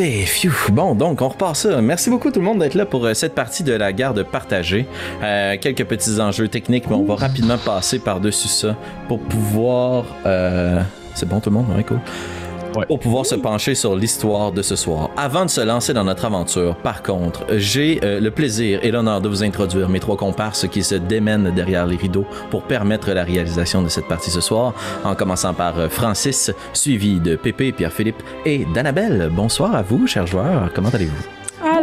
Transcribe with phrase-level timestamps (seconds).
[0.00, 0.72] Ok, phew.
[0.72, 1.82] Bon, donc on repart ça.
[1.82, 4.86] Merci beaucoup tout le monde d'être là pour euh, cette partie de la garde partagée.
[5.22, 8.74] Euh, quelques petits enjeux techniques, mais on va rapidement passer par-dessus ça
[9.06, 10.06] pour pouvoir...
[10.24, 10.80] euh,
[11.14, 11.66] C'est bon tout le monde?
[11.76, 12.00] Ouais, cool.
[12.76, 12.86] Ouais.
[12.86, 15.10] Pour pouvoir se pencher sur l'histoire de ce soir.
[15.16, 19.20] Avant de se lancer dans notre aventure, par contre, j'ai euh, le plaisir et l'honneur
[19.20, 23.24] de vous introduire mes trois comparses qui se démènent derrière les rideaux pour permettre la
[23.24, 24.74] réalisation de cette partie ce soir,
[25.04, 29.30] en commençant par euh, Francis, suivi de Pépé, Pierre-Philippe et d'Annabelle.
[29.34, 30.70] Bonsoir à vous, chers joueurs.
[30.74, 31.24] Comment allez-vous?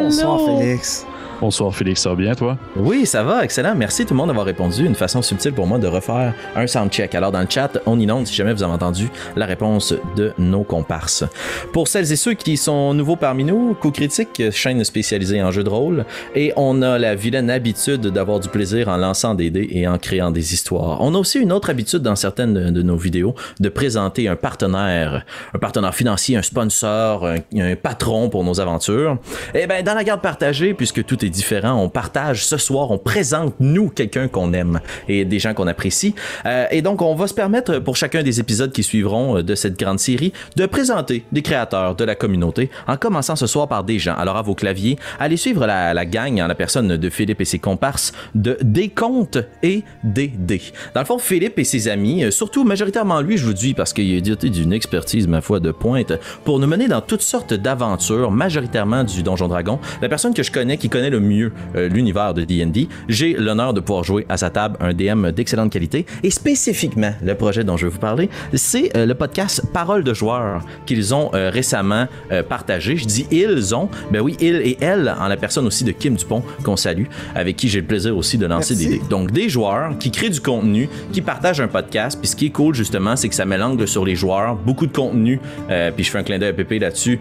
[0.01, 1.05] Bonsoir Félix.
[1.41, 2.57] Bonsoir Félix, ça va bien toi?
[2.75, 3.73] Oui, ça va, excellent.
[3.73, 4.85] Merci tout le monde d'avoir répondu.
[4.85, 7.15] Une façon subtile pour moi de refaire un soundcheck.
[7.15, 10.63] Alors dans le chat, on inonde si jamais vous avez entendu la réponse de nos
[10.63, 11.23] comparses.
[11.71, 15.63] Pour celles et ceux qui sont nouveaux parmi nous, Coup Critique, chaîne spécialisée en jeux
[15.63, 16.03] de rôle,
[16.35, 19.97] et on a la vilaine habitude d'avoir du plaisir en lançant des dés et en
[19.97, 20.97] créant des histoires.
[20.99, 25.25] On a aussi une autre habitude dans certaines de, nos vidéos de présenter un partenaire,
[25.53, 29.19] un partenaire financier, un sponsor, un, patron pour nos aventures.
[29.53, 32.97] Et ben dans la garde partagée, puisque tout est différent, on partage ce soir, on
[32.97, 36.15] présente nous quelqu'un qu'on aime et des gens qu'on apprécie.
[36.45, 39.55] Euh, et donc on va se permettre pour chacun des épisodes qui suivront euh, de
[39.55, 43.83] cette grande série de présenter des créateurs de la communauté en commençant ce soir par
[43.83, 44.15] des gens.
[44.15, 47.59] Alors à vos claviers, allez suivre la, gang en la personne de Philippe et ses
[47.59, 50.61] comparses de Décompte et DD.
[50.93, 53.93] Dans le fond, Philippe et ses amis, euh, surtout majoritairement lui, je vous dis parce
[53.93, 57.53] qu'il a doté d'une expertise ma foi de pointe pour nous mener dans toutes sortes
[57.53, 59.79] d'aventures, majoritairement du Donjon Dragon.
[60.01, 63.73] La personne que je connais qui connaît le mieux euh, l'univers de D&D, j'ai l'honneur
[63.73, 67.77] de pouvoir jouer à sa table un DM d'excellente qualité et spécifiquement le projet dont
[67.77, 72.07] je vais vous parler, c'est euh, le podcast Parole de joueurs qu'ils ont euh, récemment
[72.47, 72.95] partagé.
[72.97, 76.15] Je dis ils ont, ben oui, ils et elles en la personne aussi de Kim
[76.15, 78.89] Dupont qu'on salue, avec qui j'ai le plaisir aussi de lancer Merci.
[78.89, 79.03] des dés.
[79.09, 82.49] Donc des joueurs qui créent du contenu, qui partagent un podcast, puis ce qui est
[82.51, 86.03] cool justement, c'est que ça met l'angle sur les joueurs, beaucoup de contenu, euh, puis
[86.03, 87.19] je fais un clin d'œil à Pépé là-dessus,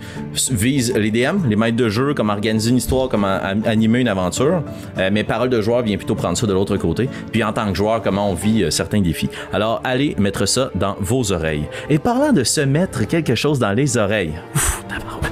[0.51, 3.55] vise les DM, les maîtres de jeu, comment organiser une histoire, comment a-
[3.89, 4.63] animer une aventure,
[4.99, 7.69] Euh, mais Parole de joueur vient plutôt prendre ça de l'autre côté, puis en tant
[7.69, 9.31] que joueur, comment on vit euh, certains défis.
[9.53, 11.65] Alors allez mettre ça dans vos oreilles.
[11.89, 14.83] Et parlant de se mettre quelque chose dans les oreilles, ouf,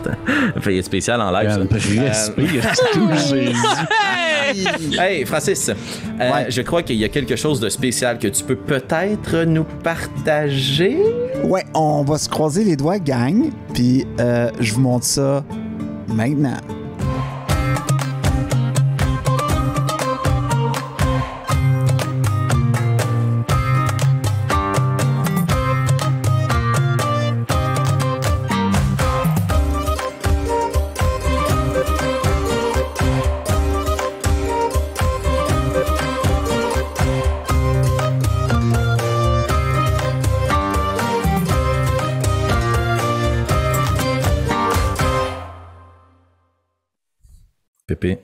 [0.08, 0.60] hein.
[0.60, 1.50] Fait spécial en live.
[1.50, 1.56] Euh.
[4.98, 5.74] Hey Francis, euh,
[6.18, 6.46] Ouais.
[6.48, 10.96] je crois qu'il y a quelque chose de spécial que tu peux peut-être nous partager.
[11.42, 15.44] Ouais, on va se croiser les doigts, gang, puis euh, je vous montre ça
[16.08, 16.56] maintenant.
[47.86, 48.18] Pépé.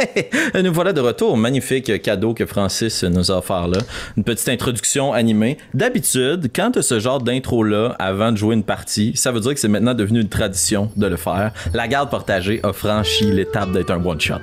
[0.62, 1.36] Nous voilà de retour.
[1.36, 3.78] Magnifique cadeau que Francis nous a offert là.
[4.16, 5.58] Une petite introduction animée.
[5.74, 9.68] D'habitude, quand ce genre d'intro-là avant de jouer une partie, ça veut dire que c'est
[9.68, 11.52] maintenant devenu une tradition de le faire.
[11.74, 14.34] La garde partagée a franchi l'étape d'être un one-shot.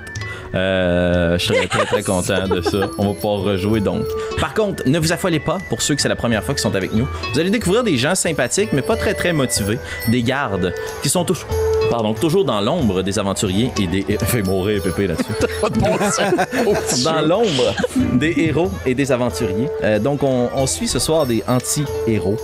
[0.54, 2.88] Euh, je serais très très content de ça.
[2.98, 4.04] On va pouvoir rejouer donc.
[4.40, 6.74] Par contre, ne vous affolez pas pour ceux que c'est la première fois qui sont
[6.74, 7.08] avec nous.
[7.32, 11.24] Vous allez découvrir des gens sympathiques mais pas très très motivés, des gardes qui sont
[11.24, 15.32] toujours pardon, toujours dans l'ombre des aventuriers et des fait mourir Pépé là-dessus.
[17.04, 17.74] dans l'ombre
[18.14, 19.68] des héros et des aventuriers.
[19.82, 22.36] Euh, donc on, on suit ce soir des anti-héros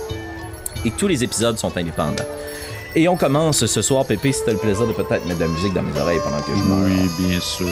[0.85, 2.23] et tous les épisodes sont indépendants.
[2.97, 5.49] Et on commence ce soir, Pépé, si t'as le plaisir de peut-être mettre de la
[5.49, 6.61] musique dans mes oreilles pendant que je.
[6.63, 7.67] Oui, bien sûr.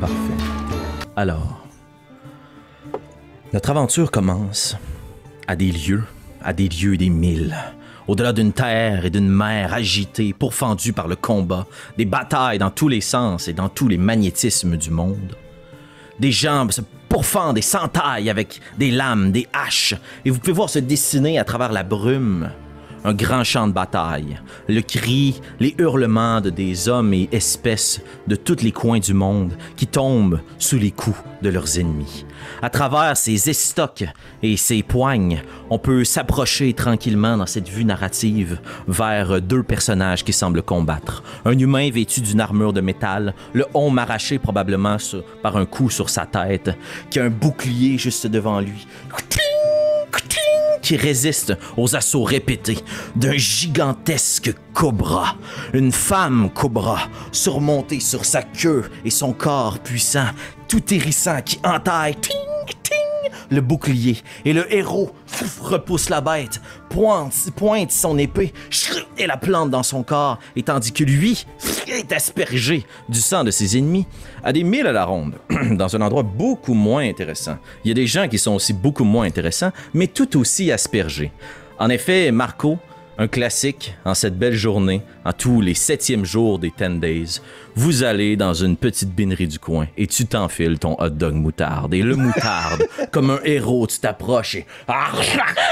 [0.00, 0.14] Parfait.
[1.14, 1.64] Alors,
[3.52, 4.76] notre aventure commence
[5.46, 6.02] à des lieux,
[6.48, 7.54] à des lieux des mille,
[8.06, 11.66] au-delà d'une terre et d'une mer agitée, pourfendue par le combat,
[11.98, 15.36] des batailles dans tous les sens et dans tous les magnétismes du monde.
[16.18, 19.94] Des jambes se pourfendent et s'entaillent avec des lames, des haches,
[20.24, 22.50] et vous pouvez voir se dessiner à travers la brume
[23.04, 28.36] un grand champ de bataille, le cri, les hurlements de des hommes et espèces de
[28.36, 32.24] tous les coins du monde qui tombent sous les coups de leurs ennemis.
[32.62, 34.04] À travers ces estocs
[34.42, 40.32] et ces poignes, on peut s'approcher tranquillement dans cette vue narrative vers deux personnages qui
[40.32, 41.22] semblent combattre.
[41.44, 44.96] Un humain vêtu d'une armure de métal, le homme arraché probablement
[45.42, 46.76] par un coup sur sa tête,
[47.10, 48.86] qui a un bouclier juste devant lui
[50.80, 52.78] qui résiste aux assauts répétés
[53.16, 55.36] d'un gigantesque cobra.
[55.72, 60.28] Une femme cobra, surmontée sur sa queue et son corps puissant,
[60.68, 62.36] tout hérissant, qui entaille ting,
[62.82, 63.07] ting,
[63.50, 65.10] le bouclier et le héros
[65.60, 68.52] repousse la bête, pointe, pointe son épée
[69.16, 71.44] et la plante dans son corps, et tandis que lui
[71.88, 74.06] est aspergé du sang de ses ennemis
[74.44, 75.34] à des milles à la ronde,
[75.72, 77.58] dans un endroit beaucoup moins intéressant.
[77.84, 81.32] Il y a des gens qui sont aussi beaucoup moins intéressants, mais tout aussi aspergés.
[81.78, 82.78] En effet, Marco
[83.18, 87.40] un classique en cette belle journée, en tous les septièmes jours des 10 days.
[87.74, 91.92] Vous allez dans une petite binerie du coin et tu t'enfiles ton hot dog moutarde.
[91.94, 94.66] Et le moutarde, comme un héros, tu t'approches et...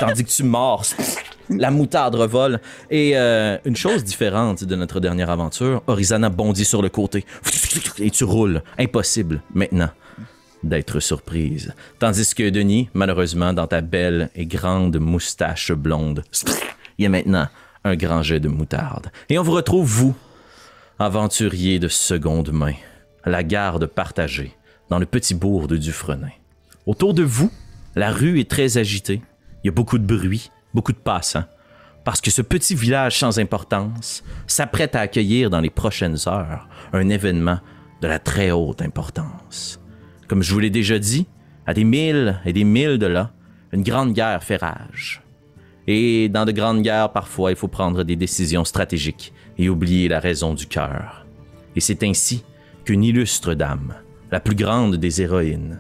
[0.01, 0.97] Tandis que tu morses.
[1.49, 2.61] La moutarde revole.
[2.91, 7.25] Et euh, une chose différente de notre dernière aventure, Orizana bondit sur le côté.
[7.99, 8.63] Et tu roules.
[8.77, 9.91] Impossible, maintenant,
[10.65, 11.73] d'être surprise.
[12.01, 16.25] Tandis que Denis, malheureusement, dans ta belle et grande moustache blonde,
[16.99, 17.49] il y a maintenant
[17.85, 19.11] un grand jet de moutarde.
[19.29, 20.15] Et on vous retrouve, vous,
[20.99, 22.75] aventurier de seconde main,
[23.23, 24.57] à la garde partagée,
[24.89, 26.31] dans le petit bourg de Dufresne.
[26.87, 27.51] Autour de vous,
[27.95, 29.23] la rue est très agitée.
[29.63, 31.45] Il y a beaucoup de bruit, beaucoup de passants.
[32.05, 37.09] Parce que ce petit village sans importance s'apprête à accueillir dans les prochaines heures un
[37.09, 37.59] événement
[38.01, 39.81] de la très haute importance.
[40.29, 41.27] Comme je vous l'ai déjà dit,
[41.67, 43.33] à des milles et des milles de là,
[43.73, 45.26] une grande guerre fait rage.
[45.87, 50.21] Et dans de grandes guerres, parfois, il faut prendre des décisions stratégiques et oublier la
[50.21, 51.27] raison du cœur.
[51.77, 52.45] Et c'est ainsi
[52.85, 53.95] qu'une illustre dame,
[54.31, 55.79] la plus grande des héroïnes,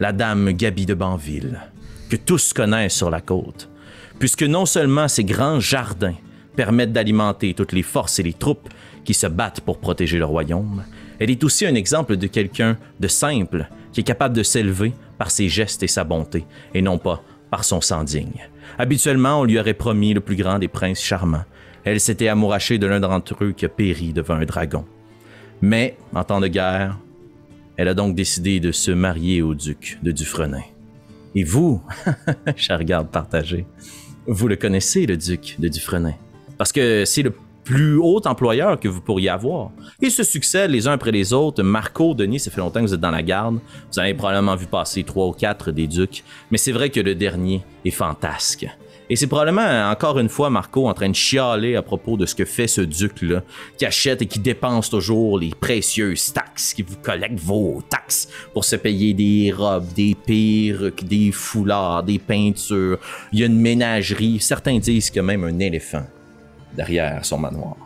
[0.00, 1.60] la dame Gabi de Banville,
[2.10, 3.68] que tous connaissent sur la côte,
[4.18, 6.14] puisque non seulement ses grands jardins
[6.56, 8.68] permettent d'alimenter toutes les forces et les troupes
[9.04, 10.84] qui se battent pour protéger le royaume,
[11.18, 15.30] elle est aussi un exemple de quelqu'un de simple qui est capable de s'élever par
[15.30, 16.44] ses gestes et sa bonté,
[16.74, 18.48] et non pas par son sang digne.
[18.78, 21.44] Habituellement, on lui aurait promis le plus grand des princes charmants.
[21.84, 24.84] Elle s'était amourachée de l'un d'entre eux qui a péri devant un dragon.
[25.62, 26.98] Mais, en temps de guerre,
[27.76, 30.62] elle a donc décidé de se marier au duc de Dufresne.
[31.34, 31.82] Et vous,
[32.56, 33.66] cher garde partagé,
[34.26, 36.14] vous le connaissez, le duc de Dufresne.
[36.58, 37.32] Parce que c'est le
[37.66, 39.72] plus haut employeur que vous pourriez avoir.
[40.00, 41.64] Ils se succèdent les uns après les autres.
[41.64, 43.58] Marco, Denis, ça fait longtemps que vous êtes dans la garde.
[43.92, 46.22] Vous avez probablement vu passer trois ou quatre des ducs.
[46.52, 48.66] Mais c'est vrai que le dernier est fantasque.
[49.10, 52.34] Et c'est probablement encore une fois Marco en train de chialer à propos de ce
[52.34, 53.42] que fait ce duc-là,
[53.78, 58.64] qui achète et qui dépense toujours les précieuses taxes, qui vous collecte vos taxes pour
[58.64, 62.98] se payer des robes, des perruques, des foulards, des peintures.
[63.32, 64.38] Il y a une ménagerie.
[64.40, 66.04] Certains disent a même un éléphant
[66.76, 67.76] derrière son manoir.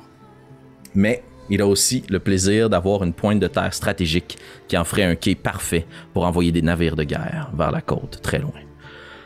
[0.95, 4.39] Mais il a aussi le plaisir d'avoir une pointe de terre stratégique
[4.69, 8.21] qui en ferait un quai parfait pour envoyer des navires de guerre vers la côte
[8.23, 8.53] très loin.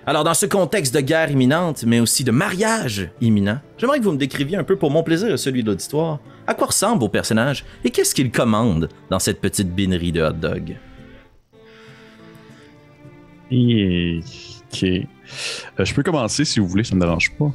[0.06, 4.12] Alors dans ce contexte de guerre imminente, mais aussi de mariage imminent, j'aimerais que vous
[4.12, 7.08] me décriviez un peu pour mon plaisir et celui de l'auditoire, à quoi ressemblent vos
[7.08, 10.76] personnages et qu'est-ce qu'ils commandent dans cette petite binerie de hot dog?
[13.50, 14.82] Ok.
[14.82, 17.52] Euh, je peux commencer si vous voulez, ça me dérange pas.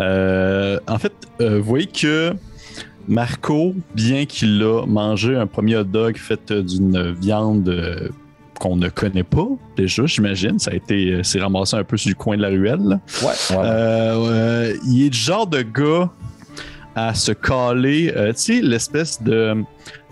[0.00, 2.32] Euh, en fait, euh, vous voyez que
[3.08, 8.08] Marco, bien qu'il a mangé un premier hot dog fait d'une viande euh,
[8.58, 12.14] qu'on ne connaît pas déjà, j'imagine, ça a été, s'est ramassé un peu sur le
[12.14, 13.00] coin de la ruelle.
[13.22, 16.10] Ouais, Euh, il est du genre de gars
[16.94, 19.64] à se caler, euh, tu sais, l'espèce de,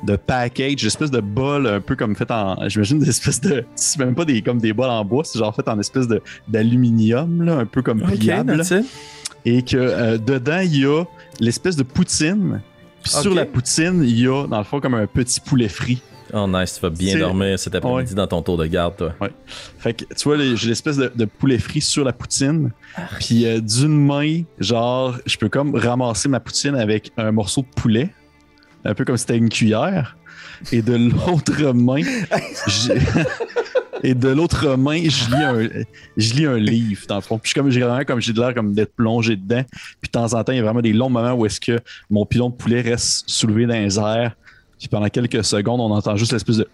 [0.05, 3.99] de package, l'espèce de bol un peu comme fait en, j'imagine des espèces de, c'est
[3.99, 7.43] même pas des comme des bols en bois, c'est genre fait en espèce de d'aluminium
[7.43, 8.63] là, un peu comme pliable
[9.45, 11.05] et que euh, dedans il y a
[11.41, 12.61] l'espèce de poutine.
[13.03, 16.03] Puis sur la poutine, il y a dans le fond comme un petit poulet frit.
[16.35, 18.17] Oh nice, tu vas bien dormir cet après-midi Ouais.
[18.17, 19.15] dans ton tour de garde, toi.
[19.79, 22.71] Fait que tu vois, j'ai l'espèce de, de poulet frit sur la poutine.
[23.19, 27.81] Puis euh, d'une main, genre, je peux comme ramasser ma poutine avec un morceau de
[27.81, 28.11] poulet,
[28.89, 30.17] un peu comme si c'était une cuillère.
[30.73, 32.03] Et de l'autre main,
[32.67, 32.95] j'ai-
[34.03, 35.85] et de l'autre main, je lis un,
[36.17, 37.39] je lis un livre dans le fond.
[37.39, 39.63] Puis je comme j'ai vraiment comme j'ai de l'air comme d'être plongé dedans.
[40.01, 41.79] Puis de temps en temps, il y a vraiment des longs moments où est-ce que
[42.11, 44.35] mon pilon de poulet reste soulevé dans les airs.
[44.79, 46.69] Puis pendant quelques secondes, on entend juste l'espèce de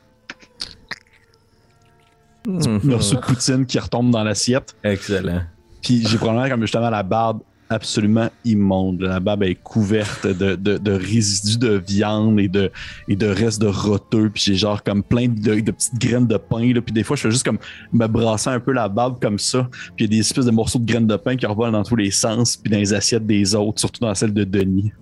[2.46, 4.74] morceau de poutine qui retombe dans l'assiette.
[4.84, 5.42] Excellent.
[5.82, 7.40] Puis j'ai probablement comme justement la barbe
[7.74, 9.00] absolument immonde.
[9.00, 12.70] La barbe est couverte de, de, résidus de viande et de,
[13.08, 14.30] et de restes de roteux.
[14.30, 16.72] Puis j'ai genre comme plein de, de petites graines de pain.
[16.72, 16.80] Là.
[16.80, 17.58] Puis des fois, je fais juste comme
[17.92, 19.68] me brasser un peu la barbe comme ça.
[19.96, 21.84] Puis il y a des espèces de morceaux de graines de pain qui revolent dans
[21.84, 22.56] tous les sens.
[22.56, 24.92] Puis dans les assiettes des autres, surtout dans celle de Denis.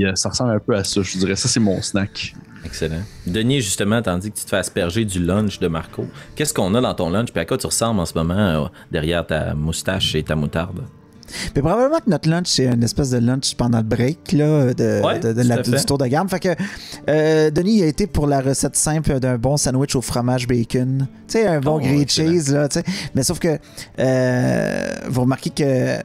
[0.00, 1.36] Euh, ça ressemble un peu à ça, je dirais.
[1.36, 2.34] Ça, c'est mon snack.
[2.64, 3.02] Excellent.
[3.26, 6.80] Denis, justement, tandis que tu te fais asperger du lunch de Marco, qu'est-ce qu'on a
[6.80, 7.32] dans ton lunch?
[7.32, 10.84] Puis à quoi tu ressembles en ce moment euh, derrière ta moustache et ta moutarde?
[11.54, 15.02] Mais probablement que notre lunch, c'est une espèce de lunch pendant le break là, de,
[15.04, 15.70] Ouais, de- de tout la- à fait.
[15.78, 16.28] du tour de gamme.
[16.28, 16.48] Fait que
[17.08, 21.06] euh, Denis il a été pour la recette simple d'un bon sandwich au fromage bacon.
[21.28, 22.52] Tu sais, un bon Oh, grilled cheese.
[22.52, 22.68] Là.
[23.14, 23.58] Mais sauf que
[23.98, 25.98] euh, vous remarquez que.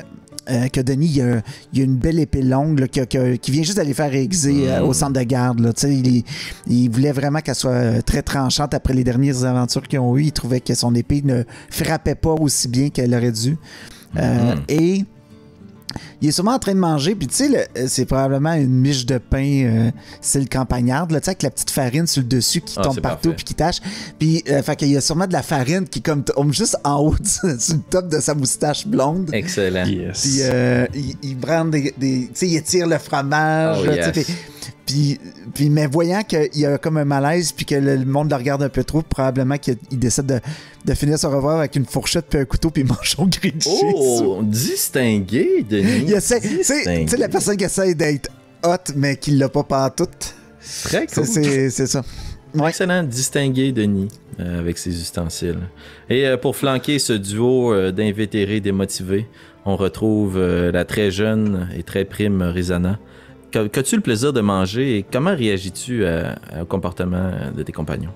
[0.48, 1.42] euh, que Denis, il a,
[1.74, 4.82] il a une belle épée longue là, que- qui vient juste d'aller faire aiguiser euh,
[4.82, 4.84] Mm.
[4.84, 5.60] au centre de garde.
[5.60, 5.72] Là.
[5.84, 6.24] Il,
[6.68, 10.26] il voulait vraiment qu'elle soit très tranchante après les dernières aventures qu'ils ont eues.
[10.26, 13.58] Il trouvait que son épée ne frappait pas aussi bien qu'elle aurait dû.
[14.18, 14.62] Euh, Mhm.
[14.70, 15.06] Et
[16.22, 19.06] il est sûrement en train de manger, puis tu sais, le- c'est probablement une miche
[19.06, 22.28] de pain, euh, c'est le campagnard, là, tu sais, avec la petite farine sur le
[22.28, 23.78] dessus qui Ah, tombe partout puis qui tâche.
[24.20, 27.00] Puis, euh, fait qu'il y a sûrement de la farine qui comme tombe juste en
[27.00, 29.30] haut, du- sur le top de sa moustache blonde.
[29.34, 29.86] Excellent.
[29.86, 30.22] Yes.
[30.22, 33.80] Puis euh, il, il brande des, des- tu sais, il étire le fromage.
[33.82, 34.26] Oh, tu sais.
[34.86, 38.62] Puis, mais voyant qu'il y a comme un malaise, puis que le, monde le regarde
[38.64, 40.40] un peu trop, probablement qu'il il décide de,
[40.86, 43.62] de finir son revoir avec une fourchette puis un couteau puis il mange son grilled
[43.62, 43.94] cheese.
[43.96, 46.06] Oh, distingué, Denis.
[46.06, 48.30] Tu sais- la personne qui essaie d'être
[48.64, 50.36] hot, mais qui l'a pas pantoute.
[50.84, 51.26] Très cool.
[51.26, 52.04] C'est ça.
[52.54, 52.70] Ouais.
[52.70, 54.08] Excellent, distingué Denis
[54.40, 55.60] euh, avec ses ustensiles.
[56.10, 59.28] Et euh, pour flanquer ce duo euh, d'invétérés démotivés,
[59.66, 62.98] on retrouve euh, la très jeune et très prime Rizana.
[63.56, 68.12] Qu'a- Qu'as-tu le plaisir de manger et comment réagis-tu à- au comportement de tes compagnons?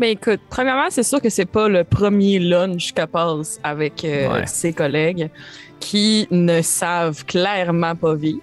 [0.00, 4.28] Ben écoute, premièrement, c'est sûr que c'est pas le premier lunch qu'elle passe avec euh,
[4.32, 4.46] Ouais.
[4.46, 5.30] ses collègues
[5.78, 8.40] qui ne savent clairement pas vivre.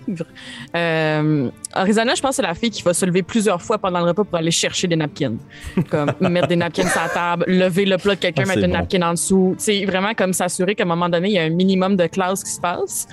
[0.74, 4.06] Euh, Arizona, je pense c'est la fille qui va se lever plusieurs fois pendant le
[4.06, 5.36] repas pour aller chercher des napkins.
[5.90, 8.72] Comme mettre des napkins sur la table, lever le plat de quelqu'un, Ah, mettre une
[8.72, 8.78] bon.
[8.78, 9.54] napkin en dessous.
[9.58, 12.42] C'est vraiment comme s'assurer qu'à un moment donné, il y a un minimum de classe
[12.44, 13.08] qui se passe.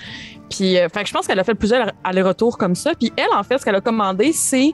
[0.51, 2.93] Puis, euh, fait je pense qu'elle a fait plusieurs allers-retours comme ça.
[2.95, 4.73] Puis elle, en fait, ce qu'elle a commandé, c'est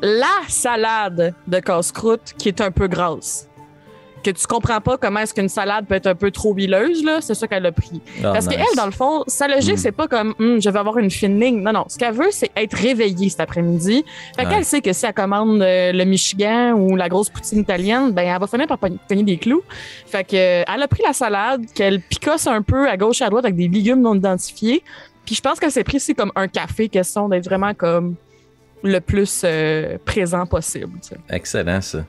[0.00, 3.48] la salade de casse-croûte qui est un peu grasse.
[4.22, 7.20] Que tu comprends pas comment est-ce qu'une salade peut être un peu trop huileuse, là,
[7.20, 8.00] c'est ça qu'elle a pris.
[8.22, 8.56] Ah, Parce nice.
[8.56, 9.78] qu'elle, dans le fond, sa logique, Mm.
[9.78, 11.60] c'est pas comme Hum, je vais avoir une fine ligne.
[11.60, 11.84] Non, non.
[11.88, 14.04] Ce qu'elle veut, c'est être réveillée cet après-midi.
[14.36, 14.48] Fait Ouais.
[14.52, 18.22] qu'elle sait que si elle commande euh, le Michigan ou la grosse poutine italienne, ben
[18.26, 19.62] elle va finir par pogn- cogner des clous.
[20.06, 23.24] Fait que euh, elle a pris la salade, qu'elle picosse un peu à gauche et
[23.24, 24.82] à droite avec des légumes non identifiés.
[25.26, 28.14] Puis je pense qu'elle s'est pris c'est comme un café, question d'être vraiment comme
[28.84, 30.92] le plus euh, présent possible.
[31.02, 31.16] tu sais.
[31.30, 32.04] Excellent, ça.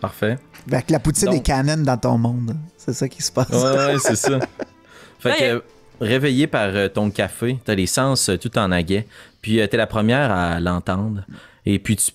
[0.00, 0.36] Parfait.
[0.68, 2.56] Fait que la poutine Donc- est canon dans ton monde.
[2.76, 3.48] C'est ça qui se passe.
[3.50, 3.56] Ouais,
[3.94, 4.38] ouais, c'est ça.
[5.18, 5.50] Fait que, Ouais.
[5.50, 5.60] euh,
[6.00, 9.06] réveillé par euh, ton café, t'as les sens euh, tout en aguet,
[9.40, 11.24] puis t'es la première à l'entendre,
[11.64, 12.10] et puis tu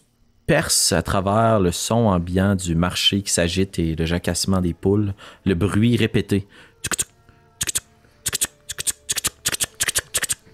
[0.46, 5.14] perces à travers le son ambiant du marché qui s'agite et le jacassement des poules,
[5.46, 6.48] le bruit répété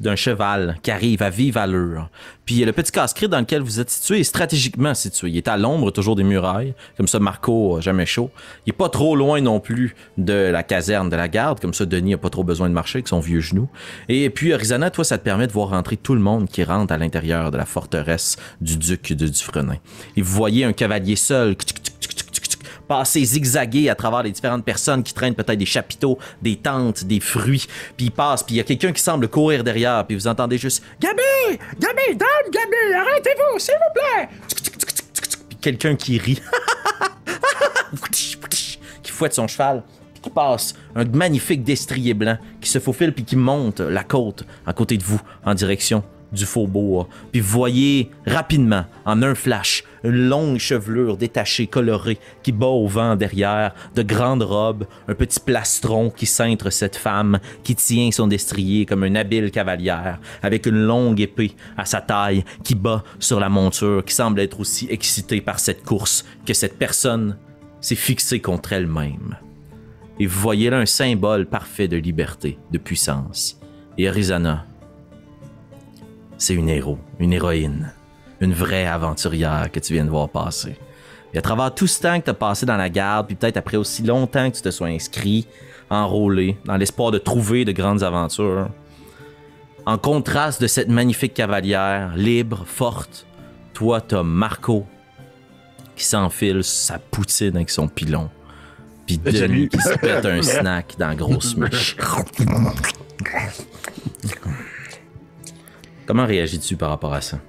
[0.04, 2.10] d'un cheval qui arrive à vive allure.
[2.46, 5.30] Puis le petit casse-crit dans lequel vous êtes situé est stratégiquement situé.
[5.30, 8.30] Il est à l'ombre toujours des murailles, comme ça Marco jamais chaud.
[8.66, 11.86] Il est pas trop loin non plus de la caserne de la garde, comme ça
[11.86, 13.70] Denis a pas trop besoin de marcher avec son vieux genou.
[14.10, 16.94] Et puis Arizona, toi, ça te permet de voir rentrer tout le monde qui rentre
[16.94, 19.80] à l'intérieur de la forteresse du duc de Dufresne.
[20.18, 21.56] Et vous voyez un cavalier seul
[22.88, 27.20] passer zigzaguer à travers les différentes personnes qui traînent peut-être des chapiteaux, des tentes, des
[27.20, 27.66] fruits.
[27.98, 30.58] Puis il passe, puis il y a quelqu'un qui semble courir derrière, puis vous entendez
[30.58, 31.58] juste Gabi!
[31.80, 34.30] Gabi, dame, Gabi, arrêtez-vous, s'il vous plaît!
[35.50, 36.42] Puis quelqu'un qui rit,
[39.04, 43.24] qui fouette son cheval, puis qui passe un magnifique destrier blanc qui se faufile puis
[43.24, 47.08] qui monte la côte à côté de vous en direction du faubourg.
[47.32, 52.88] Puis vous voyez rapidement, en un flash, une longue chevelure détachée, colorée, qui bat au
[52.88, 58.28] vent derrière, de grandes robes, un petit plastron qui cintre cette femme, qui tient son
[58.28, 63.40] destrier comme une habile cavalière, avec une longue épée à sa taille, qui bat sur
[63.40, 67.38] la monture, qui semble être aussi excitée par cette course que cette personne
[67.80, 69.38] s'est fixée contre elle-même.
[70.20, 73.60] Et vous voyez là un symbole parfait de liberté, de puissance.
[73.98, 74.66] Et Arizona,
[76.38, 77.94] c'est une héros, une héroïne,
[78.44, 80.76] une vraie aventurière que tu viens de voir passer.
[81.34, 83.58] Et à travers tout ce temps que tu as passé dans la garde, puis peut-être
[83.58, 85.48] après aussi longtemps que tu te sois inscrit,
[85.90, 88.70] enrôlé, dans l'espoir de trouver de grandes aventures,
[89.86, 93.26] en contraste de cette magnifique cavalière, libre, forte,
[93.74, 94.86] toi, t'as Marco
[95.96, 98.30] qui s'enfile sa poutine avec son pilon.
[99.06, 101.98] Puis Denis qui se pète un snack dans la grosse miche.
[106.06, 107.40] Comment réagis-tu par rapport à ça?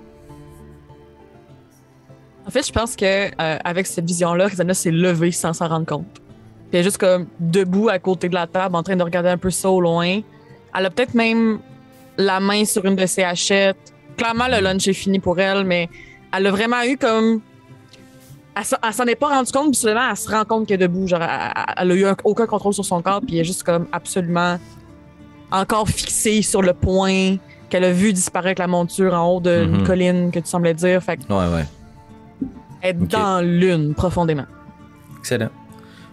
[2.47, 5.87] En fait, je pense que euh, avec cette vision-là, Rizana s'est levée sans s'en rendre
[5.87, 6.07] compte.
[6.15, 6.21] Puis
[6.75, 9.39] elle est juste comme debout à côté de la table, en train de regarder un
[9.39, 10.21] peu ça au loin.
[10.77, 11.59] Elle a peut-être même
[12.19, 13.95] la main sur une de ses hachettes.
[14.17, 15.89] Clairement, le lunch est fini pour elle, mais
[16.37, 17.41] elle a vraiment eu comme.
[18.57, 21.09] Elle, s'en- est pas rendue compte, puis soudainement, elle se rend compte qu'elle est debout.
[21.09, 21.21] Genre,
[21.77, 24.59] elle, a eu un- aucun contrôle sur son corps, puis elle est juste comme absolument
[25.51, 27.37] encore fixée sur le point
[27.69, 29.87] qu'elle a vu disparaître la monture en haut d'une Mhm.
[29.87, 31.03] colline que tu semblais dire.
[31.03, 31.65] Fait Ouais, ouais.
[32.85, 33.09] Ok.
[33.09, 34.47] dans l'une profondément.
[35.19, 35.51] Excellent.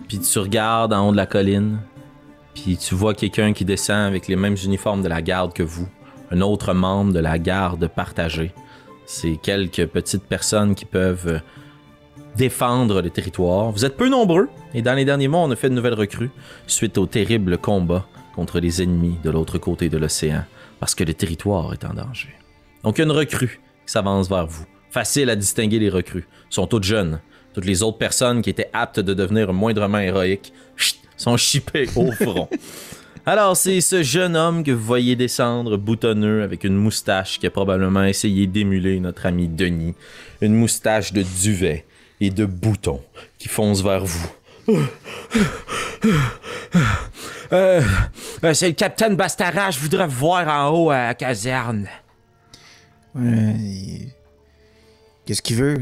[0.07, 1.79] Puis tu regardes en haut de la colline,
[2.53, 5.87] puis tu vois quelqu'un qui descend avec les mêmes uniformes de la garde que vous.
[6.31, 8.53] Un autre membre de la garde partagée.
[9.05, 11.39] C'est quelques petites personnes qui peuvent euh,
[12.37, 13.71] défendre le territoire.
[13.71, 16.31] Vous êtes peu nombreux, et dans les derniers mois, on a fait de nouvelles recrues
[16.67, 20.45] suite au terrible combat contre les ennemis de l'autre côté de l'océan,
[20.79, 22.33] parce que le territoire est en danger.
[22.83, 24.65] Donc, il y a une recrue qui s'avance vers vous.
[24.91, 26.27] Facile à distinguer les recrues.
[26.51, 27.21] Ils sont toutes jeunes.
[27.53, 30.53] Toutes les autres personnes qui étaient aptes de devenir moindrement héroïques
[31.17, 32.49] sont chippées au front.
[33.25, 37.51] Alors, c'est ce jeune homme que vous voyez descendre, boutonneux, avec une moustache qui a
[37.51, 39.93] probablement essayé d'émuler notre ami Denis.
[40.41, 41.85] Une moustache de duvet
[42.19, 43.01] et de boutons
[43.37, 44.31] qui fonce vers vous.
[47.53, 47.81] Euh,
[48.43, 51.87] euh, c'est le capitaine Bastara, je voudrais vous voir en haut à la caserne.
[53.13, 54.07] Ouais,
[55.25, 55.81] Qu'est-ce qu'il veut?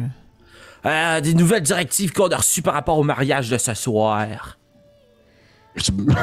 [0.85, 4.57] Euh, des nouvelles directives qu'on a reçues par rapport au mariage de ce soir.
[5.75, 6.13] C'est- pas,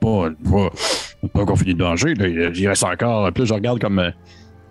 [0.00, 0.70] pas,
[1.32, 2.26] pas encore fini de danger, là.
[2.28, 3.30] Il reste encore.
[3.32, 4.10] Puis là, je regarde comme euh,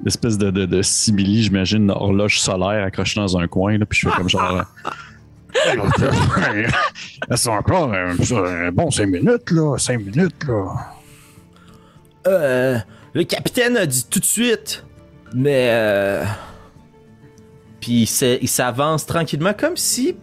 [0.01, 3.85] une espèce de, de, de simili, j'imagine, une horloge solaire accrochée dans un coin, là,
[3.85, 4.63] puis je fais comme genre.
[5.67, 5.75] euh,
[6.55, 9.77] Il reste encore euh, un bon 5 minutes, là.
[9.77, 10.65] 5 minutes, là.
[12.27, 12.77] Euh,
[13.13, 14.85] le capitaine a dit tout de suite,
[15.35, 16.23] mais euh...
[17.83, 18.07] Puis
[18.41, 20.15] il s'avance tranquillement comme si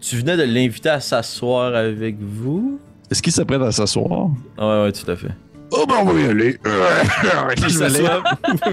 [0.00, 2.78] tu venais de l'inviter à s'asseoir avec vous.
[3.10, 4.30] Est-ce qu'il s'apprête à s'asseoir?
[4.56, 5.32] Ouais, ouais, tout à fait.
[5.72, 6.58] Oh, ben, on va y aller.
[6.64, 8.22] Je me lève.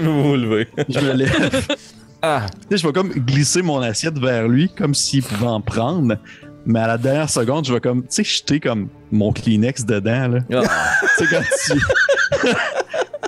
[0.00, 0.68] vous vous levez.
[0.88, 1.66] Je me lève.
[2.22, 6.18] Ah, je vais comme glisser mon assiette vers lui, comme s'il pouvait en prendre.
[6.66, 10.28] Mais à la dernière seconde, je vais comme, tu sais, jeter comme mon Kleenex dedans,
[10.28, 10.38] là.
[10.52, 10.90] ah.
[11.16, 11.80] Tu sais, quand tu.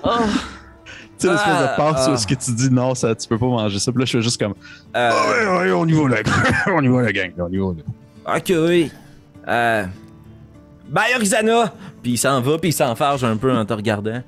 [0.05, 0.11] Oh,
[1.23, 2.05] sais, l'espèce Ah, de part ah.
[2.05, 3.91] sur ce que tu dis, non, ça, tu peux pas manger ça.
[3.93, 4.55] Puis là, je fais juste comme,
[4.97, 6.17] Euh, ouais, ouais, on y va, là.
[6.73, 7.67] on y va, la gang, on y va.
[7.67, 8.37] là.
[8.37, 8.91] Ok, oui.
[9.49, 9.85] Euh.
[10.89, 11.73] Bye, Orizana!
[12.03, 14.23] Puis il s'en va, puis il s'enfarge un peu en te regardant.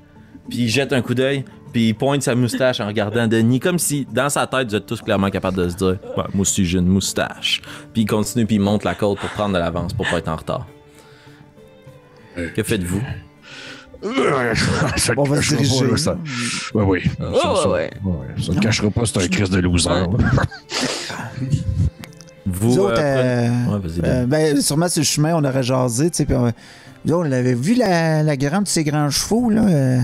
[0.49, 3.79] Puis il jette un coup d'œil, puis il pointe sa moustache en regardant Denis, comme
[3.79, 6.65] si, dans sa tête, vous êtes tous clairement capables de se dire Ouais, Moi aussi,
[6.65, 7.61] j'ai une moustache.
[7.93, 10.27] Puis il continue, puis il monte la côte pour prendre de l'avance, pour pas être
[10.29, 10.65] en retard.
[12.55, 13.01] Que faites-vous?
[14.97, 15.87] Ça On va le se diriger.
[15.87, 16.17] pas, ça.
[16.73, 17.03] Ouais, oui.
[17.17, 17.89] Ça, ouais, ça, ouais.
[18.45, 19.89] Ça ne cachera pas, c'est un crise de loser.
[22.45, 22.69] Vous.
[22.69, 26.17] Nous autres, euh, euh, Ouais, euh, ben, sûrement sur le chemin, on aurait jasé, tu
[26.17, 26.51] sais, puis on,
[27.03, 29.63] nous autres, on avait vu la, la grande de ces grands chevaux, là.
[29.67, 29.99] Euh,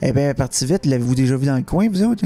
[0.00, 0.86] eh bien, elle est partie vite.
[0.86, 2.24] L'avez-vous déjà vu dans le coin, vous autres?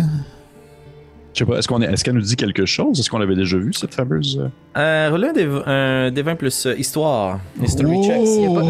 [1.34, 3.00] Je sais pas, est-ce qu'on est, est-ce qu'elle nous dit quelque chose?
[3.00, 4.38] Est-ce qu'on l'avait déjà vu, cette fameuse.
[4.40, 4.78] euh?
[4.80, 7.40] Euh, roulez un des, un des 20 plus euh, histoire.
[7.60, 8.20] History check.
[8.24, 8.66] il n'y a pas,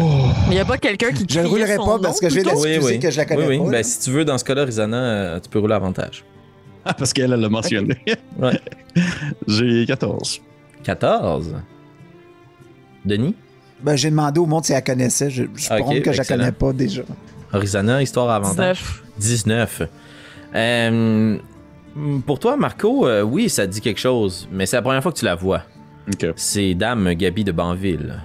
[0.49, 2.97] il y a pas quelqu'un qui Je ne roulerai pas parce que je vais l'excuser
[2.99, 3.65] que je la connais oui, oui.
[3.65, 3.71] pas.
[3.71, 6.25] Ben, si tu veux, dans ce cas-là, Rizana, euh, tu peux rouler avantage.
[6.83, 7.95] Ah, parce qu'elle, elle l'a mentionné.
[8.39, 8.59] Ouais.
[9.47, 10.41] J'ai 14.
[10.83, 11.53] 14.
[13.05, 13.35] Denis?
[13.83, 15.29] Ben, j'ai demandé au monde si elle connaissait.
[15.29, 17.03] Je, je pense que je la connais pas déjà.
[17.53, 18.81] Horizana, histoire avantage.
[19.19, 19.81] 19.
[19.83, 19.89] 19.
[20.55, 21.37] Euh,
[22.25, 25.11] pour toi, Marco, euh, oui, ça te dit quelque chose, mais c'est la première fois
[25.11, 25.63] que tu la vois.
[26.35, 28.21] C'est Dame Gabi de Banville.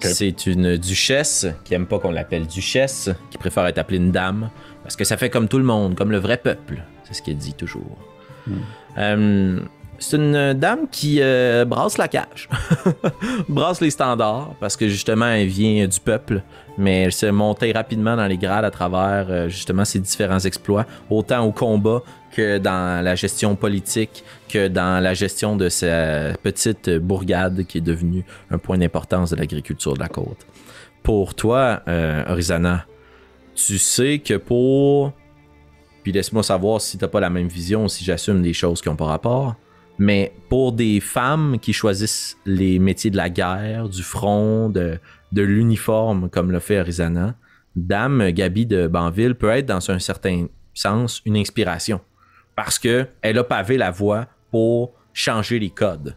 [0.00, 4.50] C'est une duchesse qui aime pas qu'on l'appelle duchesse, qui préfère être appelée une dame,
[4.82, 6.82] parce que ça fait comme tout le monde, comme le vrai peuple.
[7.04, 7.96] C'est ce qu'elle dit toujours.
[8.98, 9.60] Euh,
[9.98, 12.48] c'est une dame qui euh, brasse la cage,
[13.48, 16.42] brasse les standards, parce que justement, elle vient du peuple,
[16.76, 20.86] mais elle s'est montée rapidement dans les grades à travers euh, justement ses différents exploits,
[21.10, 26.90] autant au combat que dans la gestion politique, que dans la gestion de sa petite
[26.90, 30.46] bourgade qui est devenue un point d'importance de l'agriculture de la côte.
[31.02, 32.86] Pour toi, euh, Orizana,
[33.54, 35.12] tu sais que pour...
[36.02, 38.88] Puis laisse-moi savoir si t'as pas la même vision ou si j'assume des choses qui
[38.88, 39.56] ont pas rapport.
[39.98, 44.98] Mais pour des femmes qui choisissent les métiers de la guerre, du front, de,
[45.32, 47.34] de l'uniforme, comme l'a fait Arizana,
[47.74, 52.00] Dame Gabi de Banville peut être dans un certain sens une inspiration.
[52.58, 56.16] Parce que elle a pavé la voie pour changer les codes.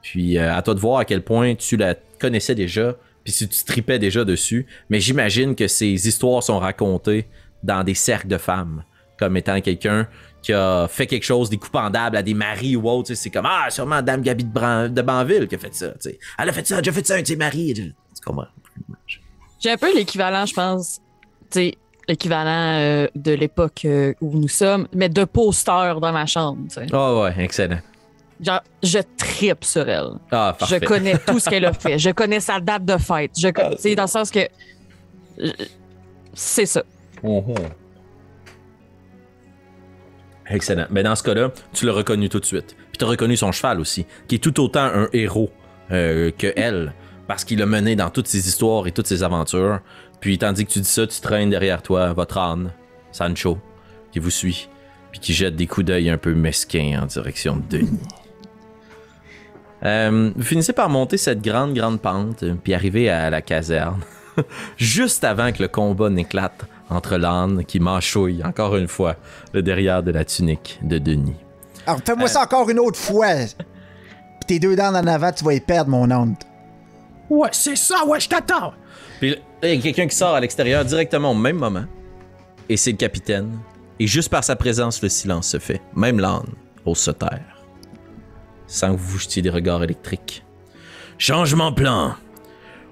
[0.00, 3.46] Puis euh, à toi de voir à quel point tu la connaissais déjà, puis si
[3.46, 4.66] tu tripais déjà dessus.
[4.88, 7.28] Mais j'imagine que ces histoires sont racontées
[7.62, 8.82] dans des cercles de femmes,
[9.18, 10.08] comme étant quelqu'un
[10.40, 13.12] qui a fait quelque chose, pendables à des maris ou autre.
[13.12, 15.92] C'est comme Ah, sûrement Dame Gabi de, de Banville qui a fait ça.
[16.38, 17.74] Elle a fait ça, déjà fait ça avec ses maris.
[17.74, 17.92] Tu
[18.24, 18.48] comprends?
[19.58, 21.02] J'ai un peu l'équivalent, je pense.
[22.10, 26.58] L'équivalent euh, de l'époque euh, où nous sommes, mais de poster dans ma chambre.
[26.92, 27.78] Ah ouais, excellent.
[28.40, 30.10] Genre, je tripe sur elle.
[30.30, 30.78] Ah, parfait.
[30.80, 31.98] Je connais tout ce qu'elle a fait.
[31.98, 33.32] Je connais sa date de fête.
[33.38, 34.40] Je, tu sais, dans le sens que.
[35.38, 35.50] je-
[36.34, 36.82] C'est ça.
[40.48, 40.86] Excellent.
[40.90, 42.74] Mais dans ce cas-là, tu l'as reconnu tout de suite.
[42.90, 45.50] Puis tu as reconnu son cheval aussi, qui est tout autant un héros
[45.92, 46.92] euh, que elle,
[47.28, 49.80] parce qu'il l'a mené dans toutes ses histoires et toutes ses aventures.
[50.20, 52.72] Puis tandis que tu dis ça, tu traînes derrière toi votre âne,
[53.10, 53.58] Sancho,
[54.12, 54.68] qui vous suit,
[55.10, 57.98] puis qui jette des coups d'œil un peu mesquins en direction de Denis.
[59.82, 64.02] Euh, vous finissez par monter cette grande, grande pente, euh, puis arriver à la caserne,
[64.76, 69.16] juste avant que le combat n'éclate entre l'âne qui mâchouille, encore une fois,
[69.54, 71.36] le derrière de la tunique de Denis.
[71.86, 73.34] Alors, fais-moi ça encore une autre fois.
[73.46, 76.46] Puis tes deux dents en avant, tu vas y perdre, mon oncle.
[77.30, 78.74] Ouais, c'est ça, ouais, je t'attends!
[79.20, 81.84] Puis il y a quelqu'un qui sort à l'extérieur directement au même moment,
[82.68, 83.58] et c'est le capitaine.
[83.98, 85.82] Et juste par sa présence, le silence se fait.
[85.94, 86.48] Même l'âne
[86.86, 87.62] ose se taire.
[88.66, 90.42] Sans que vous jetiez des regards électriques.
[91.18, 92.14] Changement plan.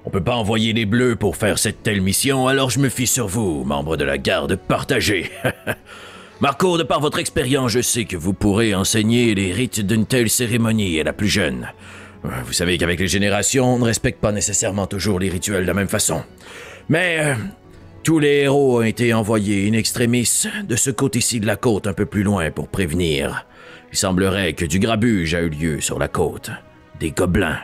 [0.04, 3.06] On peut pas envoyer les bleus pour faire cette telle mission, alors je me fie
[3.06, 5.30] sur vous, membre de la garde partagée.
[6.40, 10.28] Marco, de par votre expérience, je sais que vous pourrez enseigner les rites d'une telle
[10.28, 11.68] cérémonie à la plus jeune.
[12.22, 15.74] Vous savez qu'avec les générations, on ne respecte pas nécessairement toujours les rituels de la
[15.74, 16.22] même façon.
[16.88, 17.35] Mais euh,
[18.02, 20.28] tous les héros ont été envoyés in extremis
[20.64, 23.46] de ce côté-ci de la côte un peu plus loin pour prévenir.
[23.92, 26.50] Il semblerait que du grabuge a eu lieu sur la côte.
[27.00, 27.61] Des gobelins.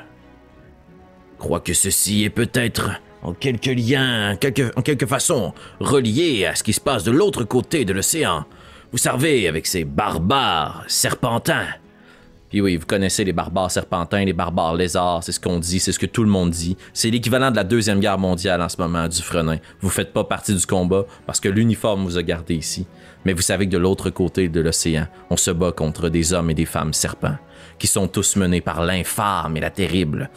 [1.38, 2.90] Crois que ceci est peut-être
[3.22, 7.10] en quelque lien, en quelque, en quelque façon, relié à ce qui se passe de
[7.10, 8.44] l'autre côté de l'océan.
[8.92, 11.66] Vous savez, avec ces barbares serpentins.
[12.54, 15.90] Puis oui, vous connaissez les barbares serpentins, les barbares lézards, c'est ce qu'on dit, c'est
[15.90, 16.76] ce que tout le monde dit.
[16.92, 19.58] C'est l'équivalent de la Deuxième Guerre mondiale en ce moment, du frenin.
[19.80, 22.86] Vous faites pas partie du combat parce que l'uniforme vous a gardé ici.
[23.24, 26.48] Mais vous savez que de l'autre côté de l'océan, on se bat contre des hommes
[26.48, 27.38] et des femmes serpents,
[27.76, 30.30] qui sont tous menés par l'infâme et la terrible.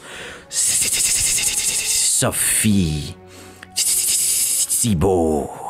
[2.20, 3.16] Sophie.
[3.76, 5.67] Thibault.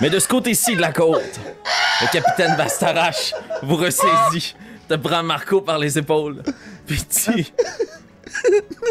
[0.00, 1.40] Mais de ce côté-ci de la côte,
[2.00, 4.56] le capitaine Bastarache vous ressaisit,
[4.88, 6.42] te prend Marco par les épaules,
[6.86, 7.52] puis dit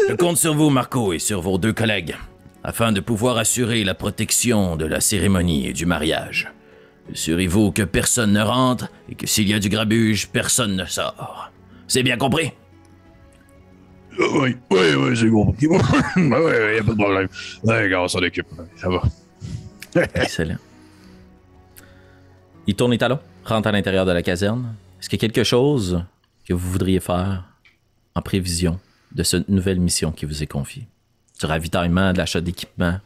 [0.08, 2.14] Je compte sur vous, Marco, et sur vos deux collègues,
[2.62, 6.52] afin de pouvoir assurer la protection de la cérémonie et du mariage.
[7.12, 11.50] Assurez-vous que personne ne rentre et que s'il y a du grabuge, personne ne sort.
[11.88, 12.52] C'est bien compris?
[14.16, 15.66] Oui, oui, oui, c'est compris.
[15.66, 15.80] oui,
[16.16, 17.28] oui, y a pas de problème.
[17.64, 18.46] Gars, on s'en occupe.
[18.76, 19.02] Ça va.
[20.14, 20.56] Excellent.
[22.70, 24.76] Il tourne les talons, rentre à l'intérieur de la caserne.
[25.00, 26.04] Est-ce qu'il y a quelque chose
[26.46, 27.42] que vous voudriez faire
[28.14, 28.78] en prévision
[29.12, 30.86] de cette nouvelle mission qui vous est confiée?
[31.40, 32.98] Du ravitaillement, de l'achat d'équipement?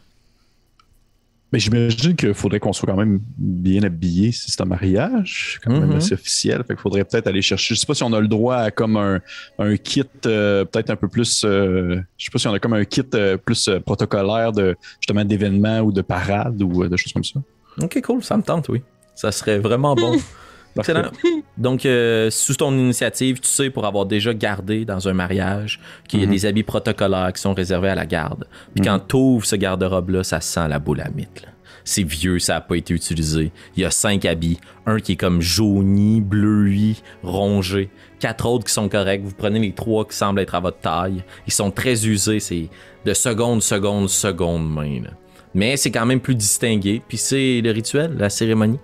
[1.50, 5.70] Mais j'imagine qu'il faudrait qu'on soit quand même bien habillé si c'est un mariage, quand
[5.70, 5.96] même Mhm.
[5.96, 6.58] assez officiel.
[6.58, 7.74] Fait qu'il faudrait peut-être aller chercher.
[7.74, 9.18] Je sais pas si on a le droit à comme un,
[9.58, 11.42] un kit euh, peut-être un peu plus.
[11.46, 14.76] euh, je sais pas si on a comme un kit euh, plus euh, protocolaire de
[15.00, 17.40] justement d'événements ou de parades ou de choses comme ça.
[17.80, 18.82] Ok, cool, ça me tente, oui.
[19.14, 20.16] Ça serait vraiment bon.
[20.76, 21.10] Excellent.
[21.56, 26.18] Donc, euh, sous ton initiative, tu sais, pour avoir déjà gardé dans un mariage, qu'il
[26.18, 26.32] y a Mhm.
[26.32, 28.46] des habits protocolaires qui sont réservés à la garde.
[28.74, 31.46] Puis quand tu ouvres ce garde-robe-là, ça sent la boule à mythe.
[31.84, 33.52] C'est vieux, ça n'a pas été utilisé.
[33.76, 34.58] Il y a cinq habits.
[34.86, 37.90] Un qui est comme jauni, bleuи, rongé.
[38.18, 39.22] Quatre autres qui sont corrects.
[39.22, 41.22] Vous prenez les trois qui semblent être à votre taille.
[41.46, 42.40] Ils sont très usés.
[42.40, 42.68] C'est
[43.04, 45.02] de seconde, seconde, seconde main.
[45.04, 45.10] là.
[45.54, 47.00] Mais c'est quand même plus distingué.
[47.06, 48.80] Puis c'est le rituel, la cérémonie.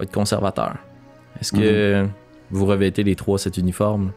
[0.00, 0.76] Va être conservateur.
[1.38, 2.06] Est-ce que
[2.50, 4.12] vous revêtez les trois cet uniforme?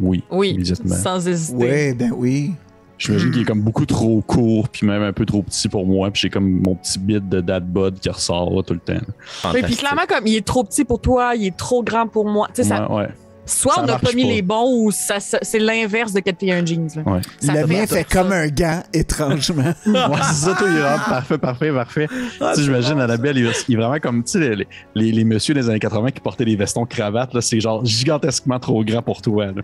[0.00, 0.24] Oui.
[0.30, 0.94] Oui, Immédiatement.
[0.94, 1.90] sans hésiter.
[1.90, 2.52] Oui, ben oui.
[2.96, 6.10] J'imagine qu'il est comme beaucoup trop court, puis même un peu trop petit pour moi.
[6.10, 8.94] Puis j'ai comme mon petit bit de dad bod qui ressort là, tout le temps.
[9.20, 9.66] Fantastique.
[9.66, 12.48] puis clairement, comme il est trop petit pour toi, il est trop grand pour moi.
[12.54, 13.08] Tu sais, ça, ouais.
[13.46, 14.28] Soit ça on n'a pas mis pas.
[14.28, 16.88] les bons ou ça, ça- c'est l'inverse de que t'es un jeans.
[16.96, 17.02] là.
[17.12, 17.20] ouais.
[17.42, 19.74] Le fait mien fait comme un gant, étrangement.
[19.86, 22.08] Ouais, c'est ça, toi, il est vraiment parfait, parfait, parfait.
[22.40, 25.24] Ah, tu sais, j'imagine Annabelle, il, il est vraiment comme, tu sais, les, les, les
[25.24, 29.02] messieurs des années 80 qui portaient des vestons cravates, là, c'est genre gigantesquement trop grand
[29.02, 29.46] pour toi.
[29.46, 29.62] Là.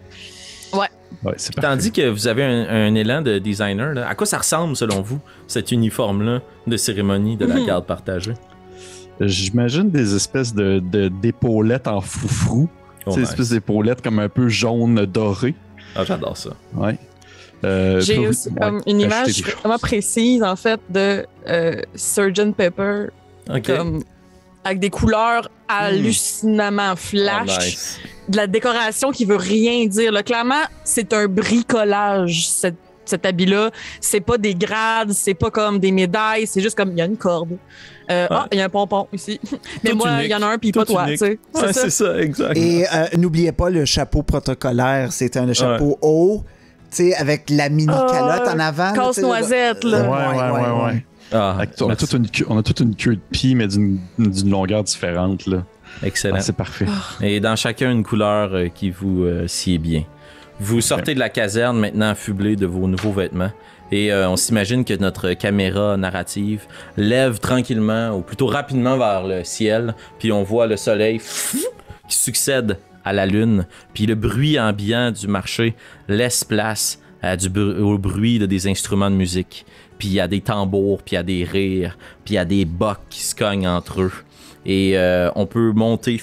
[0.72, 0.86] Ouais.
[1.24, 1.52] Ouais, c'est.
[1.54, 4.08] Tandis que vous avez un, un élan de designer, là.
[4.08, 7.66] à quoi ça ressemble selon vous, cet uniforme-là de cérémonie de la Mhm.
[7.66, 8.34] garde partagée?
[9.20, 12.68] J'imagine des espèces de, de- d'épaulettes en foufrou.
[13.06, 13.30] Oh, sais, nice.
[13.30, 15.54] espèces d'épaulettes comme un peu jaune doré.
[15.96, 16.50] Ah, j'adore ça.
[16.74, 16.98] Ouais.
[17.64, 23.06] Euh, J'ai aussi ouais, comme une image vraiment précise, en fait, de euh, Surgeon Pepper,
[23.66, 24.02] comme,
[24.64, 27.98] avec des couleurs hallucinamment Oh, flash, nice.
[28.28, 30.12] de la décoration qui veut rien dire.
[30.12, 30.22] là.
[30.22, 33.70] Clairement, c'est un bricolage, cette- cet habit-là.
[34.00, 37.06] C'est pas des grades, c'est pas comme des médailles, c'est juste comme il y a
[37.06, 37.56] une corde.
[38.10, 39.38] Euh, Ah, il y a un pompon ici.
[39.84, 41.06] Mais Tout moi, il y en a un, puis pas toi.
[41.06, 41.38] tu sais.
[41.54, 41.90] Ouais, C'est ça.
[41.90, 42.56] ça, exact.
[42.56, 45.12] Et euh, n'oubliez pas le chapeau protocolaire.
[45.12, 46.42] C'est un chapeau haut,
[46.90, 48.92] sais, avec la mini Ah, calotte en avant.
[48.92, 50.10] tu Casse-noisette, Ouais, là.
[50.10, 51.04] ouais, ouais, ouais.
[51.32, 54.00] Ah, On a, toute une queue, on a toute une queue de pie, mais d'une
[54.50, 55.46] longueur différente.
[55.46, 55.62] Là.
[56.02, 56.36] Excellent.
[56.38, 56.86] Ah, c'est parfait.
[57.20, 60.02] Et dans chacun une couleur euh, qui vous euh, sied bien.
[60.58, 63.50] Vous sortez de la caserne maintenant affublé de vos nouveaux vêtements.
[63.92, 69.44] Et euh, on s'imagine que notre caméra narrative lève tranquillement, ou plutôt rapidement vers le
[69.44, 71.20] ciel, puis on voit le soleil
[72.08, 75.74] qui succède à la lune, puis le bruit ambiant du marché
[76.08, 79.66] laisse place au bruit de des instruments de musique.
[79.98, 82.38] Puis il y a des tambours, puis il y a des rires, puis il y
[82.38, 84.12] a des bocs qui se cognent entre eux.
[84.64, 86.22] Et euh, on peut monter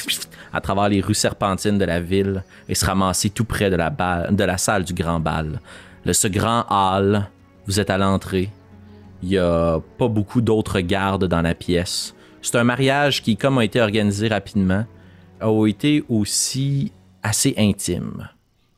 [0.52, 4.58] à travers les rues serpentines de la ville et se ramasser tout près de la
[4.58, 5.60] salle du grand bal.
[6.04, 7.28] Le, ce grand hall,
[7.66, 8.50] vous êtes à l'entrée.
[9.22, 12.14] Il n'y a pas beaucoup d'autres gardes dans la pièce.
[12.42, 14.84] C'est un mariage qui, comme a été organisé rapidement,
[15.40, 18.28] a été aussi assez intime.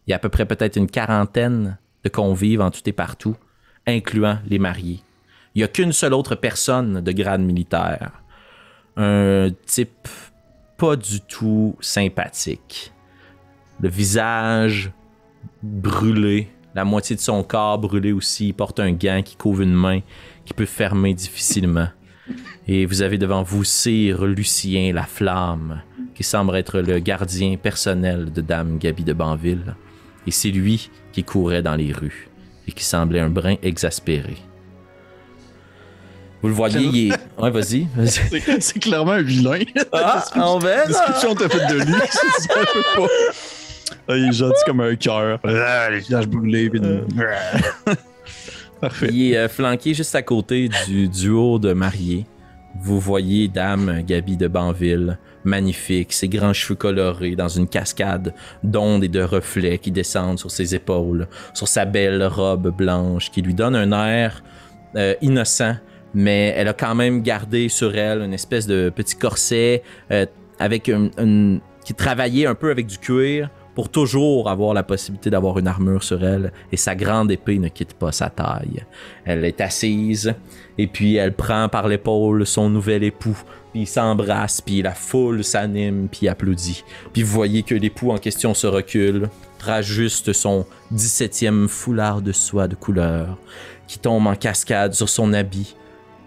[0.06, 3.36] Il y a à peu près peut-être une quarantaine de convives en tout et partout,
[3.86, 5.00] incluant les mariés.
[5.54, 8.22] Il n'y a qu'une seule autre personne de grade militaire.
[8.96, 10.08] Un type
[10.76, 12.92] pas du tout sympathique.
[13.80, 14.92] Le visage
[15.62, 18.48] brûlé, la moitié de son corps brûlé aussi.
[18.48, 20.00] Il porte un gant qui couvre une main
[20.44, 21.88] qui peut fermer difficilement.
[22.68, 25.80] Et vous avez devant vous Sire Lucien la Flamme,
[26.14, 29.74] qui semble être le gardien personnel de Dame Gabi de Banville.
[30.26, 32.28] Et c'est lui qui courait dans les rues
[32.68, 34.36] et qui semblait un brin exaspéré.
[36.42, 37.40] Vous le voyez, il est...
[37.40, 37.86] Ouais, vas-y.
[37.96, 38.40] vas-y.
[38.60, 39.60] C'est- clairement un vilain.
[39.92, 43.06] Ah, on La description faite de lui, pas.
[44.08, 45.38] Ah, il est gentil comme un cœur.
[45.44, 46.70] Ah, Les visages brûlés.
[46.70, 47.04] puis de-
[48.80, 49.08] Parfait.
[49.10, 52.26] Il est euh, flanqué juste à côté du duo de mariés.
[52.78, 59.02] Vous voyez Dame Gabi de Banville, magnifique, ses grands cheveux colorés dans une cascade d'ondes
[59.02, 63.54] et de reflets qui descendent sur ses épaules, sur sa belle robe blanche qui lui
[63.54, 64.42] donne un air
[64.94, 65.76] euh, innocent,
[66.12, 70.26] mais elle a quand même gardé sur elle une espèce de petit corset euh,
[70.58, 75.28] avec une, une- qui travaillait un peu avec du cuir pour toujours avoir la possibilité
[75.28, 78.86] d'avoir une armure sur elle et sa grande épée ne quitte pas sa taille.
[79.26, 80.34] Elle est assise
[80.78, 83.36] et puis elle prend par l'épaule son nouvel époux,
[83.72, 86.84] puis ils s'embrassent, puis la foule s'anime, puis applaudit.
[87.12, 89.28] Puis vous voyez que l'époux en question se recule,
[89.60, 93.36] rajuste son 17e foulard de soie de couleur
[93.86, 95.76] qui tombe en cascade sur son habit,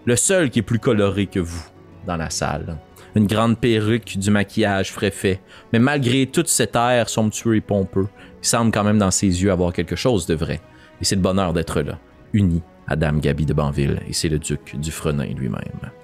[0.04, 1.64] le seul qui est plus coloré que vous
[2.06, 2.78] dans la salle.
[3.16, 5.40] Une grande perruque, du maquillage frais fait.
[5.72, 8.08] Mais malgré tout cet air somptueux et pompeux,
[8.42, 10.60] il semble quand même dans ses yeux avoir quelque chose de vrai.
[11.00, 11.98] Et c'est le bonheur d'être là,
[12.32, 14.00] uni à Dame Gabi de Banville.
[14.08, 15.62] Et c'est le duc du Frenin lui-même.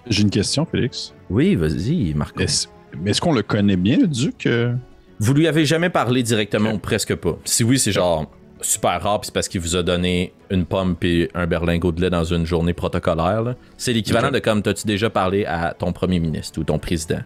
[0.09, 1.15] J'ai une question, Félix.
[1.31, 2.41] Oui, vas-y, Marco.
[2.41, 2.69] Est-ce
[3.03, 4.47] mais est-ce qu'on le connaît bien, le duc?
[4.47, 4.75] euh?
[5.19, 7.39] Vous lui avez jamais parlé directement ou presque pas?
[7.45, 10.97] Si oui, c'est genre super rare, puis c'est parce qu'il vous a donné une pomme
[10.97, 13.55] puis un berlingot de lait dans une journée protocolaire.
[13.77, 17.21] C'est l'équivalent de comme t'as-tu déjà parlé à ton premier ministre ou ton président?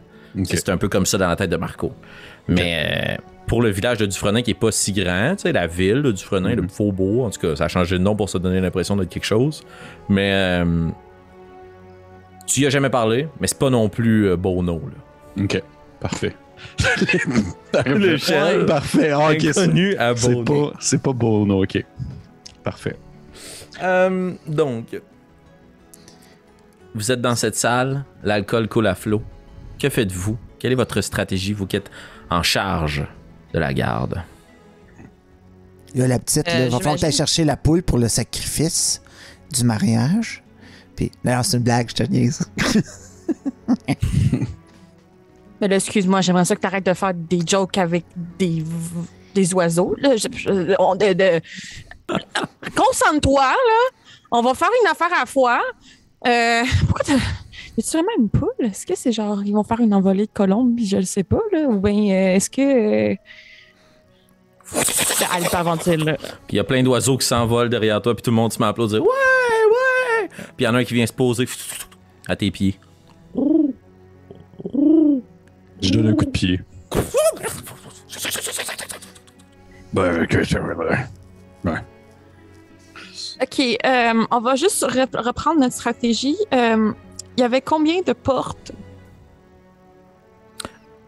[0.45, 1.93] C'est un peu comme ça dans la tête de Marco.
[2.47, 5.67] Mais euh, pour le village de Dufresne qui est pas si grand, tu sais, la
[5.67, 8.39] ville de Dufresne, le faubourg, en tout cas, ça a changé de nom pour se
[8.39, 9.63] donner l'impression d'être quelque chose.
[10.09, 10.89] Mais euh,
[12.47, 14.81] tu y as jamais parlé, mais c'est pas non plus euh, Bono.
[14.81, 15.45] Là.
[15.45, 15.63] Ok,
[16.01, 16.35] parfait.
[17.87, 18.67] Le chef.
[18.67, 19.11] Parfait.
[19.11, 21.85] Ah, ok, c'est- Inconnu à c'est pas, c'est pas Bono, ok.
[22.65, 22.97] Parfait.
[23.83, 25.01] Euh, donc,
[26.95, 29.23] vous êtes dans cette salle, l'alcool coule à flot.
[29.79, 30.37] Que faites-vous?
[30.59, 31.91] Quelle est votre stratégie, vous qui êtes
[32.29, 33.07] en charge
[33.55, 34.23] de la garde?
[35.95, 37.99] Il y a la petite, Euh, là, il va falloir que chercher la poule pour
[37.99, 39.03] le sacrifice
[39.53, 40.43] du mariage.
[40.97, 42.43] Puis, non, c'est une blague, je te niaise.
[45.61, 48.05] Mais là, excuse-moi, j'aimerais ça que tu arrêtes de faire des jokes avec
[48.39, 48.65] des,
[49.55, 49.95] oiseaux.
[49.99, 50.15] Là.
[50.15, 51.41] De-
[52.77, 53.91] Concentre-toi, là.
[54.33, 55.61] On va faire une affaire à fois.
[56.27, 57.15] Euh, pourquoi t'as.
[57.79, 58.51] A-tu vraiment une poule?
[58.61, 61.41] Est-ce que c'est genre, ils vont faire une envolée de colombes, je le sais pas,
[61.53, 61.63] là?
[61.67, 63.13] Ou bien, euh, est-ce que.
[63.13, 63.17] euh,
[65.33, 66.17] Allez, pas ventile, là.
[66.17, 68.59] Puis il y a plein d'oiseaux qui s'envolent derrière toi, puis tout le monde se
[68.59, 69.01] met à applaudir.
[69.03, 70.29] Ouais, ouais!
[70.57, 71.47] Puis y en a un qui vient se poser
[72.29, 72.79] à tes pieds.
[75.83, 76.61] Je donne un coup de pied.
[79.93, 80.39] Ben, ok.
[81.65, 81.73] Ouais.
[83.87, 86.37] Euh, on va juste rep- reprendre notre stratégie.
[86.53, 86.93] Euh,
[87.37, 88.73] Il y avait combien de portes?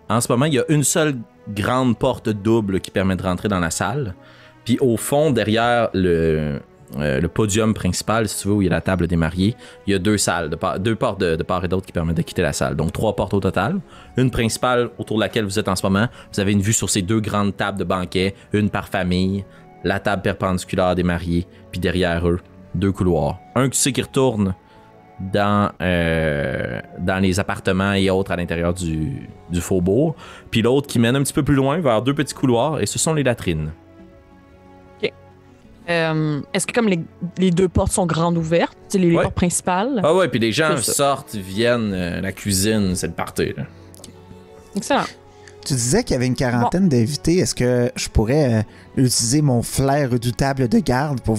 [0.09, 1.15] En ce moment, il y a une seule
[1.49, 4.15] grande porte double qui permet de rentrer dans la salle.
[4.65, 6.61] Puis au fond, derrière le,
[6.99, 9.57] euh, le podium principal, si tu veux, où il y a la table des mariés,
[9.87, 10.51] il y a deux salles,
[10.81, 12.77] deux portes de, part et d'autre qui permettent de quitter la salle.
[12.77, 13.81] Donc trois portes au total.
[14.17, 16.09] Une principale autour de laquelle vous êtes en ce moment.
[16.33, 19.45] Vous avez une vue sur ces deux grandes tables de banquet, une par famille.
[19.85, 22.39] la table perpendiculaire des mariés, puis derrière eux,
[22.75, 23.41] deux couloirs.
[23.57, 24.55] Un qui sait qui retourne
[25.19, 30.15] dans, euh, dans les appartements et autres à l'intérieur du faubourg,
[30.53, 32.99] puis l'autre qui mène un petit peu plus loin vers deux petits couloirs, et ce
[32.99, 33.73] sont les latrines.
[35.89, 37.01] Euh, Est-ce que comme les,
[37.39, 39.23] les deux portes sont grandes ouvertes, c'est les, Ouais.
[39.23, 40.01] portes principales?
[40.05, 43.53] Ah ouais, puis les gens sortent, viennent, euh, la cuisine, c'est le party.
[43.57, 43.65] Là.
[44.77, 45.05] Excellent.
[45.65, 47.37] Tu disais qu'il y avait une quarantaine d'invités.
[47.39, 48.63] Est-ce que je pourrais euh,
[48.97, 51.39] utiliser mon flair redoutable de garde pour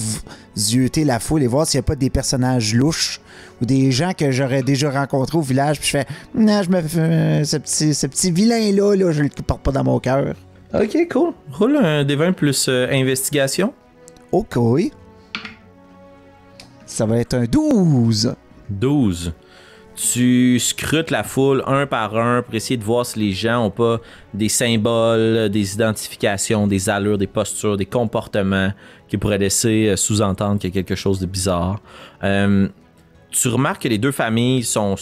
[0.55, 3.19] zioter la foule et voir s'il n'y a pas des personnages louches
[3.61, 5.77] ou des gens que j'aurais déjà rencontrés au village?
[5.79, 9.23] Puis je fais, non, je me fais, euh, ce petit, ce petit vilain-là, là, je
[9.23, 10.35] le porte pas dans mon cœur.
[10.73, 11.33] Ok, cool.
[11.51, 13.73] Roule un des 20 plus euh, investigation.
[14.33, 14.57] Ok.
[16.87, 18.35] Ça va être un 12.
[18.67, 19.33] 12.
[19.95, 23.69] Tu scrutes la foule un par un pour essayer de voir si les gens ont
[23.69, 23.99] pas
[24.33, 28.71] des symboles, des identifications, des allures, des postures, des comportements
[29.07, 31.79] qui pourraient laisser euh, sous-entendre qu'il y a quelque chose de bizarre.
[32.23, 32.67] Euh,
[33.29, 34.95] tu remarques que les deux familles sont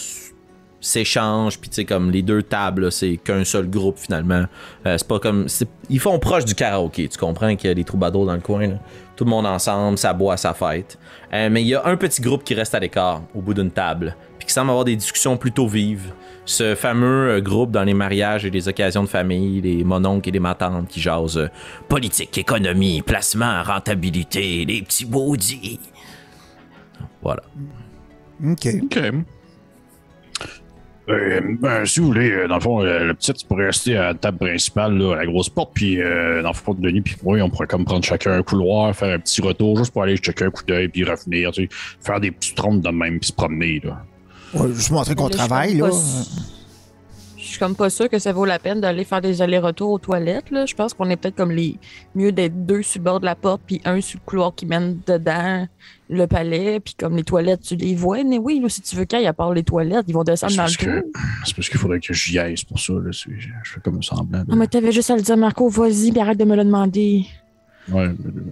[0.82, 4.44] s'échangent puis tu sais comme les deux tables c'est qu'un seul groupe finalement
[4.84, 7.74] Euh, c'est pas comme c'est- ils font proche du karaoké tu comprends qu'il y a
[7.74, 8.78] des troubadours dans le coin là.
[9.16, 10.98] tout le monde ensemble ça boit ça fête
[11.32, 13.70] Euh, mais il y a un petit groupe qui reste à l'écart au bout d'une
[13.70, 16.12] table puis qui semble avoir des discussions plutôt vives
[16.44, 20.32] ce fameux euh, groupe dans les mariages et les occasions de famille les mononcles et
[20.32, 21.48] les matantes qui jasent euh,
[21.88, 25.78] politique économie placement rentabilité les petits maudits
[27.22, 27.42] voilà
[28.44, 28.66] Ok.
[28.82, 28.98] Ok.
[31.08, 34.08] Euh, ben, si vous voulez, euh, dans le fond, le petit, tu pourrait rester à
[34.08, 37.16] la table principale, là, à la grosse porte, puis euh, dans le fond, Denis, puis
[37.24, 40.16] moi, on pourrait comme prendre chacun un couloir, faire un petit retour, juste pour aller
[40.16, 41.68] checker un coup d'œil, puis revenir, tu sais,
[42.00, 44.04] faire des petites trompes de même, puis se promener, là.
[44.54, 45.88] Ouais, je montrer qu'on travaille, là.
[45.88, 45.96] pas
[47.52, 50.50] suis comme pas sûre que ça vaut la peine d'aller faire des allers-retours aux toilettes.
[50.50, 50.66] Là.
[50.66, 51.76] Je pense qu'on est peut-être comme les
[52.14, 54.66] mieux d'être deux sur le bord de la porte, puis un sur le couloir qui
[54.66, 55.66] mène dedans
[56.10, 58.22] le palais, puis comme les toilettes, tu les vois.
[58.24, 60.54] Mais oui, là, si tu veux qu'il y à part les toilettes, ils vont descendre
[60.56, 61.06] dans le que,
[61.46, 63.10] c'est parce qu'il faudrait que j'y aille, c'est pour ça, là.
[63.12, 64.44] Je, je fais comme semblant.
[64.44, 66.64] de- Non, mais t'avais juste à le dire, Marco, vas-y, puis arrête de me le
[66.64, 67.24] demander.
[67.90, 68.42] Ouais, mais, euh,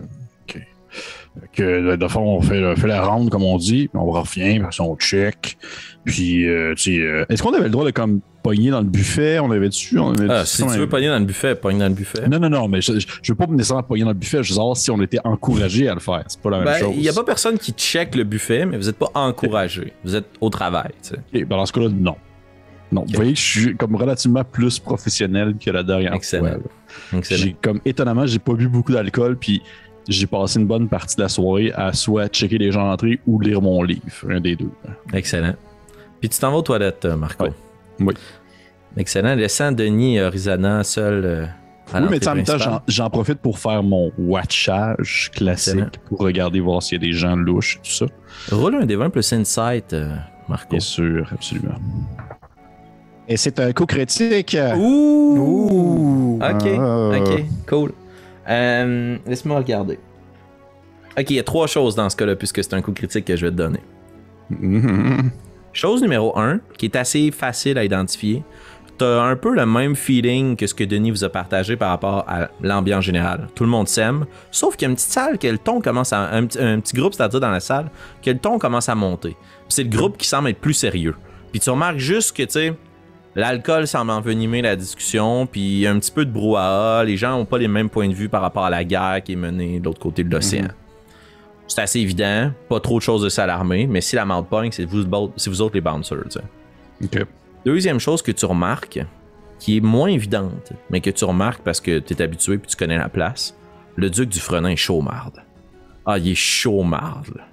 [1.52, 4.58] Que, de fond, on fait, on fait la ronde, comme on dit, puis on revient,
[4.68, 5.56] puis on check.
[6.04, 8.86] Puis, euh, tu sais, euh, Est-ce qu'on avait le droit de comme pogner dans le
[8.86, 9.38] buffet?
[9.38, 9.98] On avait dessus?
[9.98, 12.40] On avait Ah, si tu veux pogner dans le buffet pogne dans le buffet Non,
[12.40, 14.42] non, non, mais je, je, veux pas nécessairement pogner dans le buffet.
[14.42, 16.24] Je veux savoir si on était encouragé à le faire.
[16.26, 16.94] C'est pas la même Ben, chose.
[16.96, 19.92] il n'y a pas personne qui check le buffet, mais vous n'êtes pas encouragé.
[20.04, 20.90] Vous êtes au travail.
[21.02, 21.44] tu sais.
[21.44, 22.16] Ben dans ce cas-là, non.
[22.92, 26.48] Non, vous voyez que je suis comme relativement plus professionnel que la dernière Excellent.
[27.10, 27.18] fois.
[27.18, 27.40] Excellent.
[27.40, 29.62] J'ai comme étonnamment, j'ai pas bu beaucoup d'alcool, puis
[30.08, 33.40] j'ai passé une bonne partie de la soirée à soit checker les gens entrés ou
[33.40, 34.70] lire mon livre, un des deux.
[35.12, 35.54] Excellent.
[36.20, 37.46] Puis tu t'en vas aux toilettes, euh, Marco.
[38.00, 38.14] Oui.
[38.96, 39.34] Excellent.
[39.34, 41.46] Laissant Denis et Horizana seuls euh,
[41.92, 42.56] à oui, mais en même temps,
[42.88, 45.90] j'en- profite pour faire mon watchage classique, Excellent.
[46.08, 48.06] pour regarder voir s'il y a des gens louches et tout ça.
[48.54, 50.14] Roule un des 20 plus insight, euh,
[50.48, 50.70] Marco.
[50.70, 51.74] Bien sûr, absolument.
[53.28, 54.56] Et c'est un coup critique.
[54.76, 55.36] Ouh!
[55.38, 56.38] Ouh.
[56.42, 57.10] Ok, Ah.
[57.16, 57.92] ok, cool.
[58.50, 59.98] Euh, Laisse-moi regarder.
[61.18, 63.36] Ok, il y a trois choses dans ce cas-là, puisque c'est un coup critique que
[63.36, 63.80] je vais te donner.
[65.72, 68.42] Chose numéro 1, qui est assez facile à identifier.
[68.98, 72.24] T'as un peu le même feeling que ce que Denis vous a partagé par rapport
[72.28, 73.48] à l'ambiance générale.
[73.54, 76.12] Tout le monde s'aime, sauf qu'il y a une petite salle que le ton commence
[76.12, 76.28] à.
[76.34, 77.90] Un, petit- un petit groupe, c'est-à-dire dans la salle,
[78.22, 79.30] que le ton commence à monter.
[79.30, 81.14] Puis c'est le groupe qui semble être plus sérieux.
[81.50, 82.72] Puis tu remarques juste que, tu sais,
[83.34, 87.04] l'alcool semble envenimer la discussion, puis il y a un petit peu de brouhaha.
[87.04, 89.32] Les gens n'ont pas les mêmes points de vue par rapport à la guerre qui
[89.32, 90.68] est menée de l'autre côté de l'océan.
[91.66, 94.84] C'est assez évident, pas trop de choses de s'alarmer, mais si la merde pogne, c'est
[94.84, 96.18] vous, autres les bouncers.
[97.64, 99.00] Deuxième chose que tu remarques,
[99.60, 102.76] qui est moins évidente, mais que tu remarques parce que tu es habitué puis tu
[102.76, 103.54] connais la place,
[103.96, 105.42] le duc du Frenin est chaumarde.
[106.06, 107.28] Ah, il est chaumarde.
[107.36, 107.44] là.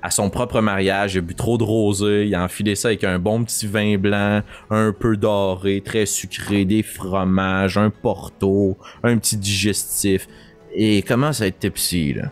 [0.00, 3.02] À son propre mariage, il a bu trop de rosé, il a enfilé ça avec
[3.02, 9.18] un bon petit vin blanc, un peu doré, très sucré, des fromages, un porto, un
[9.18, 10.28] petit digestif.
[10.72, 12.30] Et il commence à être tipsy, là?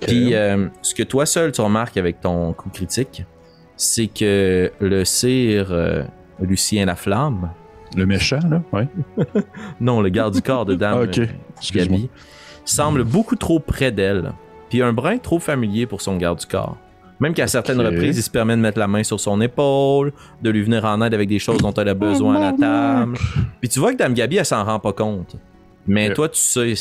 [0.00, 3.24] Puis, euh, ce que toi seul tu remarques avec ton coup critique,
[3.76, 6.02] c'est que le sire euh,
[6.40, 7.50] Lucien Laflamme,
[7.96, 8.86] Le méchant, là, ouais.
[9.80, 11.28] non, le garde du corps de Dame Ah, ok.
[11.56, 11.98] Excuse-moi.
[11.98, 12.10] Gabi,
[12.64, 14.32] semble beaucoup trop près d'elle,
[14.68, 16.76] puis un brin trop familier pour son garde du corps.
[17.20, 20.12] Même qu'à certaines reprises, il se permet de mettre la main sur son épaule,
[20.42, 23.18] de lui venir en aide avec des choses dont elle a besoin à la table.
[23.60, 25.36] Puis tu vois que Dame Gabi, elle s'en rend pas compte.
[25.86, 26.72] Mais toi, tu sais,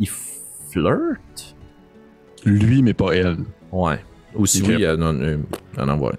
[0.00, 0.08] il
[0.70, 1.56] flirte?
[2.44, 3.36] Lui, mais pas elle.
[3.72, 3.98] Ouais.
[4.34, 6.16] Aussi, oui, euh, non, non, non, voilà.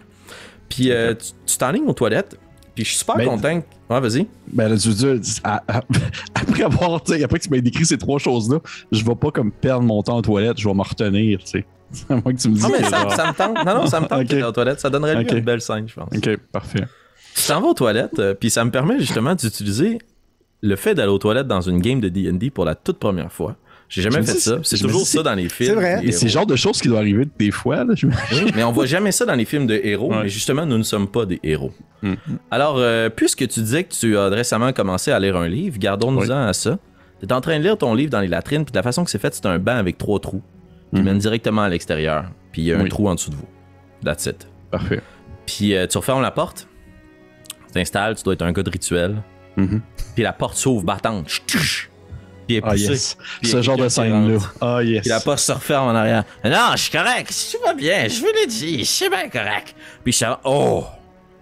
[0.69, 2.37] Puis euh, tu- tu t'enlignes aux toilettes,
[2.75, 3.63] Puis je suis super Ben, content.
[3.89, 4.27] Ouais, vas-y.
[4.53, 5.81] Ben là, tu veux dire, à- à-
[6.35, 8.59] après avoir, après que tu m'aies décrit ces trois choses-là,
[8.91, 11.65] je vais pas comme perdre mon temps aux toilettes, je vais me retenir, tu sais.
[12.09, 12.65] À moins que tu me dises.
[12.65, 13.65] Ah, mais ça, ça me tente.
[13.65, 14.27] Non, non, ça me tente Ok.
[14.27, 14.79] que t'es aux toilettes.
[14.79, 15.31] Ça donnerait lieu Ok.
[15.33, 16.09] à une belle scène, je pense.
[16.15, 16.83] Ok, parfait.
[17.35, 19.99] Tu t'en vas aux toilettes, euh, puis ça me permet justement d'utiliser
[20.61, 23.55] le fait d'aller aux toilettes dans une game de D&D pour la toute première fois.
[23.89, 24.57] J'ai jamais fait dis- ça.
[24.63, 25.69] C'est toujours dis, ça dans les films.
[25.69, 26.01] c'est vrai.
[26.03, 27.93] Mais c'est le genre de choses qui doivent arriver des fois, là.
[28.03, 30.23] Oui, mais on voit jamais ça dans les films de héros, Ouais.
[30.23, 31.71] mais justement, nous ne sommes pas des héros.
[32.01, 32.13] Mm.
[32.51, 36.47] Alors, euh, puisque tu disais que tu as récemment commencé à lire un livre, gardons-nous-en
[36.47, 36.79] à ça.
[37.21, 39.05] Tu es en train de lire ton livre dans les latrines, puis de la façon
[39.05, 40.41] que c'est fait, c'est un banc avec trois trous
[40.93, 41.05] qui Mhm.
[41.05, 42.89] mènent directement à l'extérieur, puis il y a un Oui.
[42.89, 43.47] trou en dessous de vous.
[44.03, 44.47] That's it.
[44.71, 45.01] Parfait.
[45.45, 46.67] Puis euh, tu refermes la porte,
[47.67, 49.21] tu t'installes, tu dois être un gars de rituel,
[49.57, 49.81] Mhm.
[50.15, 51.27] puis la porte s'ouvre battante.
[51.47, 52.87] Puis elle est Ah, poussée.
[52.91, 53.15] yes.
[53.15, 54.37] Puis il y Ce genre de scène-là.
[54.61, 55.01] Ah, yes.
[55.01, 56.23] Puis la porte se referme en arrière.
[56.45, 59.75] Non, je suis correct, tout va bien, je vous l'ai dit, c'est bien correct.
[60.03, 60.85] Puis je suis oh,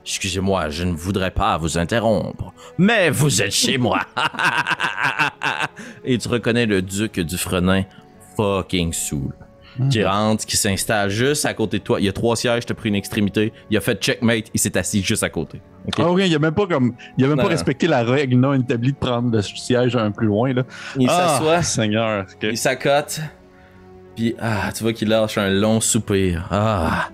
[0.04, 4.00] excusez-moi, je ne voudrais pas vous interrompre, mais vous êtes chez moi.
[6.04, 7.84] Et tu reconnais le duc du Frenin,
[8.36, 9.34] fucking saoul.
[9.90, 12.00] Qui rentre, qui s'installe juste à côté de toi.
[12.00, 13.52] Il y a trois sièges, t'as pris une extrémité.
[13.70, 15.60] Il a fait checkmate, il s'est assis juste à côté.
[15.98, 16.94] Ah, il a même pas comme.
[17.18, 17.56] Il a même Non, pas non.
[17.56, 20.64] respecté la règle non établie de prendre le siège un plus loin, là.
[20.98, 22.26] Il Ah, s'assoit, Seigneur.
[22.42, 23.20] il s'accote,
[24.16, 26.48] puis ah, tu vois qu'il lâche un long soupir.
[26.52, 27.10] Ah,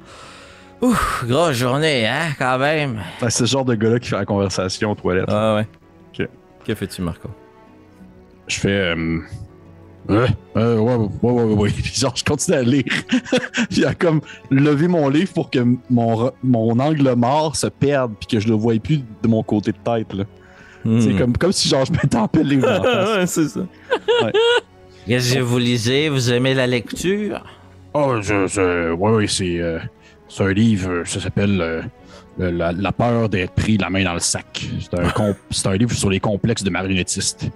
[0.81, 2.99] ouf, grosse journée, hein, quand même.
[3.23, 5.25] Ah, C'est ce genre de gars-là qui fait la conversation aux toilettes.
[5.29, 6.27] Ah ouais.
[6.63, 7.27] Que fais-tu, Marco?
[8.47, 8.69] Je fais.
[8.69, 9.19] euh,
[10.09, 10.25] Ouais,
[10.57, 12.83] euh, ouais, ouais, ouais, ouais, genre, je continue à lire.
[13.69, 18.13] puis a comme levé mon livre pour que mon, re- mon angle mort se perde
[18.19, 20.13] puis que je le voie plus de mon côté de tête.
[20.13, 20.23] là.
[20.99, 22.67] C'est comme, comme si genre je me tapais le livre.
[22.67, 23.19] Hmm.
[23.19, 23.61] ouais, c'est ça.
[25.07, 26.09] Qu'est-ce que vous lisez?
[26.09, 27.43] Vous aimez la lecture?
[27.93, 29.79] Oh, je, je- ouais, ouais, c'est, euh,
[30.27, 31.81] c'est un livre, ça s'appelle euh,
[32.49, 34.65] la, la peur d'être pris la main dans le sac.
[34.79, 37.47] C'est un, com- c'est un livre sur les complexes de marionnettistes.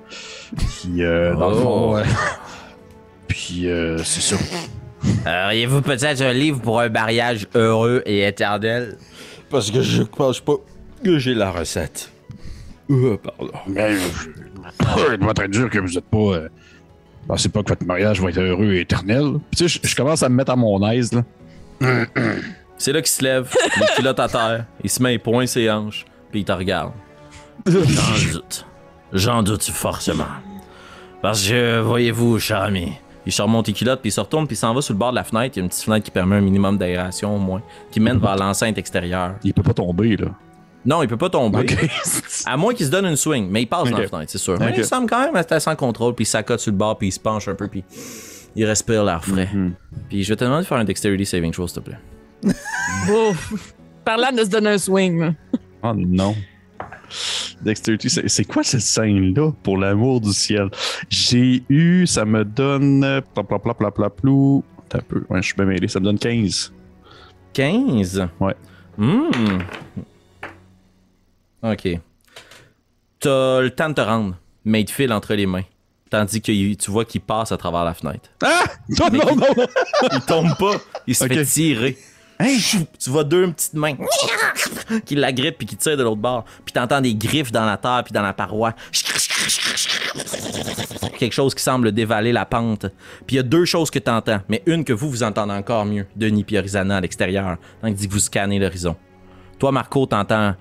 [0.56, 2.02] Puis, euh, dans le fond, Oh.
[3.28, 5.46] Puis, euh, c'est ça.
[5.48, 8.98] Auriez-vous peut-être un livre pour un mariage heureux et éternel?
[9.50, 10.56] Parce que je pense pas
[11.04, 12.12] que j'ai la recette.
[12.90, 13.52] Euh, pardon.
[13.68, 16.18] Mais je, je dois être dur que vous êtes pas.
[16.18, 16.50] Euh,
[17.28, 19.34] pensez pas que votre mariage va être heureux et éternel.
[19.52, 21.12] Puis tu sais, je, je commence à me mettre à mon aise.
[21.14, 21.24] Là.
[22.78, 25.70] C'est là qu'il se lève, les culottes à terre, il se met les poings ses
[25.70, 26.92] hanches, puis il te regarde.
[27.66, 27.82] J'en
[28.34, 28.66] doute.
[29.14, 30.26] J'en doute forcément.
[31.22, 32.94] Parce que, voyez-vous, cher ami,
[33.26, 35.00] il se remonte les culottes, puis il se retourne, puis il s'en va sur le
[35.00, 35.56] bord de la fenêtre.
[35.56, 37.62] Il y a une petite fenêtre qui permet un minimum d'aération au moins,
[37.92, 39.36] qui mène vers l'enceinte extérieure.
[39.44, 40.28] Il peut pas tomber, là.
[40.86, 41.66] Non, il peut pas tomber.
[42.46, 44.60] À moins qu'il se donne une swing, mais il passe dans la fenêtre, c'est sûr.
[44.60, 47.08] Mais il semble quand même être sans contrôle, puis il s'accote sur le bord, puis
[47.08, 47.84] il se penche un peu, puis
[48.56, 49.50] il respire l'air frais.
[49.52, 49.74] Mhm.
[50.10, 51.98] Puis je vais te demander de faire un dexterity saving throw, s'il te plaît.
[54.06, 55.34] Parlant de se donner un swing.
[55.84, 56.36] Oh non.
[57.62, 60.70] Dexterity, c'est c'est quoi cette scène-là, pour l'amour du ciel?
[61.10, 63.02] J'ai eu, ça me donne.
[63.34, 64.64] Plap, plap, plap, plap, plap, plou.
[64.86, 65.26] Attends un peu.
[65.30, 65.88] Ouais, je suis bien mêlé.
[65.88, 66.74] Ça me donne 15.
[67.54, 68.28] 15?
[68.40, 68.56] Ouais.
[68.98, 69.30] Hmm.
[71.64, 72.00] Ok.
[73.20, 75.64] T'as le temps de te rendre, mais il te file entre les mains.
[76.10, 78.30] Tandis que tu vois qu'il passe à travers la fenêtre.
[78.44, 78.64] Ah!
[78.90, 79.48] Non, non, non!
[79.58, 79.66] non.
[80.14, 80.76] Il tombe pas,
[81.08, 81.34] il se Ok.
[81.34, 81.98] fait tirer.
[82.40, 82.58] Hein?
[83.00, 83.96] Tu vois deux petites mains
[85.06, 86.46] qui l'agrippent puis qui tirent de l'autre bord.
[86.66, 88.74] Puis t'entends des griffes dans la terre puis dans la paroi.
[91.18, 92.88] Quelque chose qui semble dévaler la pente.
[93.26, 95.86] Puis il y a deux choses que t'entends, mais une que vous, vous entendez encore
[95.86, 96.06] mieux.
[96.16, 98.96] Denis puis Orizana à l'extérieur, tandis que vous scannez l'horizon.
[99.60, 100.56] Toi, Marco, t'entends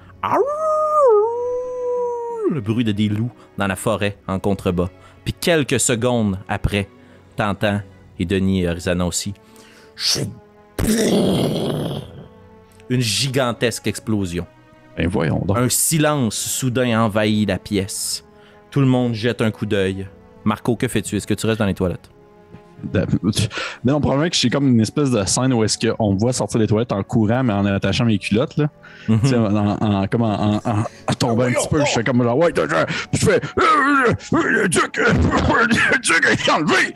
[2.51, 4.91] le bruit de des loups dans la forêt en contrebas.
[5.25, 6.89] Puis quelques secondes après,
[7.37, 7.81] t'entends,
[8.19, 9.35] et Denis et Orizana aussi,
[12.89, 14.47] une gigantesque explosion.
[14.97, 15.57] Ben voyons donc.
[15.59, 18.25] Un silence soudain envahit la pièce.
[18.71, 20.07] Tout le monde jette un coup d'œil.
[20.45, 21.17] Marco, que fais-tu?
[21.17, 22.11] Est-ce que tu restes dans les toilettes?
[23.83, 26.61] Non, probablement que j'ai comme une espèce de scène où est-ce qu'on me voit sortir
[26.61, 28.69] des toilettes en courant, mais en attachant mes culottes, là.
[29.09, 29.35] Mhm.
[29.35, 30.61] En, en- comme en,
[31.19, 31.81] tombant un petit peu.
[31.81, 32.53] Je fais comme genre, ouais,
[33.13, 36.93] je fais, euh, euh, le duc, euh, le duc est enlevé.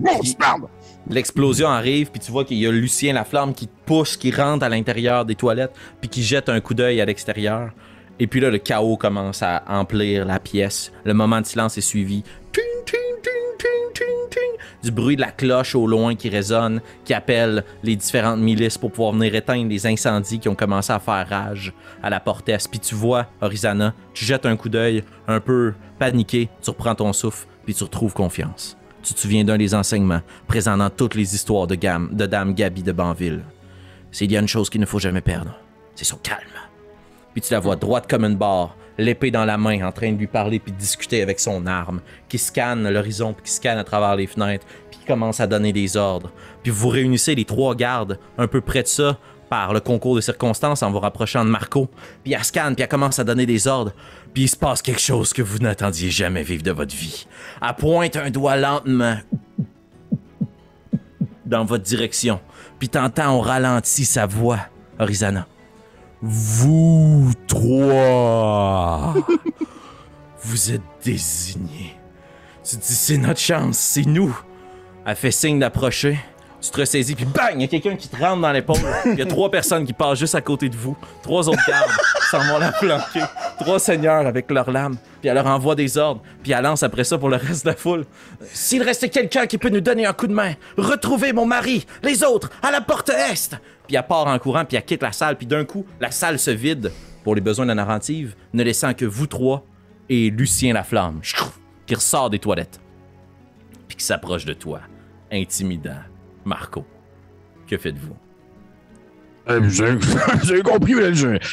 [0.00, 0.62] Maudite merde.
[1.08, 4.64] L'explosion arrive, puis tu vois qu'il y a Lucien Laflamme qui te pousse, qui rentre
[4.64, 7.70] à l'intérieur des toilettes, puis qui jette un coup d'œil à l'extérieur.
[8.18, 10.92] Et puis là, le chaos commence à emplir la pièce.
[11.04, 12.22] Le moment de silence est suivi.
[12.52, 13.40] Ting, ting, ting.
[14.82, 18.90] Du bruit de la cloche au loin qui résonne, qui appelle les différentes milices pour
[18.90, 22.66] pouvoir venir éteindre les incendies qui ont commencé à faire rage à la porte est.
[22.68, 27.12] Puis tu vois, Horizana, tu jettes un coup d'œil, un peu paniqué, tu reprends ton
[27.12, 28.78] souffle, puis tu retrouves confiance.
[29.02, 32.92] Tu te souviens d'un des enseignements présents dans toutes les histoires de, Dame Gabi de
[32.92, 33.42] Banville.
[34.12, 35.58] C'est il y a une chose qu'il ne faut jamais perdre.
[35.94, 36.40] C'est son calme.
[37.32, 40.18] puis tu la vois droite comme une barre, l'épée dans la main, en train de
[40.18, 43.84] lui parler puis de discuter avec son arme, qui scanne l'horizon puis qui scanne à
[43.84, 46.32] travers les fenêtres, puis qui commence à donner des ordres.
[46.62, 49.18] Puis vous réunissez les trois gardes un peu près de ça
[49.50, 51.90] par le concours de circonstances en vous rapprochant de Marco.
[52.22, 53.92] Puis elle scanne, puis elle commence à donner des ordres.
[54.32, 57.26] Puis il se passe quelque chose que vous n'attendiez jamais vivre de votre vie.
[57.60, 59.18] Elle pointe un doigt lentement
[61.44, 62.40] dans votre direction.
[62.78, 64.60] Puis t'entends au ralenti sa voix,
[65.00, 65.46] Horizana.
[66.22, 69.14] Vous trois,
[70.42, 71.96] vous êtes désignés.
[72.62, 74.38] Tu dis c'est notre chance, c'est nous.
[75.04, 76.20] Elle fait signe d'approcher.
[76.60, 78.76] Tu te ressaisis, puis bang, il y a quelqu'un qui te rentre dans l'épaule.
[79.06, 80.96] Il y a trois personnes qui passent juste à côté de vous.
[81.22, 81.90] Trois autres gardes
[82.30, 83.22] s'en vont la planquer.
[83.58, 84.96] Trois seigneurs avec leurs lames.
[85.20, 86.22] Puis elle leur envoie des ordres.
[86.42, 88.04] Puis elle lance après ça pour le reste de la foule.
[88.52, 92.22] S'il restait quelqu'un qui peut nous donner un coup de main, retrouvez mon mari, les
[92.22, 93.56] autres, à la porte est.
[93.86, 95.36] Puis elle part en courant, puis elle quitte la salle.
[95.36, 96.92] Puis d'un coup, la salle se vide
[97.24, 99.64] pour les besoins de la narrative, ne laissant que vous trois
[100.10, 101.20] et Lucien Laflamme,
[101.86, 102.80] qui ressort des toilettes.
[103.88, 104.80] Puis qui s'approche de toi,
[105.32, 106.00] intimidant.
[106.50, 106.84] Marco,
[107.68, 108.16] que faites-vous?
[109.48, 109.60] Euh,
[110.50, 110.94] avez compris,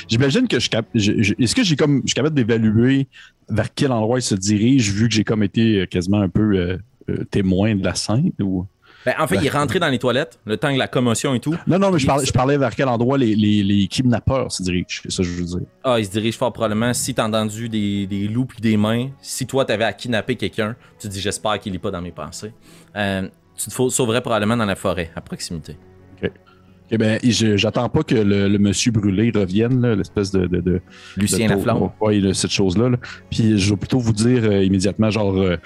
[0.08, 2.02] j'imagine que je cap- je- Est-ce que j'ai comme.
[2.04, 3.08] Je suis capable d'évaluer
[3.48, 6.42] vers quel endroit il se dirige, vu que j'ai comme été euh, quasiment un peu
[6.58, 6.78] euh,
[7.10, 8.66] euh, témoin de la scène ou?
[9.06, 11.40] Ben, en fait, il est rentré dans les toilettes, le temps que la commotion et
[11.40, 11.56] tout.
[11.66, 14.62] Non, non, mais je parlais, je parlais vers quel endroit les, les, les kidnappeurs se
[14.64, 15.00] dirigent.
[15.04, 15.68] C'est ça que je veux dire.
[15.84, 16.94] Ah, il se dirige fort probablement.
[16.94, 20.76] Si t'as entendu des, des loups puis des mains, si toi t'avais à kidnapper quelqu'un,
[21.00, 22.52] tu te dis j'espère qu'il est pas dans mes pensées.
[23.58, 25.78] Euh, tu te sauverais probablement dans la forêt, à proximité.
[26.90, 30.48] Eh ben, je- j'attends pas que le, le monsieur brûlé revienne, l'espèce de.
[30.48, 30.82] de, de
[31.18, 31.90] Lucien de- Laflamme.
[32.00, 32.88] Oui, cette chose-là.
[32.88, 32.98] là.
[33.30, 35.36] Puis je vais plutôt vous dire euh, immédiatement, genre.
[35.38, 35.58] euh,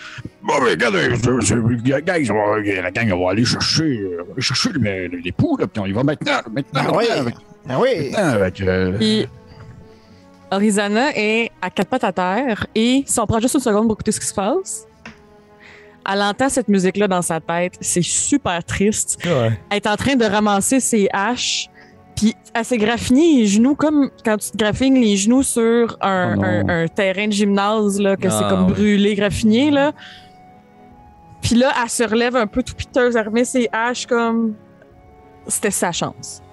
[0.41, 5.07] bon, mais regardez, va- la gang, on va aller chercher, euh, va aller chercher les,
[5.09, 7.05] les poux, là, puis on y va maintenant, maintenant, Ah oui.
[7.15, 7.35] avec,
[7.69, 7.89] Ah oui!
[8.09, 9.27] maintenant, avec, euh, Puis
[10.51, 13.93] Orizana est à quatre pattes à terre et si on prend juste une seconde pour
[13.93, 14.87] écouter ce qui se passe,
[16.09, 17.73] elle entend cette musique-là dans sa tête.
[17.81, 19.19] C'est super triste.
[19.25, 21.67] Elle est en train de ramasser ses haches.
[22.15, 26.33] Puis elle s'est graffinée les genoux comme quand tu te graffines les genoux sur un,
[26.33, 26.43] Oh non.
[26.43, 28.73] un- un terrain de gymnase, là, que c'est Ah, comme ouais.
[28.73, 29.71] brûlé, graffiné.
[29.71, 29.91] Là.
[31.41, 34.53] Puis là, elle se relève un peu tout piteuse, elle remet ses haches comme.
[35.47, 36.43] C'était sa chance.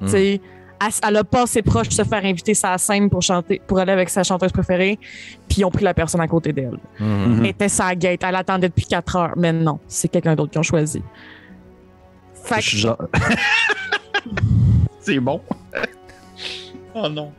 [0.00, 0.06] Hmm.
[0.06, 0.40] Tu sais,
[0.80, 3.78] elle, elle a pas ses proches de se faire inviter sa scène pour chanter, pour
[3.78, 4.98] aller avec sa chanteuse préférée,
[5.48, 6.78] puis ils ont pris la personne à côté d'elle.
[6.98, 7.06] Mhm.
[7.06, 7.38] mhm.
[7.40, 10.58] Elle était sa gate, elle attendait depuis 4 heures, mais non, c'est quelqu'un d'autre qui
[10.58, 11.02] ont choisi.
[12.42, 12.98] Fait je que suis genre.
[15.00, 15.40] c'est bon.
[16.94, 17.32] oh non.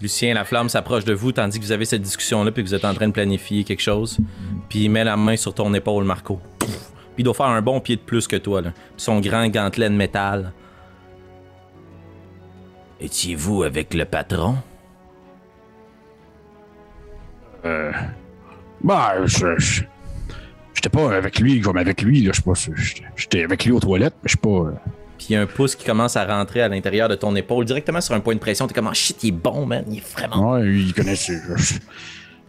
[0.00, 2.84] Lucien Laflamme s'approche de vous tandis que vous avez cette discussion-là puis que vous êtes
[2.84, 4.18] en train de planifier quelque chose.
[4.68, 6.40] Puis il met la main sur ton épaule, Marco.
[6.58, 6.68] Puis
[7.18, 8.70] il doit faire un bon pied de plus que toi, là.
[8.70, 10.52] Puis son grand gantelet de métal.
[13.00, 14.56] Étiez-vous avec le patron?
[17.64, 17.92] Euh,
[18.82, 19.82] bah, je, je-
[20.74, 22.32] j'étais pas avec lui comme avec lui, là.
[22.32, 22.72] Je sais pas.
[23.16, 24.48] j'étais- avec lui aux toilettes, mais je sais pas.
[24.68, 24.72] euh,
[25.16, 27.64] Puis il y a un pouce qui commence à rentrer à l'intérieur de ton épaule,
[27.64, 28.66] directement sur un point de pression.
[28.66, 29.84] T'es comme, Ah, shit, il est bon, man.
[29.90, 30.52] Il est vraiment.
[30.52, 31.14] Ouais, il connaît.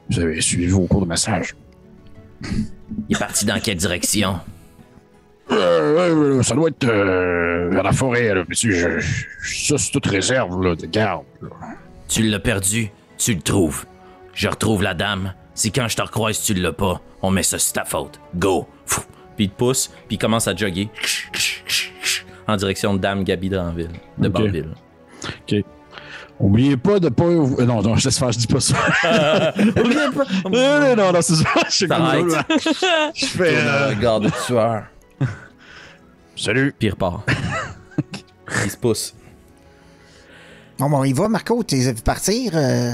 [0.10, 1.56] Vous avez suivi au cours de massage.
[3.08, 4.39] Il est parti dans quelle direction?
[5.52, 8.43] Euh, euh, ça doit être euh, vers la forêt, là.
[8.47, 11.24] Monsieur, je- je- ça, c'est toute réserve, là, de garde.
[11.41, 11.50] là.
[12.08, 13.86] Tu l'as perdu, tu le trouves.
[14.34, 15.34] Je retrouve la dame.
[15.56, 18.20] Si quand je te recroise, tu l'as pas, on met ça sur ta faute.
[18.36, 18.68] Go!
[18.86, 19.02] Fou.
[19.36, 20.89] Puis il te pousse, puis il commence à jogger
[22.47, 24.34] en direction de Dame Gabi Dranville, de Ok.
[24.34, 24.74] Banville.
[26.39, 27.24] Oubliez pas de pas.
[27.26, 28.76] euh, Non, non, je laisse faire, je dis pas ça.
[30.54, 31.50] Euh, non, non, c'est ça.
[31.70, 31.86] Je.
[33.16, 33.56] Je fais.
[33.58, 34.84] euh, regard de tueur.
[36.39, 36.73] Salut.
[36.77, 37.29] Puis il repart.
[38.65, 39.13] il se pousse.
[40.77, 42.51] Bon, bon, il va, Marco, tu les as vu partir?
[42.55, 42.93] euh?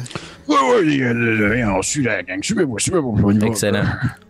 [0.50, 2.42] Euh, euh, on suit la gang.
[2.42, 3.34] Suivez-moi, suivez-moi.
[3.44, 3.84] Excellent.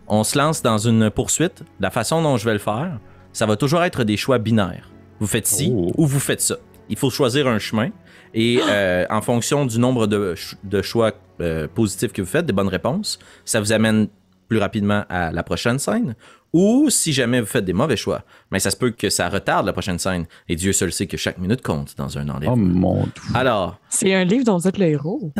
[0.06, 1.62] On se lance dans une poursuite.
[1.80, 2.98] La façon dont je vais le faire,
[3.32, 4.90] ça va toujours être des choix binaires.
[5.20, 5.92] Vous faites ci Oh.
[5.96, 6.56] ou vous faites ça.
[6.90, 7.88] Il faut choisir un chemin.
[8.34, 12.44] Et euh, en fonction du nombre de, ch- de choix euh, positifs que vous faites,
[12.44, 14.08] des bonnes réponses, ça vous amène
[14.48, 16.14] plus rapidement à la prochaine scène
[16.56, 19.66] ou si jamais vous faites des mauvais choix, mais ça se peut que ça retarde
[19.66, 20.24] la prochaine scène.
[20.48, 22.54] Et Dieu seul sait que chaque minute compte dans un enlèvement.
[22.54, 23.12] Oh mon dieu.
[23.34, 23.78] Alors.
[23.90, 25.32] C'est un livre dont vous êtes le héros.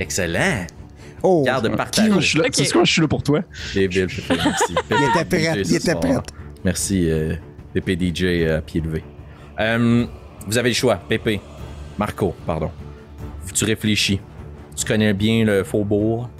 [0.00, 0.66] Excellent.
[1.22, 2.36] Oh, Garde partage.
[2.36, 2.64] Okay.
[2.64, 3.42] C'est quoi, je suis là pour toi.
[3.74, 5.62] Il était prêt.
[5.62, 6.16] Il était prêt.
[6.64, 7.34] Merci, euh,
[7.74, 9.04] PPDJ à pied levé.
[10.46, 11.38] Vous avez le choix, Pépé.
[11.98, 12.70] Marco, pardon.
[13.52, 14.20] Tu réfléchis.
[14.74, 16.30] Tu connais bien le faubourg.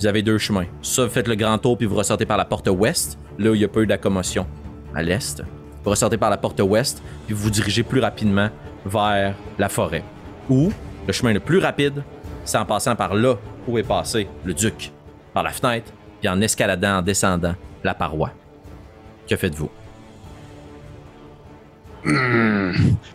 [0.00, 0.64] Vous avez deux chemins.
[0.80, 3.54] Ça, vous faites le grand tour puis vous ressortez par la porte ouest, là où
[3.54, 4.46] il n'y a pas eu de la commotion,
[4.94, 5.42] à l'est.
[5.84, 8.48] Vous ressortez par la porte ouest puis vous vous dirigez plus rapidement
[8.86, 10.02] vers la forêt.
[10.48, 10.72] Ou
[11.06, 12.02] le chemin le plus rapide,
[12.46, 13.34] c'est en passant par là
[13.68, 14.90] où est passé le duc,
[15.34, 18.30] par la fenêtre, puis en escaladant, en descendant la paroi.
[19.28, 19.70] Que faites-vous?
[22.06, 22.72] Là,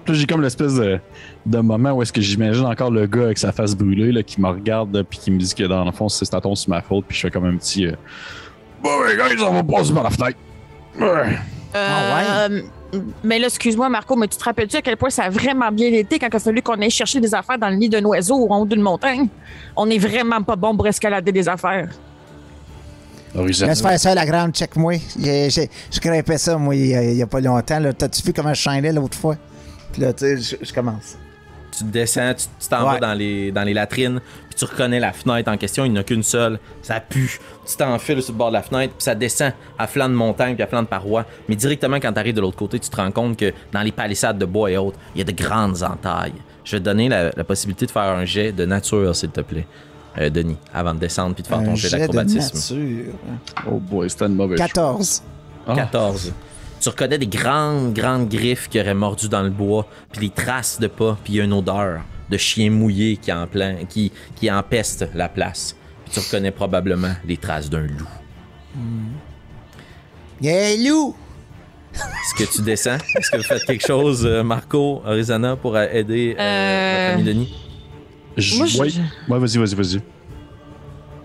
[0.09, 0.99] j'ai comme l'espèce de,
[1.45, 4.41] de moment où est-ce que j'imagine encore le gars avec sa face brûlée là, qui
[4.41, 7.05] me regarde puis qui me dit que dans le fond, c'est à c'est ma faute.
[7.07, 7.87] Puis je fais comme un petit.
[7.87, 7.93] euh,
[8.83, 10.37] Bon, les gars, on va passer par la fenêtre.
[10.99, 11.37] Ouais.
[11.73, 12.61] Ah Euh,
[13.23, 15.91] Mais là, excuse-moi, Marco, mais tu te rappelles-tu à quel point ça a vraiment bien
[15.91, 18.35] été quand il a fallu qu'on aille chercher des affaires dans le nid d'un oiseau
[18.35, 19.27] au haut d'une montagne?
[19.75, 21.89] On est vraiment pas bon pour escalader des affaires.
[23.35, 24.93] Laisse faire ça, la grande, check-moi.
[25.17, 27.81] Je grimpais ça, moi, il y a, pas longtemps.
[27.97, 29.35] T'as-tu vu comment je shinais l'autre fois?
[29.91, 31.17] Puis là, tu sais, je commence.
[31.71, 32.93] Tu descends, tu tu t'en Ouais.
[32.93, 35.97] vas dans les, dans les latrines, puis tu reconnais la fenêtre en question, il n'y
[35.97, 37.39] en a qu'une seule, ça pue.
[37.67, 40.55] Tu t'enfiles sur le bord de la fenêtre, puis ça descend à flanc de montagne,
[40.55, 41.25] puis à flanc de paroi.
[41.49, 43.91] Mais directement, quand tu arrives de l'autre côté, tu te rends compte que dans les
[43.91, 46.33] palissades de bois et autres, il y a de grandes entailles.
[46.63, 49.41] Je vais te donner la, la possibilité de faire un jet de nature, s'il te
[49.41, 49.67] plaît,
[50.17, 52.55] euh, Denis, avant de descendre, puis de faire ton Un jet d'acrobatisme.
[52.55, 53.13] nature.
[53.69, 55.23] Oh boy, c'était une mauvaise 14.
[55.67, 55.73] Ah.
[55.75, 56.33] 14.
[56.85, 60.79] Tu reconnais des grandes, grandes griffes qui auraient mordu dans le bois, puis des traces
[60.79, 65.27] de pas, puis une odeur de chien mouillé qui, en plein, qui, qui empeste la
[65.27, 65.75] place.
[66.03, 68.07] Puis tu reconnais probablement les traces d'un loup.
[70.39, 71.15] Yeah, loup!
[71.95, 72.97] Est-ce que tu descends?
[73.15, 77.51] Est-ce que vous faites quelque chose, euh, Marco, Arizona, pour aider euh, Euh, Denis?
[78.37, 78.89] Je- Moi, je- ouais.
[79.27, 80.01] Ouais, vas-y, vas-y, vas-y.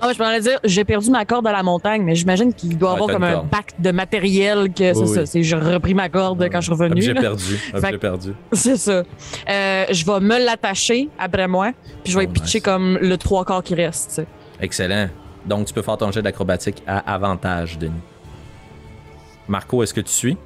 [0.03, 2.91] Ah, je m'en dire, j'ai perdu ma corde à la montagne, mais j'imagine qu'il doit
[2.91, 5.21] Ouais, avoir t'as comme un bac de matériel que c'est Oui, ça.
[5.21, 5.27] oui.
[5.27, 6.93] C'est j'ai repris ma corde quand je suis revenu.
[6.93, 7.21] Objet là.
[7.21, 7.57] perdu.
[7.57, 8.33] Fait que- perdu.
[8.53, 9.03] C'est ça.
[9.49, 11.73] Euh, je vais me l'attacher après moi,
[12.03, 12.65] puis je vais Oh, pitcher nice.
[12.65, 14.23] comme le trois quarts qui reste.
[14.61, 15.09] Excellent.
[15.47, 17.93] Donc, tu peux faire ton jet d'acrobatique à avantage, Denis.
[19.49, 20.37] Marco, est-ce que tu suis?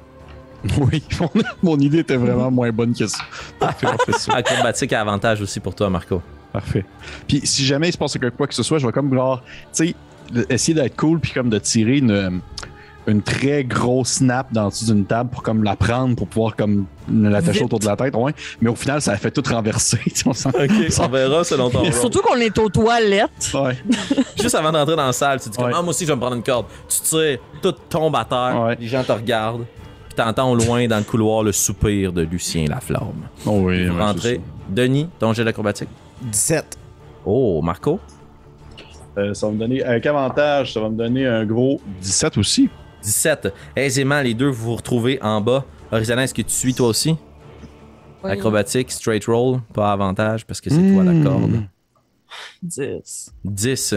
[0.79, 1.29] Oui, mon,
[1.61, 3.19] mon idée était vraiment moins bonne que ça.
[4.17, 4.33] Ça.
[4.33, 6.21] Acrobatique à avantage aussi pour toi, Marco.
[6.59, 6.85] Parfait.
[7.27, 9.41] Puis si jamais il se passe quelque quoi que ce soit, je vais comme genre,
[9.73, 9.95] tu sais,
[10.49, 12.41] essayer d'être cool puis comme de tirer une,
[13.07, 16.55] une très grosse snap dans le dessus d'une table pour comme la prendre pour pouvoir
[16.55, 18.31] comme l'attacher autour de la tête, ouais.
[18.61, 19.99] Mais au final, ça a fait tout renverser.
[20.05, 21.91] tu sais, on s'en- verra selon ton.
[21.91, 23.51] Surtout qu'on est aux toilettes.
[23.53, 23.77] Ouais.
[24.41, 25.73] Juste avant d'entrer dans la salle, tu te dis comme, Ouais.
[25.75, 26.65] ah, moi aussi je vais me prendre une corde.
[26.89, 28.77] Tu tires, tout tombe à terre, Ouais.
[28.79, 29.65] les gens te regardent,
[30.07, 33.27] puis t'entends au loin dans le couloir le soupir de Lucien Laflamme.
[33.45, 34.39] Oh oui, Vous rentrez.
[34.67, 35.89] Denis, ton jet d'acrobatique.
[36.25, 36.77] 17.
[37.25, 37.99] Oh, Marco?
[39.17, 42.69] Euh, ça va me donner, avec avantage, ça va me donner un gros 17 aussi.
[43.01, 43.53] 17.
[43.75, 45.63] Aisément, les deux, vous vous retrouvez en bas.
[45.91, 47.15] Horizona, est-ce que tu suis toi aussi?
[48.23, 48.31] Oui.
[48.31, 51.23] Acrobatique, straight roll, pas avantage parce que c'est toi la Hmm.
[51.23, 51.63] corde.
[52.63, 53.31] 10.
[53.45, 53.95] 10.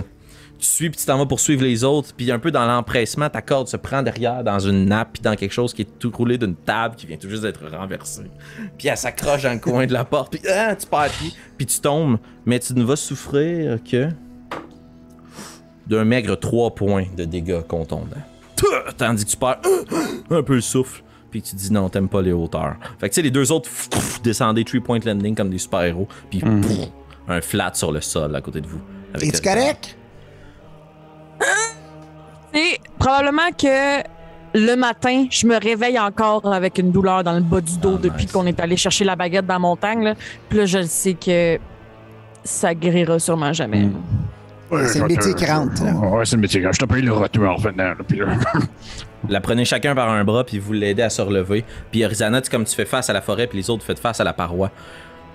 [0.58, 3.42] Tu suis puis tu t'en vas poursuivre les autres, puis un peu dans l'empressement, ta
[3.42, 6.36] corde se prend derrière dans une nappe puis dans quelque chose qui est tout roulé
[6.36, 8.30] d'une table qui vient tout juste d'être renversée.
[8.76, 11.66] Puis elle s'accroche dans le coin de la porte, puis ah, tu perds pied, puis
[11.66, 14.08] tu tombes, mais tu ne vas souffrir que
[15.86, 18.06] d'un maigre 3 points de dégâts contondants.
[18.96, 19.60] Tandis que tu perds
[20.30, 22.76] un peu le souffle, puis tu dis non, t'aimes pas les hauteurs.
[22.98, 23.70] Fait que tu sais, les deux autres
[24.24, 26.88] descendaient 3 point landing comme des super-héros, puis pff,
[27.28, 28.80] un flat sur le sol à côté de vous.
[29.14, 29.94] avec Es-tu le- correct?
[32.58, 34.02] Et probablement que
[34.54, 38.00] le matin, je me réveille encore avec une douleur dans le bas du dos Ah,
[38.02, 38.32] depuis nice.
[38.32, 40.02] qu'on est allé chercher la baguette dans la montagne.
[40.02, 40.14] Là.
[40.48, 41.58] Puis là, je le sais que
[42.42, 43.82] ça guérira sûrement jamais.
[43.84, 43.92] Mm.
[44.86, 45.82] C'est le métier qui rentre.
[45.82, 46.78] Ouais, c'est le métier qui rentre.
[46.80, 47.92] Je t'ai le retour en revenant.
[48.06, 48.26] puis là-
[49.28, 51.64] La prenez chacun par un bras, puis vous l'aidez à se relever.
[51.90, 54.20] Puis Arizona, tu, comme tu fais face à la forêt, puis les autres faites face
[54.20, 54.70] à la paroi.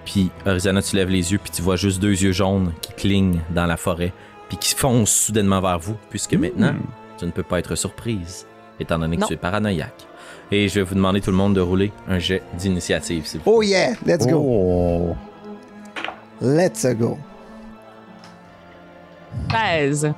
[0.05, 3.39] Puis Arizona, tu lèves les yeux, puis tu vois juste deux yeux jaunes qui clignent
[3.49, 4.13] dans la forêt,
[4.47, 6.73] puis qui foncent soudainement vers vous, puisque maintenant,
[7.17, 8.45] tu ne peux pas être surprise,
[8.79, 9.27] étant donné que Non.
[9.27, 10.07] tu es paranoïaque.
[10.51, 13.43] Et je vais vous demander tout le monde de rouler un jet d'initiative, s'il vous
[13.45, 13.53] plaît.
[13.55, 14.37] Oh yeah, let's go.
[14.39, 15.15] Oh.
[16.41, 17.17] Let's go.
[19.49, 20.13] 13.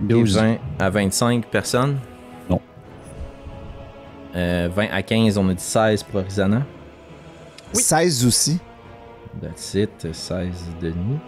[0.00, 0.36] 12.
[0.36, 1.98] 20 à 25 personnes?
[2.50, 2.60] Non.
[4.36, 6.62] Euh, 20 à 15, on a dit 16 pour Arizona.
[7.72, 8.58] 16 aussi.
[9.40, 10.46] That's it, 16
[10.80, 11.18] Denis.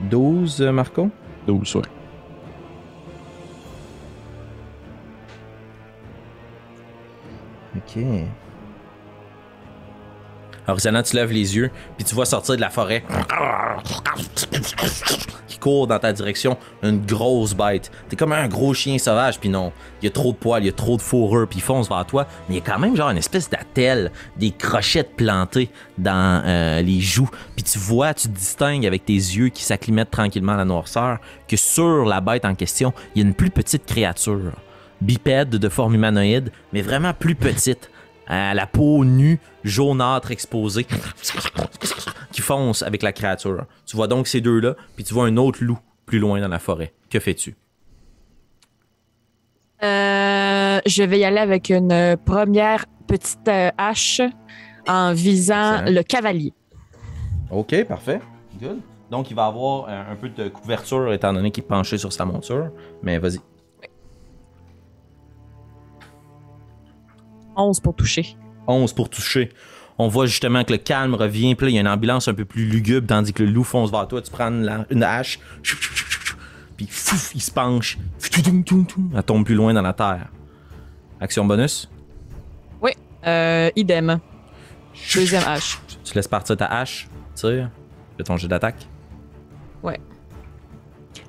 [0.00, 1.10] 12 euh, Marco?
[1.46, 1.82] 12, ouais.
[7.76, 7.98] Ok.
[10.70, 13.04] Arizona, tu lèves les yeux, puis tu vois sortir de la forêt
[15.48, 17.90] qui court dans ta direction une grosse bête.
[18.08, 20.66] T'es comme un gros chien sauvage, puis non, il y a trop de poils, il
[20.66, 22.78] y a trop de fourrure, puis il fonce vers toi, mais il y a quand
[22.78, 28.14] même genre une espèce d'attelle, des crochettes plantées dans euh, les joues, puis tu vois,
[28.14, 31.18] tu distingues avec tes yeux qui s'acclimatent tranquillement à la noirceur
[31.48, 34.52] que sur la bête en question, il y a une plus petite créature,
[35.00, 37.90] bipède de forme humanoïde, mais vraiment plus petite
[38.30, 40.86] à la peau nue, jaunâtre exposée,
[42.30, 43.66] qui fonce avec la créature.
[43.86, 46.60] Tu vois donc ces deux-là, puis tu vois un autre loup plus loin dans la
[46.60, 46.94] forêt.
[47.10, 47.56] Que fais-tu?
[49.82, 54.20] Euh, je vais y aller avec une première petite euh, hache
[54.86, 56.52] en visant le cavalier.
[57.50, 58.20] Ok, parfait.
[58.60, 58.78] Good.
[59.10, 62.12] Donc, il va avoir un, un peu de couverture étant donné qu'il est penché sur
[62.12, 62.70] sa monture.
[63.02, 63.40] Mais vas-y.
[67.56, 68.36] 11 pour toucher.
[68.66, 69.50] 11 pour toucher.
[69.98, 72.34] On voit justement que le calme revient, puis là, il y a une ambulance un
[72.34, 74.22] peu plus lugubre, tandis que le loup fonce vers toi.
[74.22, 75.38] Tu prends une, la- une hache,
[76.76, 77.98] puis fouf, il se penche.
[79.14, 80.28] Elle tombe plus loin dans la terre.
[81.20, 81.90] Action bonus?
[83.26, 84.18] Euh, idem.
[85.14, 85.78] Deuxième hache.
[86.04, 87.68] Tu laisses partir ta hache, tire,
[88.16, 88.86] fais ton jet d'attaque.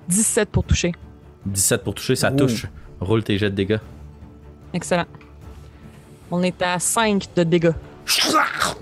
[0.08, 0.94] 17 pour toucher.
[1.46, 2.66] 17 pour toucher, ça touche.
[3.02, 3.80] Roule tes jets de dégâts.
[4.74, 5.06] Excellent.
[6.32, 7.74] On est à 5 de dégâts.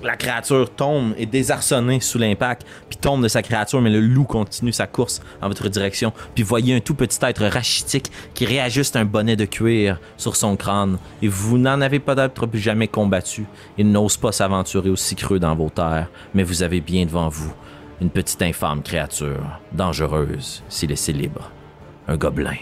[0.04, 4.24] La créature tombe et désarçonnée sous l'impact, puis tombe de sa créature, mais le loup
[4.24, 6.14] continue sa course en votre direction.
[6.36, 10.56] Puis voyez un tout petit être rachitique qui réajuste un bonnet de cuir sur son
[10.56, 10.97] crâne.
[11.22, 13.45] Et vous n'en avez peut-être jamais combattu.
[13.78, 17.52] Il n'ose pas s'aventurer aussi creux dans vos terres, mais vous avez bien devant vous
[18.02, 21.52] une petite infâme créature, dangereuse si laissée libre.
[22.08, 22.56] Un gobelin.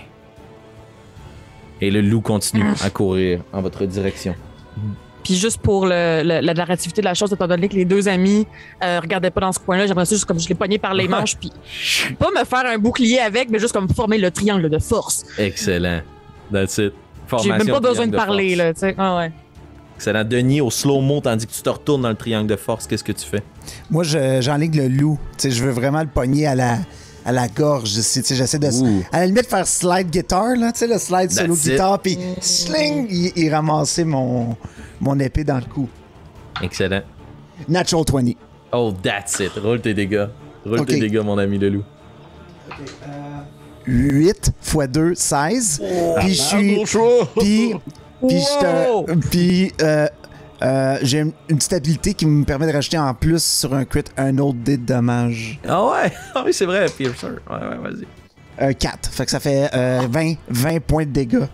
[1.79, 4.35] Et le loup continue à courir en votre direction.
[5.23, 8.07] Puis juste pour le- le- la narrativité de la chose, étant donné que les deux
[8.07, 8.47] amis
[8.83, 11.35] euh, regardaient pas dans ce coin-là, j'aimerais juste comme je l'ai pogné par les manches,
[11.37, 11.51] puis
[12.17, 15.25] pas me faire un bouclier avec, mais juste comme former le triangle de force.
[15.37, 16.01] Excellent.
[16.51, 16.93] That's it.
[17.43, 18.57] J'ai même pas besoin de parler, force.
[18.57, 18.95] là, tu sais.
[18.97, 19.31] Ah ouais.
[19.97, 20.23] Excellent.
[20.23, 23.11] Denis, au slow-mo, tandis que tu te retournes dans le triangle de force, qu'est-ce que
[23.11, 23.43] tu fais?
[23.89, 25.19] Moi, je- j'enligne le loup.
[25.37, 26.77] Tu sais, je veux vraiment le pogner à la,
[27.27, 28.21] à la gorge ici.
[28.21, 28.67] Tu sais, J'essaie de.
[28.67, 29.03] Ouh.
[29.11, 31.61] À la limite, faire slide guitar, là, tu sais, le slide solo it.
[31.61, 34.55] guitar, puis sling, il, il ramassait mon,
[35.01, 35.87] mon épée dans le cou.
[36.61, 37.01] Excellent.
[37.67, 38.31] Natural 20.
[38.71, 39.51] Oh, that's it.
[39.61, 40.27] Roule tes dégâts.
[40.65, 41.83] Roule tes dégâts, mon ami le loup.
[43.85, 45.81] 8 x 2, 16.
[46.19, 46.83] puis je suis.
[47.39, 47.75] Puis.
[48.27, 49.03] Puis je Wow!
[49.05, 49.71] te- Puis.
[49.81, 50.07] euh,
[50.61, 54.03] euh, j'ai une petite habilité qui me permet de rajouter en plus sur un crit
[54.17, 55.59] un autre dé de dommage.
[55.67, 56.11] Ah ouais?
[56.35, 57.27] Ah oui, c'est vrai, Piercer.
[57.49, 58.07] Ouais, ouais, vas-y.
[58.61, 59.09] Euh, 4.
[59.11, 61.45] Fait que ça fait euh, 20, 20 points de dégâts.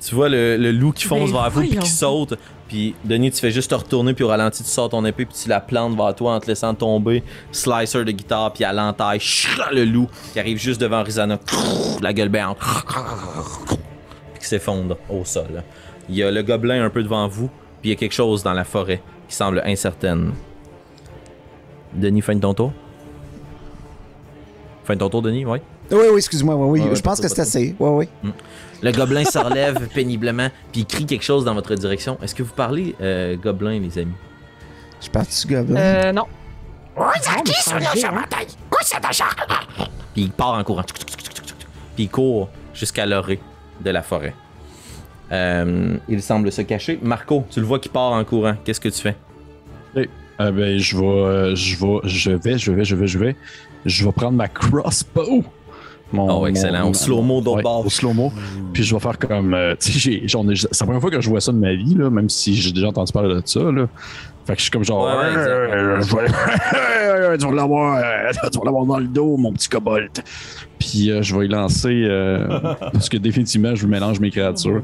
[0.00, 2.34] Tu vois le, le loup qui fonce Ben vers vous puis qui saute.
[2.68, 5.34] Puis Denis, tu fais juste te retourner puis au ralenti, tu sors ton épée puis
[5.40, 7.22] tu la plantes vers toi en te laissant tomber.
[7.50, 9.20] Slicer de guitare puis à l'entaille.
[9.72, 11.38] Le loup qui arrive juste devant Rizana.
[12.02, 12.58] La gueule béante.
[12.58, 15.62] Puis qui s'effondre au sol.
[16.08, 17.50] Il y a le gobelin un peu devant vous.
[17.80, 20.32] Puis il y a quelque chose dans la forêt qui semble incertaine.
[21.92, 22.72] Denis, fin de ton tour?
[24.84, 25.62] Fin de ton tour, Denis, ouais?
[25.90, 26.54] Oui, oui, excuse-moi.
[26.56, 26.80] Oui, oui.
[26.80, 27.74] Ouais, ouais, je pense que c'est assez.
[27.78, 28.32] Oui, oui.
[28.82, 32.18] Le gobelin se relève péniblement, puis il crie quelque chose dans votre direction.
[32.22, 34.12] Est-ce que vous parlez euh, gobelin, les amis?
[35.00, 35.80] Je pars du gobelin.
[35.80, 36.24] Euh, non.
[40.14, 40.82] Puis il part en courant.
[41.94, 43.40] Puis il court jusqu'à l'orée
[43.80, 44.34] de la forêt.
[45.30, 46.98] Euh, il semble se cacher.
[47.02, 48.54] Marco, tu le vois qui part en courant.
[48.64, 49.16] Qu'est-ce que tu fais?
[50.40, 53.36] Ah ben, je vais, euh, je vais, je vais, je vais, je vais, je vais,
[53.84, 55.42] je vais prendre ma crossbow.
[56.12, 56.88] Mon, Oh, excellent.
[56.88, 57.84] Au slow-mo d'autre ouais, bord.
[57.86, 58.32] Au slow-mo.
[58.72, 59.52] Puis je vais faire comme.
[59.52, 62.28] euh, j'ai- c'est la première fois que je vois ça de ma vie, là, même
[62.30, 63.60] si j'ai déjà entendu parler de ça.
[63.60, 63.86] Là.
[64.46, 65.04] Fait que je suis comme genre.
[65.04, 65.46] Ouais, ouais, exact.
[65.48, 69.68] euh, je vais- tu vas l'avoir euh, tu vas l'avoir dans le dos, mon petit
[69.68, 70.10] kobold.
[70.78, 71.88] Puis euh, je vais y lancer.
[72.06, 72.46] euh,
[72.92, 74.82] parce que définitivement, je mélange mes créatures.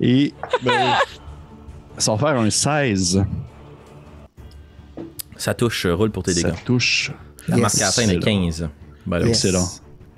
[0.00, 0.32] Et.
[0.62, 0.72] Ben,
[1.98, 3.22] ça va faire un 16.
[5.36, 6.64] Ça touche, roule pour tes Ça dégâts.
[6.64, 7.12] touche.
[7.48, 7.62] La Yes.
[7.62, 8.68] marque à atteindre est 15.
[9.06, 9.28] Ben Yes.
[9.28, 9.66] Excellent.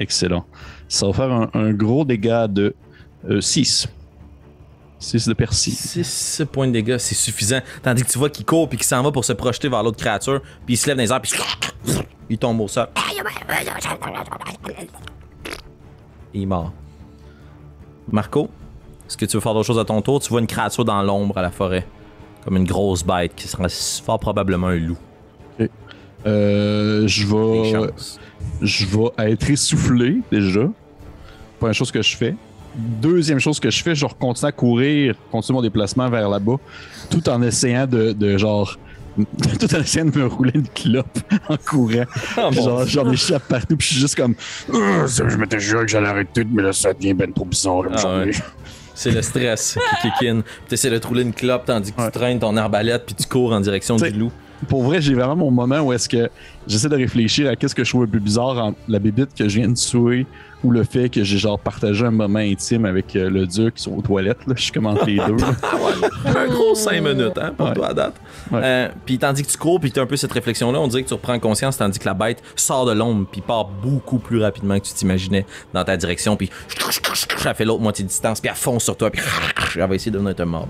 [0.03, 0.45] Excellent.
[0.89, 2.75] Ça va faire un, un gros dégât de
[3.41, 3.89] 6.
[4.99, 5.73] 6 de persil.
[5.73, 7.61] 6 points de dégâts, c'est suffisant.
[7.83, 9.99] Tandis que tu vois qu'il court puis qu'il s'en va pour se projeter vers l'autre
[9.99, 11.33] créature, puis il se lève dans les airs, puis
[12.31, 12.89] il tombe au sol.
[16.35, 16.73] Il est mort.
[18.11, 18.49] Marco,
[19.07, 20.21] est-ce que tu veux faire d'autres choses à ton tour?
[20.21, 21.87] Tu vois une créature dans l'ombre à la forêt.
[22.45, 24.99] Comme une grosse bête qui sera fort probablement un loup.
[26.27, 27.93] Euh, je vais.
[28.63, 30.69] Je vais être essoufflé déjà.
[31.59, 32.35] Première chose que je fais.
[32.75, 36.57] Deuxième chose que je fais, je continue à courir, continuer mon déplacement vers là-bas,
[37.11, 38.79] tout en essayant de, de genre.
[39.61, 41.19] Tout en essayant de me rouler une clope
[41.51, 42.05] en courant.
[42.39, 42.87] Oh, Puis mon genre, Dieu.
[43.03, 44.35] j'en échappe partout, puis je suis juste comme.
[44.73, 47.83] Ah, ça, je m'étais juré que j'allais arrêter, mais là, ça devient ben trop bizarre
[47.83, 48.25] comme Ah journée.
[48.31, 48.33] ouais.
[48.95, 50.41] C'est le stress qui kick in.
[50.67, 52.07] Tu essaies de te rouler une clope tandis que Ouais.
[52.11, 54.33] tu traînes ton arbalète puis tu cours en direction T'sais, du loup.
[54.67, 56.31] pour vrai, j'ai vraiment mon moment où est-ce que
[56.67, 59.49] j'essaie de réfléchir à qu'est-ce que je trouve un peu bizarre entre la bébite que
[59.49, 60.27] je viens de tuer
[60.65, 63.93] ou le fait que j'ai genre partagé un moment intime avec euh, le duc sur
[63.99, 64.47] aux toilettes.
[64.47, 64.55] Là.
[64.57, 65.37] Je suis comme entre les deux.
[65.63, 67.75] Ah ouais, un gros 5 minutes hein, pour Ouais.
[67.75, 68.15] toi à date.
[68.53, 68.61] Ouais.
[68.63, 71.03] Euh, puis tandis que tu cours, puis tu as un peu cette réflexion-là, on dirait
[71.03, 74.41] que tu reprends conscience, tandis que la bête sort de l'ombre, puis part beaucoup plus
[74.41, 75.45] rapidement que tu t'imaginais
[75.75, 76.49] dans ta direction, puis
[77.45, 79.21] elle fait l'autre moitié de distance, puis elle fonce sur toi, puis
[79.75, 80.67] elle va essayer de devenir un mob.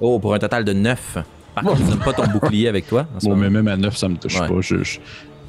[0.00, 1.18] Oh, pour un total de 9.
[1.62, 3.06] Par contre, tu n'as pas ton bouclier avec toi.
[3.16, 4.48] en ce Bon, mais même à 9, ça me touche Ouais.
[4.48, 4.60] pas.
[4.60, 4.98] Je, je,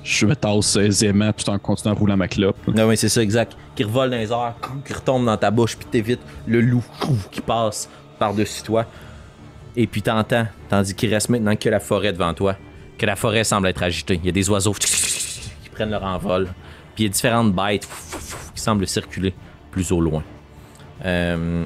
[0.03, 2.57] je me tasse aisément tout en continuant à rouler ma clope.
[2.67, 2.73] là.
[2.83, 3.55] Ah oui, c'est ça, exact.
[3.75, 4.55] Qui revole dans les airs,
[4.85, 6.83] qui retombe dans ta bouche, puis t'évites le loup
[7.31, 8.85] qui passe par-dessus toi.
[9.75, 12.55] Et puis t'entends, tandis qu'il reste maintenant que la forêt devant toi,
[12.97, 14.15] que la forêt semble être agitée.
[14.21, 16.45] Il y a des oiseaux qui prennent leur envol.
[16.95, 17.87] Puis il y a différentes bêtes
[18.55, 19.33] qui semblent circuler
[19.71, 20.23] plus au loin.
[21.05, 21.63] Euh,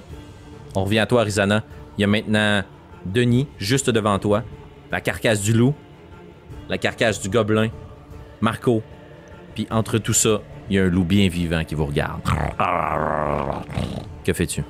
[0.75, 1.63] on revient à toi, Arizana.
[1.97, 2.61] Il y a maintenant
[3.05, 4.43] Denis juste devant toi,
[4.91, 5.73] la carcasse du loup,
[6.69, 7.69] la carcasse du gobelin,
[8.41, 8.81] Marco,
[9.55, 12.21] puis entre tout ça, il y a un loup bien vivant qui vous regarde.
[14.23, 14.63] Que fais-tu?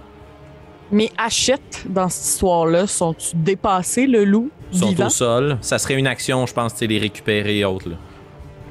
[0.91, 5.07] Mes hachettes dans cette histoire-là sont-tu dépassées, le loup Ils sont vivant?
[5.07, 5.57] au sol.
[5.61, 7.89] Ça serait une action, je pense, tu sais, les récupérer et autres.
[7.89, 7.95] là.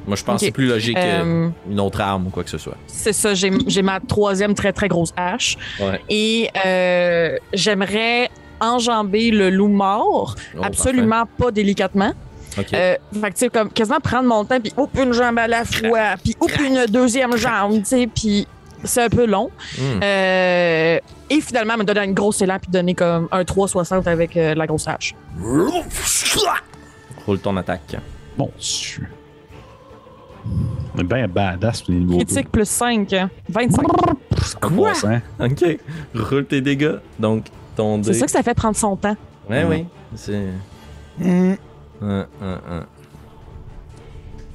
[0.06, 2.58] Moi, je pense que c'est plus logique Euh, qu'une autre arme ou quoi que ce
[2.58, 2.76] soit.
[2.88, 5.56] C'est ça, j'ai j'ai ma troisième très très grosse hache.
[5.80, 6.00] Ouais.
[6.10, 8.28] Et euh, j'aimerais
[8.62, 12.12] enjamber le loup mort, Oh, absolument pas délicatement.
[12.58, 15.48] Euh, fait que, tu sais, comme quasiment prendre mon temps, puis oup, une jambe à
[15.48, 18.46] la fois, puis oup, une deuxième jambe, tu sais, puis
[18.84, 19.50] c'est un peu long.
[19.78, 20.00] Hmm.
[20.02, 20.98] Euh,
[21.30, 24.66] et finalement, me donner un gros élan, puis donner comme un 360 avec euh, la
[24.66, 25.14] grosse hache.
[27.26, 27.96] Roule ton attaque.
[28.36, 29.08] Bon, Dieu.
[30.94, 32.18] On est bien badass, les niveaux.
[32.18, 33.14] Critique plus 5,
[33.48, 33.86] 25.
[34.42, 35.22] Ça passe, hein?
[35.40, 35.78] Ok.
[36.14, 36.96] Roule tes dégâts.
[37.18, 37.46] Donc,
[37.76, 38.12] ton dé.
[38.12, 39.16] C'est ça que ça fait prendre son temps.
[39.48, 39.86] Ouais, oui.
[40.14, 40.48] C'est.
[41.22, 41.56] Un,
[42.00, 42.86] un, un.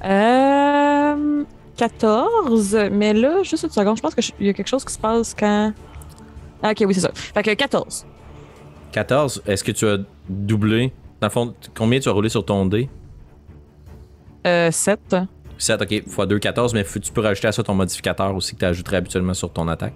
[0.04, 1.44] Euh,
[1.76, 4.98] 14, mais là, juste une seconde, je pense qu'il y a quelque chose qui se
[4.98, 5.72] passe quand.
[6.62, 7.10] Ah, ok, oui, c'est ça.
[7.14, 8.04] Fait que 14.
[8.92, 9.42] 14.
[9.46, 9.98] Est-ce que tu as
[10.28, 10.92] doublé?
[11.20, 12.88] Dans le fond, combien tu as roulé sur ton dé?
[14.46, 15.16] Euh, 7.
[15.56, 18.60] 7, ok, x 2, 14, mais tu peux rajouter à ça ton modificateur aussi que
[18.60, 19.94] tu ajouterais habituellement sur ton attaque.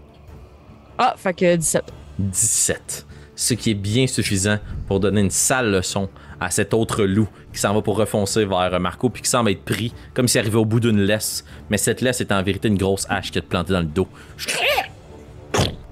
[0.99, 1.85] Ah, fait que 17.
[2.19, 3.07] 17.
[3.35, 7.61] Ce qui est bien suffisant pour donner une sale leçon à cet autre loup qui
[7.61, 10.65] s'en va pour refoncer vers Marco puis qui semble être pris comme s'il arrivait au
[10.65, 11.45] bout d'une laisse.
[11.71, 13.87] Mais cette laisse est en vérité une grosse hache qui a te planté dans le
[13.87, 14.09] dos.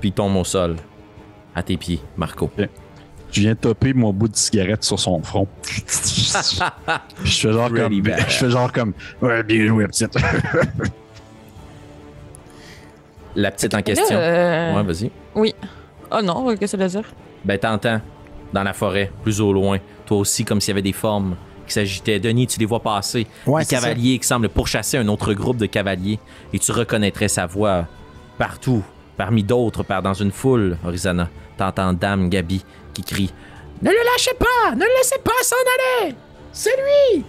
[0.00, 0.76] Puis il tombe au sol.
[1.54, 2.50] À tes pieds, Marco.
[3.32, 5.46] Je viens topper mon bout de cigarette sur son front.
[5.62, 5.82] Puis
[7.24, 7.92] je fais genre comme.
[7.92, 8.92] Je fais genre comme.
[9.20, 10.16] Ouais, bien joué, petite.
[13.40, 14.16] La petite en question.
[14.16, 15.10] Là, euh, Ouais, vas-y.
[16.12, 17.04] Oh non, qu'est-ce que ça veut dire?
[17.44, 18.00] Ben, t'entends
[18.52, 21.36] dans la forêt, plus au loin, toi aussi, comme s'il y avait des formes
[21.66, 22.18] qui s'agitaient.
[22.18, 23.26] Denis, tu les vois passer.
[23.46, 23.80] Ouais, des c'est ça.
[23.82, 26.18] cavaliers qui semblent pourchasser un autre groupe de cavaliers.
[26.52, 27.86] Et tu reconnaîtrais sa voix
[28.38, 28.82] partout,
[29.16, 31.28] parmi d'autres, par dans une foule, Horizana.
[31.56, 33.32] T'entends Dame Gabi qui crie
[33.82, 35.56] Ne le lâchez pas Ne le laissez pas s'en
[36.04, 36.14] aller
[36.52, 36.74] C'est
[37.14, 37.24] lui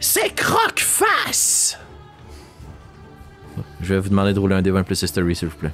[0.00, 1.78] C'est Croque-Face
[3.80, 5.72] Je vais vous demander de rouler un D20 plus History, s'il vous plaît.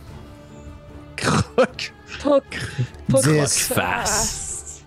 [1.16, 1.92] Croc.
[2.22, 2.44] Toc.
[3.08, 3.68] Dix.
[3.72, 4.82] Face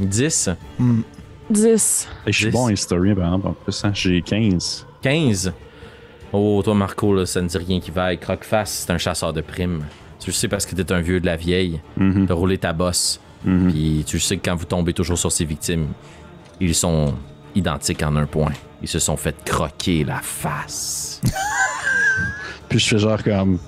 [0.00, 1.00] 10 Hmm.
[1.50, 2.08] 10.
[2.26, 3.84] Et je suis bon en history, par exemple, en plus.
[3.84, 3.92] hein.
[3.94, 4.86] J'ai 15.
[5.02, 5.52] 15.
[6.32, 8.18] Oh, toi, Marco, là, ça ne dit rien qui vaille.
[8.18, 9.84] Croque-face, c'est un chasseur de primes.
[10.18, 11.80] Tu le sais parce que t'es un vieux de la vieille.
[11.96, 12.26] Mhm.
[12.26, 13.20] T'as roulé ta bosse.
[13.44, 13.70] Mhm.
[13.70, 15.86] Puis tu le sais que quand vous tombez toujours sur ces victimes,
[16.60, 17.14] ils sont
[17.54, 18.52] identiques en un point.
[18.82, 21.20] Ils se sont fait croquer la face.
[22.68, 23.58] Puis je fais genre comme.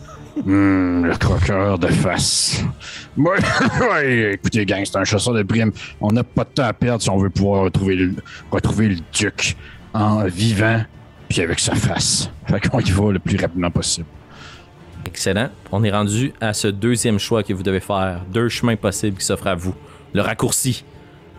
[0.46, 2.62] Hum, le croqueur de face.
[3.18, 5.72] Ouais, écoutez, gang, c'est un chasseur de primes.
[6.00, 8.14] On n'a pas de temps à perdre si on veut pouvoir retrouver le,
[8.52, 9.56] retrouver le duc
[9.92, 10.82] en vivant,
[11.28, 12.30] puis avec sa face.
[12.46, 14.06] Fait qu'on y va le plus rapidement possible.
[15.04, 15.48] Excellent.
[15.72, 18.20] On est rendu à ce deuxième choix que vous devez faire.
[18.32, 19.74] Deux chemins possibles qui s'offrent à vous.
[20.12, 20.84] Le raccourci.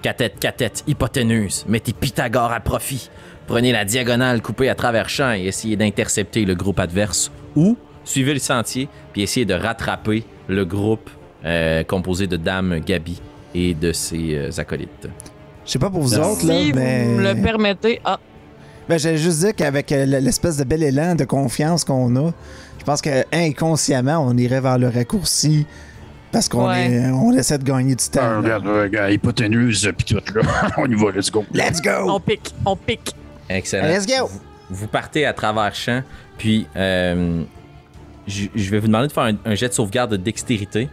[0.01, 1.65] Catette, catette, hypoténuse.
[1.67, 3.09] Mettez Pythagore à profit.
[3.47, 7.31] Prenez la diagonale coupée à travers champ et essayez d'intercepter le groupe adverse.
[7.55, 11.09] Ou suivez le sentier puis essayez de rattraper le groupe
[11.45, 13.21] euh, composé de Dame Gabi
[13.55, 15.07] et de ses euh, acolytes.
[15.65, 17.03] Je sais pas pour vous autres, là, si mais.
[17.05, 18.01] vous me le permettez.
[18.03, 18.19] Ah,
[18.87, 22.31] Ben, j'allais juste dire qu'avec euh, l'espèce de bel élan de confiance qu'on a,
[22.79, 25.65] je pense que inconsciemment, on irait vers le raccourci
[26.31, 26.91] parce qu'on Ouais.
[26.91, 28.41] est- on essaie de gagner du Ah, temps.
[28.41, 28.57] là.
[28.57, 30.41] regarde, gars, hypoténuse, puis tout, là.
[30.77, 31.43] on y va, let's go.
[31.53, 31.91] Let's go!
[32.07, 33.13] on pique, on pique.
[33.47, 33.87] Excellent.
[33.87, 34.27] Let's go!
[34.27, 34.39] Vous,
[34.71, 36.01] vous partez à travers champ,
[36.39, 37.43] puis euh,
[38.25, 40.89] je je vais vous demander de faire un, un jet de sauvegarde de dextérité.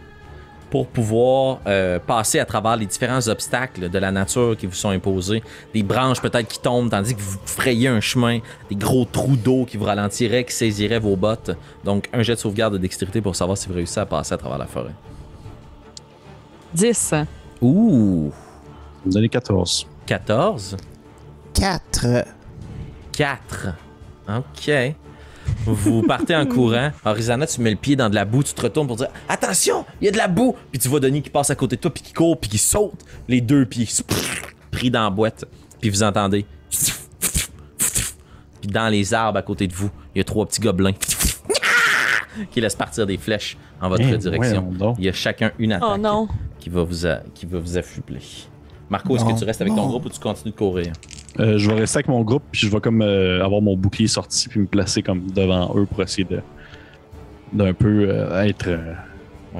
[0.69, 4.89] pour pouvoir euh, passer à travers les différents obstacles de la nature qui vous sont
[4.89, 5.41] imposés.
[5.73, 8.39] Des branches peut-être qui tombent tandis que vous frayez un chemin,
[8.69, 11.51] des gros trous d'eau qui vous ralentiraient, qui saisiraient vos bottes.
[11.85, 14.37] Donc un jet de sauvegarde de dextérité pour savoir si vous réussissez à passer à
[14.37, 14.93] travers la forêt.
[16.73, 17.13] 10.
[17.61, 18.31] Ouh!
[19.03, 19.87] Vous me donnez 14.
[20.05, 20.75] 14.
[21.53, 22.25] 4.
[23.13, 23.67] 4.
[24.27, 24.71] OK.
[25.65, 26.91] Vous partez en courant.
[27.05, 29.85] Horizana, tu mets le pied dans de la boue, tu te retournes pour dire Attention,
[30.01, 30.55] il y a de la boue.
[30.71, 32.57] Puis tu vois Denis qui passe à côté de toi, puis qui court, puis qui
[32.57, 33.87] saute les deux pieds
[34.71, 35.45] pris dans la boîte.
[35.81, 36.45] Puis vous entendez.
[38.61, 40.93] Puis dans les arbres à côté de vous, il y a trois petits gobelins
[42.51, 44.73] qui laissent partir des flèches en votre Eh, direction.
[44.97, 46.27] Il y a chacun une attaque Oh non.
[46.59, 48.19] qui va vous, a- qui va vous affubler.
[48.89, 50.93] Marco, est-ce que tu restes avec ton groupe ou tu continues de courir?
[51.39, 54.07] Euh, je vais rester avec mon groupe, puis je vais comme euh, avoir mon bouclier
[54.07, 56.41] sorti, puis me placer comme devant eux pour essayer de
[57.53, 58.93] d'un peu euh, être euh,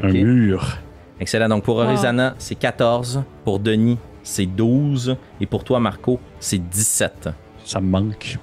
[0.02, 0.78] un mur.
[1.20, 1.50] Excellent.
[1.50, 1.84] Donc pour Wow.
[1.84, 3.24] Horizana, c'est 14.
[3.44, 5.16] Pour Denis, c'est 12.
[5.42, 7.30] Et pour toi, Marco, c'est 17.
[7.66, 8.38] Ça me manque.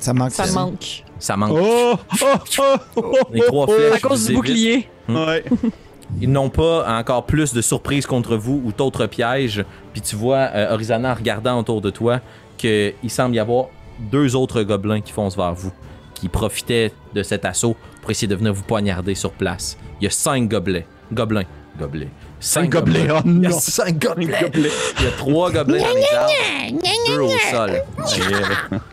[0.00, 0.32] Ça manque.
[0.32, 1.04] Ça manque.
[1.18, 1.58] Ça manque.
[1.60, 1.94] Oh!
[2.22, 2.26] Oh!
[2.58, 2.76] Oh!
[2.96, 4.88] oh, Les trois oh, flèches À cause du bouclier.
[5.08, 5.44] Ouais.
[6.20, 9.64] Ils n'ont pas encore plus de surprises contre vous ou d'autres pièges.
[9.92, 12.20] Puis tu vois, euh, Horizana, en regardant autour de toi,
[12.56, 13.66] qu'il semble y avoir
[13.98, 15.72] deux autres gobelins qui foncent vers vous,
[16.14, 19.78] qui profitaient de cet assaut pour essayer de venir vous poignarder sur place.
[20.00, 20.82] Il y a cinq gobelins.
[21.12, 21.44] Gobelins.
[21.78, 22.08] Gobelins.
[22.40, 23.08] Cinq gobelets.
[23.10, 24.50] Oh Il y a cinq gobelets.
[24.54, 27.82] Il y a trois gobelins dans les arbres, deux au sol,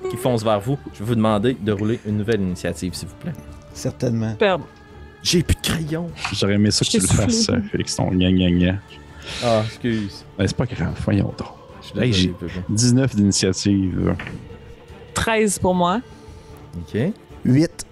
[0.09, 0.77] qui foncent vers vous.
[0.93, 3.33] Je vais vous demander de rouler une nouvelle initiative, s'il vous plaît.
[3.73, 4.31] Certainement.
[4.31, 4.63] Superbe.
[5.21, 6.09] J'ai plus de crayon.
[6.33, 8.73] J'aurais aimé ça que tu le fasses, euh, Félix, ton gna gna gna.
[9.43, 10.25] Ah, excuse.
[10.37, 11.47] C'est pas grave, voyons donc.
[11.95, 12.65] Je suis Hey, désolé, j'ai- Pépé.
[12.69, 14.15] 19 d'initiative.
[15.13, 16.01] 13 pour moi.
[16.77, 16.97] Ok.
[17.45, 17.85] 8.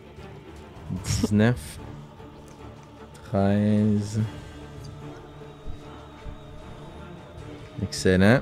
[1.05, 1.55] 19.
[3.31, 4.19] 13.
[7.83, 8.41] Excellent.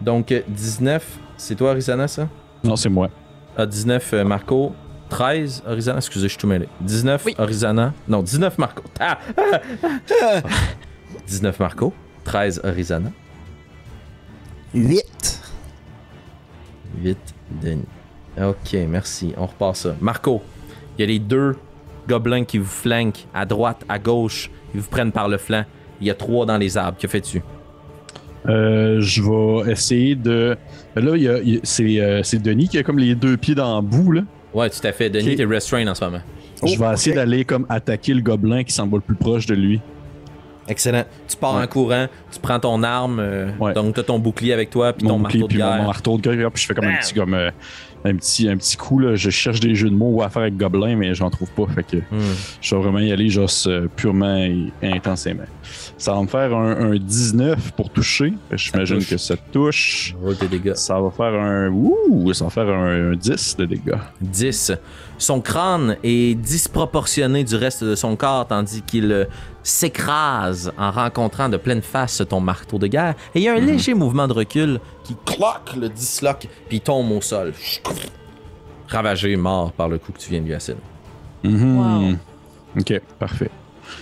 [0.00, 2.28] Donc, euh, 19, c'est toi, Arizona, ça?
[2.64, 3.08] Non, c'est moi.
[3.56, 4.72] Ah, 19, euh, Marco.
[5.08, 5.96] 13, Arizona.
[5.98, 6.68] Excusez, je suis tout mêlé.
[6.80, 7.34] 19, Oui.
[7.38, 7.92] Arizona.
[8.06, 8.82] Non, 19, Marco.
[9.00, 9.18] Ah!
[11.26, 11.92] 19, Marco.
[12.24, 13.10] 13, Arizona.
[14.74, 15.40] 8.
[17.02, 17.16] 8,
[17.62, 17.84] Denis.
[18.40, 19.32] Ok, merci.
[19.36, 19.96] On repart ça.
[20.00, 20.42] Marco,
[20.96, 21.56] il y a les deux
[22.08, 24.50] gobelins qui vous flanquent à droite, à gauche.
[24.74, 25.64] Ils vous prennent par le flanc.
[26.00, 26.98] Il y a trois dans les arbres.
[26.98, 27.42] Que fais-tu?
[28.46, 30.56] Euh, je vais essayer de.
[30.96, 33.14] Là, il y a- il y a- c'est euh, c'est Denis qui a comme les
[33.14, 34.12] deux pieds dans le bout.
[34.12, 34.22] Là.
[34.54, 35.10] Ouais, tout à fait.
[35.10, 35.36] Denis, Ok.
[35.36, 36.20] t'es restrained en ce moment.
[36.62, 39.54] je vais Oh, essayer d'aller comme attaquer le gobelin qui semble le plus proche de
[39.54, 39.80] lui.
[40.70, 41.04] Excellent.
[41.28, 41.64] Tu pars Ouais.
[41.64, 43.74] en courant, tu prends ton arme, euh, Ouais.
[43.74, 45.84] donc t'as ton bouclier avec toi, puis ton bouclier marteau de puis mon, guerre.
[45.84, 47.50] marteau de guerre, puis je fais comme un petit comme euh,
[48.04, 49.14] un petit un petit coup là.
[49.16, 51.66] Je cherche des jeux de mots à faire avec gobelin, mais j'en trouve pas.
[51.74, 52.20] Fait que Hmm.
[52.62, 55.42] je vais vraiment y aller juste euh, purement et intensément.
[55.98, 58.32] Ça va me faire un, un 19 pour toucher.
[58.52, 60.14] J'imagine que ça touche.
[60.74, 63.98] Ça va faire un ouh, ça va faire un, un 10 de dégâts.
[64.20, 64.72] 10.
[65.20, 69.26] Son crâne est disproportionné du reste de son corps, tandis qu'il euh,
[69.62, 73.14] s'écrase en rencontrant de pleine face ton marteau de guerre.
[73.34, 77.12] Et il y a un léger mouvement de recul qui cloque, le disloque, puis tombe
[77.12, 77.52] au sol.
[78.88, 80.80] Ravagé, mort par le coup que tu viens de lui asséner.
[81.44, 81.76] Mhm.
[81.78, 82.16] Wow.
[82.80, 83.50] Ok, parfait.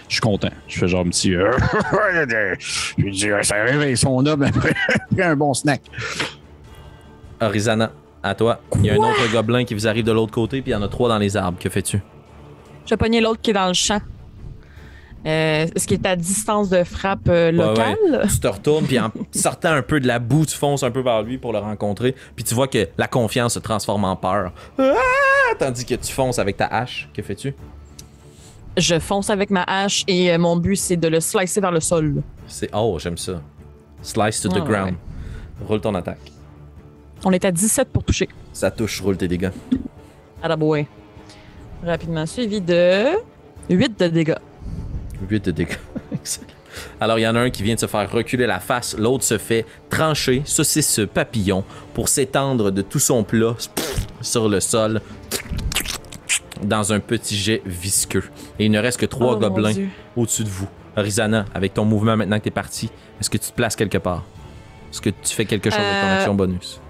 [0.07, 0.51] Je suis content.
[0.69, 1.35] Je fais genre un petit.
[1.35, 1.51] euh,
[2.97, 4.75] je dis, ça réveille son homme après,
[5.11, 5.83] après un bon snack.
[7.41, 7.91] Orizana,
[8.29, 8.61] à toi.
[8.77, 10.77] Il y a un autre gobelin qui vous arrive de l'autre côté, puis il y
[10.77, 11.59] en a trois dans les arbres.
[11.59, 12.01] Que fais-tu?
[12.85, 14.01] Je vais pogner l'autre qui est dans le champ.
[15.27, 17.97] Euh, Est-ce qu'il est à distance de frappe euh, locale?
[18.31, 21.01] Tu te retournes, puis en sortant un peu de la boue, tu fonces un peu
[21.01, 24.53] vers lui pour le rencontrer, puis tu vois que la confiance se transforme en peur.
[24.79, 24.93] Ah!
[25.59, 27.09] Tandis que tu fonces avec ta hache.
[27.13, 27.53] Que fais-tu?
[28.77, 31.81] Je fonce avec ma hache et euh, mon but, c'est de le slicer vers le
[31.81, 32.23] sol.
[32.47, 32.71] C'est.
[32.73, 33.41] Oh, j'aime ça.
[34.03, 34.95] Slice to the Ouais, ground.
[35.67, 36.31] Roule ton attaque.
[37.29, 38.27] On est à 17 pour toucher.
[38.55, 39.51] Ça touche, roule tes dégâts.
[40.43, 40.77] À la boue.
[41.85, 43.05] Rapidement suivi de
[43.69, 44.35] 8 de dégâts.
[45.29, 45.77] 8 de dégâts.
[46.15, 46.47] Excellent.
[46.99, 49.25] Alors, il y en a un qui vient de se faire reculer la face, l'autre
[49.25, 53.55] se fait trancher, saucisse papillon, pour s'étendre de tout son plat
[54.23, 55.03] sur le sol
[56.63, 58.25] dans un petit jet visqueux.
[58.59, 59.75] Et il ne reste que trois Oh, gobelins
[60.17, 60.69] au-dessus de vous.
[60.97, 62.89] Rizana, avec ton mouvement maintenant que t'es parti,
[63.21, 64.25] est-ce que tu te places quelque part?
[64.91, 66.81] Est-ce que tu fais quelque chose avec ton Euh, action bonus?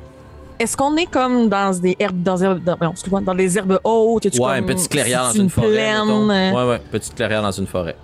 [0.59, 3.79] Est-ce qu'on est comme dans des herbes, dans, des herbes- dans, non, dans des herbes
[3.85, 4.25] hautes?
[4.25, 5.95] Ouais, comme- une petite clairière dans c'est une, forêt.
[5.97, 7.97] euh, Ouais, ouais, petite clairière dans une forêt.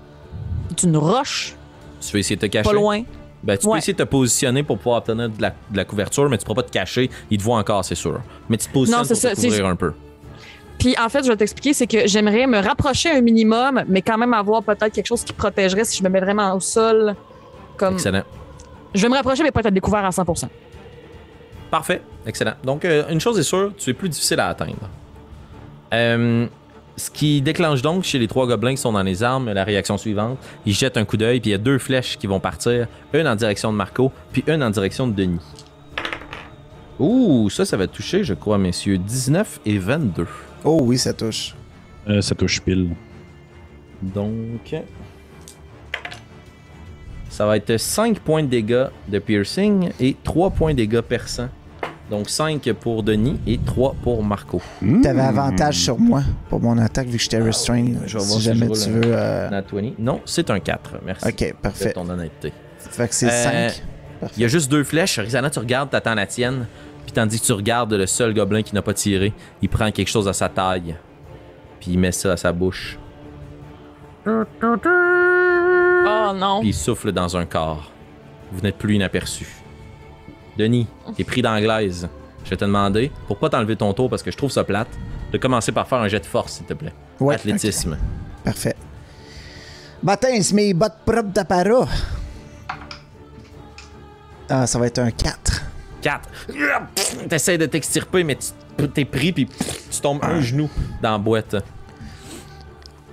[0.76, 1.56] c'est une roche,
[2.00, 2.68] Tu veux essayer de te cacher?
[2.68, 3.02] pas loin.
[3.42, 3.78] Ben, tu peux Ouais.
[3.78, 6.62] essayer de te positionner pour pouvoir obtenir de la, de la couverture, mais tu pourras
[6.62, 7.10] pas te cacher.
[7.30, 8.20] Il te voit encore, c'est sûr.
[8.48, 9.92] Mais tu te positionnes Non, pour ça, te couvrir un peu.
[10.78, 14.16] Puis en fait, je vais t'expliquer, c'est que j'aimerais me rapprocher un minimum, mais quand
[14.16, 17.14] même avoir peut-être quelque chose qui protégerait si je me mets vraiment au sol.
[17.76, 17.94] Comme...
[17.94, 18.22] Excellent.
[18.94, 20.48] Je vais me rapprocher, mais pas être découvert à 100%.
[21.74, 22.02] Parfait.
[22.24, 22.52] Excellent.
[22.62, 24.88] Donc, euh, une chose est sûre, tu es plus difficile à atteindre.
[25.92, 26.46] Euh,
[26.96, 29.98] ce qui déclenche donc chez les trois gobelins qui sont dans les armes la réaction
[29.98, 30.38] suivante.
[30.66, 32.86] Ils jettent un coup d'œil, puis il y a deux flèches qui vont partir.
[33.12, 35.40] Une en direction de Marco, puis une en direction de Denis.
[37.00, 38.96] Ouh, ça, ça va toucher, je crois, messieurs.
[38.96, 40.28] 19 et 22.
[40.62, 41.56] Oh oui, ça touche.
[42.08, 42.90] Euh, ça touche pile.
[44.00, 44.76] Donc.
[47.30, 51.48] Ça va être 5 points de dégâts de piercing et 3 points de dégâts perçants.
[52.10, 54.60] Donc 5 pour Denis et 3 pour Marco.
[55.02, 57.98] T'avais avantage sur moi pour mon attaque vu que j'étais restrained.
[58.06, 59.02] Je vais voir si jamais je tu veux.
[59.06, 59.92] euh, Nat 20.
[59.98, 60.98] Non, c'est un 4.
[61.04, 61.28] Merci.
[61.28, 61.92] Ok, parfait.
[61.92, 62.52] ton honnêteté.
[62.78, 63.82] Fait que c'est Euh, 5.
[64.36, 65.18] Il y a juste deux flèches.
[65.18, 66.66] Rizana, tu regardes, t'attends la tienne.
[67.04, 69.32] Puis tandis que tu regardes le seul gobelin qui n'a pas tiré,
[69.62, 70.96] il prend quelque chose à sa taille.
[71.80, 72.98] Puis il met ça à sa bouche.
[74.26, 74.42] Oh
[76.34, 76.60] non.
[76.60, 77.90] Puis il souffle dans un corps.
[78.52, 79.46] Vous n'êtes plus inaperçu.
[80.58, 80.86] Denis,
[81.16, 82.08] t'es pris d'anglaise.
[82.44, 84.88] Je vais te demander, pour pas t'enlever ton tour parce que je trouve ça plate,
[85.32, 86.92] de commencer par faire un jet de force, s'il te plaît.
[87.20, 87.96] Ouais, Athlétisme.
[88.44, 88.76] Parfait.
[90.02, 91.88] Matin, c'est mes bottes propres d'apparat.
[94.48, 95.62] Ah, ça va être un 4.
[96.02, 96.28] 4.
[97.28, 99.46] T'essaies de t'extirper, mais tu t'es pris, puis
[99.90, 100.68] tu tombes un genou
[101.02, 101.56] dans la boîte.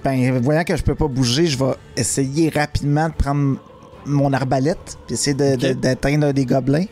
[0.03, 3.57] Ben, voyant que je peux pas bouger, je vais essayer rapidement de prendre
[4.05, 6.85] mon arbalète puis essayer de- de- d'atteindre un des gobelins.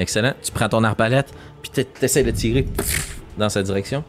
[0.00, 0.32] Excellent.
[0.42, 1.32] Tu prends ton arbalète,
[1.62, 2.66] puis t'es- t'essaies de tirer
[3.38, 4.02] dans sa direction.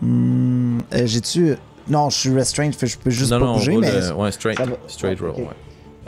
[0.00, 1.54] Hmm, euh, J'ai-tu.
[1.88, 3.90] Non, je suis restrained, fait que je peux juste non, pas non, bouger, mais.
[3.90, 4.76] euh, ouais, straight, va.
[4.86, 5.38] straight roll, Ok.
[5.38, 5.44] ouais.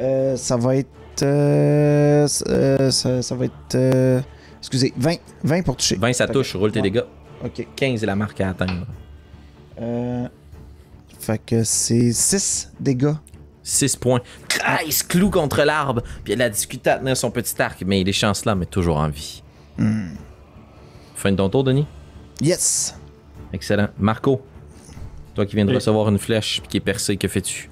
[0.01, 0.89] Euh, ça va être.
[1.23, 3.75] euh, euh, ça, ça va être.
[3.75, 4.21] euh,
[4.59, 5.17] excusez, 20.
[5.45, 5.97] 20 pour toucher.
[5.97, 7.01] 20, ça Fait touche, roule tes dégâts.
[7.43, 7.67] que- Ok.
[7.77, 8.87] 15 est la marque à atteindre.
[9.81, 10.27] Euh,
[11.21, 13.15] fait que c'est 6 dégâts.
[13.67, 14.21] 6 points.
[14.65, 17.83] Ah, il se cloue contre l'arbre, puis elle a discuté à tenir son petit arc,
[17.85, 19.43] mais il est chancelant, mais toujours en vie.
[19.77, 20.11] Hmm.
[21.17, 21.87] Fin de ton tour, Denis?
[22.41, 22.99] Yes!
[23.53, 23.89] Excellent.
[23.99, 24.41] Marco,
[25.35, 25.77] toi qui viens de Oui.
[25.77, 27.69] recevoir une flèche puis qui est percée, que fais-tu?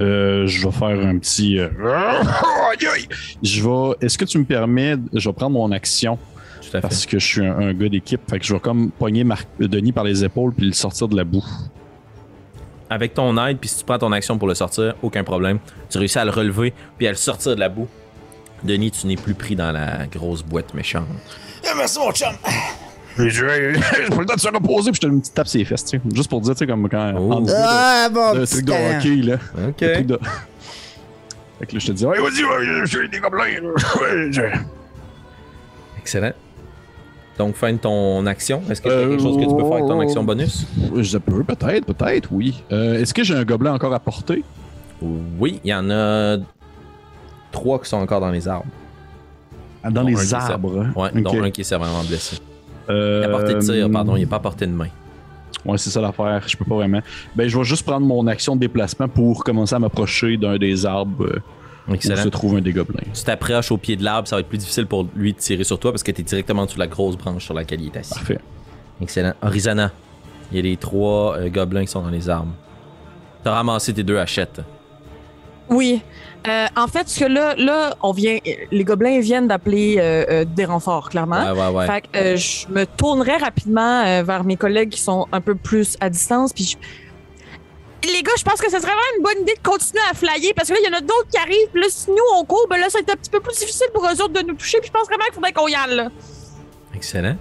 [0.00, 1.58] Euh, je vais faire un petit.
[1.58, 3.08] euh, Aïe, aïe!
[3.42, 3.96] Je vais.
[4.06, 4.94] Est-ce que tu me permets.
[5.12, 6.16] Je vais prendre mon action?
[6.60, 6.80] Tout à fait.
[6.80, 8.20] parce que je suis un, un gars d'équipe.
[8.30, 11.16] Fait que je vais comme pogner Mar- Denis par les épaules puis le sortir de
[11.16, 11.44] la boue.
[12.90, 15.58] Avec ton aide, puis si tu prends ton action pour le sortir, aucun problème.
[15.90, 17.88] Tu réussis à le relever, puis à le sortir de la boue.
[18.64, 21.06] Denis, tu n'es plus pris dans la grosse boîte méchante.
[21.76, 22.32] merci, mon chum!
[23.18, 25.64] J'ai pas le temps de se reposer puis je te une petite tape sur les
[25.64, 26.02] fesses, tu sais.
[26.14, 27.14] Juste pour dire, tu sais, comme quand.
[27.18, 27.44] Oh.
[27.52, 29.34] Ah, bon, de- le truc de hockey, là.
[29.68, 29.80] Ok.
[29.80, 30.20] Le truc de-
[31.58, 33.44] Fait que là, je te dis, ouais, vas-y, ouais, j'ai des gobelins,
[35.98, 36.32] Excellent.
[37.38, 38.62] Donc, fin de ton action.
[38.68, 40.66] Est-ce que tu as quelque Euh, chose que tu peux faire avec ton action bonus?
[40.96, 42.62] Je peux, peut-être, peut-être, oui.
[42.72, 44.42] Euh, Est-ce que j'ai un gobelin encore à porter?
[45.38, 46.36] Oui, il y en a
[47.52, 48.66] trois qui sont encore dans les arbres.
[49.84, 50.82] Ah, Dans Dont les est arbres.
[50.82, 50.92] hein?
[51.00, 52.38] Ouais, dont un qui est sévèrement blessé.
[52.90, 54.88] Euh, Il a porté de tir, pardon, il n'est pas à portée de main.
[55.64, 56.42] Ouais, c'est ça l'affaire.
[56.46, 57.00] Je peux pas vraiment.
[57.36, 60.84] Ben, je vais juste prendre mon action de déplacement pour commencer à m'approcher d'un des
[60.84, 61.38] arbres
[61.88, 62.22] euh, où Excellent.
[62.22, 63.02] se trouve un des gobelins.
[63.14, 65.64] Tu t'approches au pied de l'arbre, ça va être plus difficile pour lui de tirer
[65.64, 67.96] sur toi parce que tu es directement sous la grosse branche sur laquelle il est
[67.96, 68.14] assis.
[68.14, 68.38] Parfait.
[69.00, 69.32] Excellent.
[69.42, 69.90] Horizana,
[70.52, 72.52] il y a les trois euh, gobelins qui sont dans les arbres.
[73.44, 74.60] T'as ramassé tes deux hachettes.
[75.70, 76.00] Oui.
[76.48, 78.38] Euh, en fait, ce que là, là, on vient,
[78.72, 81.42] les gobelins viennent d'appeler euh, euh, des renforts, clairement.
[81.52, 81.86] Ouais, ouais, ouais.
[81.86, 85.54] Fait que euh, je me tournerai rapidement euh, vers mes collègues qui sont un peu
[85.54, 86.52] plus à distance.
[86.52, 86.76] Puis je-
[88.04, 90.52] les gars, je pense que ce serait vraiment une bonne idée de continuer à flyer
[90.54, 91.68] parce que là, il y en a d'autres qui arrivent.
[91.72, 93.56] Puis là, si nous on court, ben là, ça va être un petit peu plus
[93.58, 94.78] difficile pour eux autres de nous toucher.
[94.78, 95.96] Puis je pense vraiment qu'il faudrait qu'on y aille.
[95.96, 96.08] Là.
[96.94, 97.36] Excellent.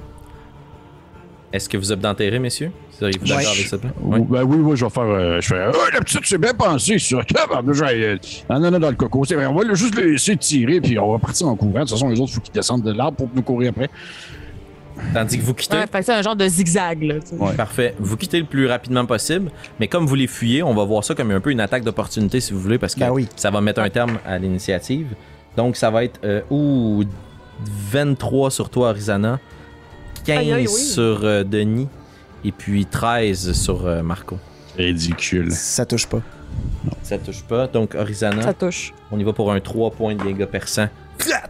[1.54, 2.72] Est-ce que vous êtes d'enterrer, messieurs?
[3.00, 3.48] Seriez-vous d'accord Ouais.
[3.48, 3.78] avec ça?
[4.02, 4.20] Oui.
[4.28, 5.04] Ben oui, oui, je vais faire.
[5.04, 5.66] euh, je fais.
[5.74, 7.18] Oh, la petite, c'est bien pensé, ça.
[7.40, 8.18] Euh,
[8.50, 9.24] Non, non, non, dans le coco.
[9.24, 11.72] C'est vrai, on va juste le laisser tirer, puis on va partir en courant.
[11.74, 13.90] De toute façon, les autres, il faut qu'ils descendent de l'arbre pour nous courir après.
[15.14, 15.78] Tandis que vous quittez.
[15.78, 17.04] Ouais, c'est un genre de zigzag.
[17.04, 17.16] Là.
[17.32, 17.54] Ouais.
[17.56, 17.96] Parfait.
[18.00, 21.16] Vous quittez le plus rapidement possible, mais comme vous les fuyez, on va voir ça
[21.16, 23.28] comme un peu une attaque d'opportunité si vous voulez, parce que Ben oui.
[23.36, 25.08] ça va mettre un terme à l'initiative.
[25.56, 27.04] Donc ça va être euh, ouh,
[27.92, 29.40] 23 sur toi, Arizana,
[30.26, 30.80] 15 Aïe, aïe, oui.
[30.82, 31.88] sur euh, Denis,
[32.46, 34.38] et puis 13 sur euh, Marco.
[34.78, 35.52] Ridicule.
[35.52, 36.22] Ça touche pas.
[37.02, 37.68] Ça touche pas.
[37.68, 38.94] Donc Arizana, Ça touche.
[39.12, 40.90] on y va pour un 3 points de dégâts perçants.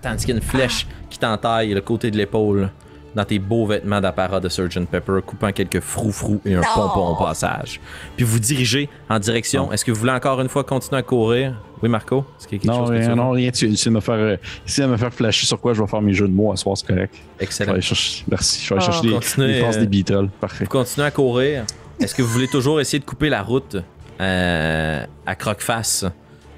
[0.01, 2.69] Tandis qu'il y a une flèche qui t'entaille le côté de l'épaule
[3.17, 7.15] dans tes beaux vêtements d'apparat de Sgt Pepper, coupant quelques froufrous et un pompon au
[7.15, 7.81] passage.
[8.15, 9.71] Puis vous dirigez en direction.
[9.71, 11.55] Est-ce que vous voulez encore une fois continuer à courir?
[11.81, 12.25] Oui, Marco?
[12.39, 13.51] Est-ce qu'il y a quelque Non, chose que tu rien, veux non, rien.
[13.51, 14.37] Tu essaies de me faire, euh,
[14.67, 16.55] essaie de me faire flasher sur quoi je vais faire mes jeux de mots à
[16.55, 17.15] soir, c'est correct.
[17.39, 17.73] Je Excellent.
[17.73, 18.63] aller chercher, merci.
[18.63, 18.91] Je vais aller Ah.
[18.91, 20.29] chercher les, Continuez, les forces euh, des Beatles.
[20.39, 20.63] Parfait.
[20.63, 21.65] Vous continuez à courir.
[21.99, 23.77] Est-ce que vous voulez toujours essayer de couper la route
[24.21, 26.05] euh, à Croqueface?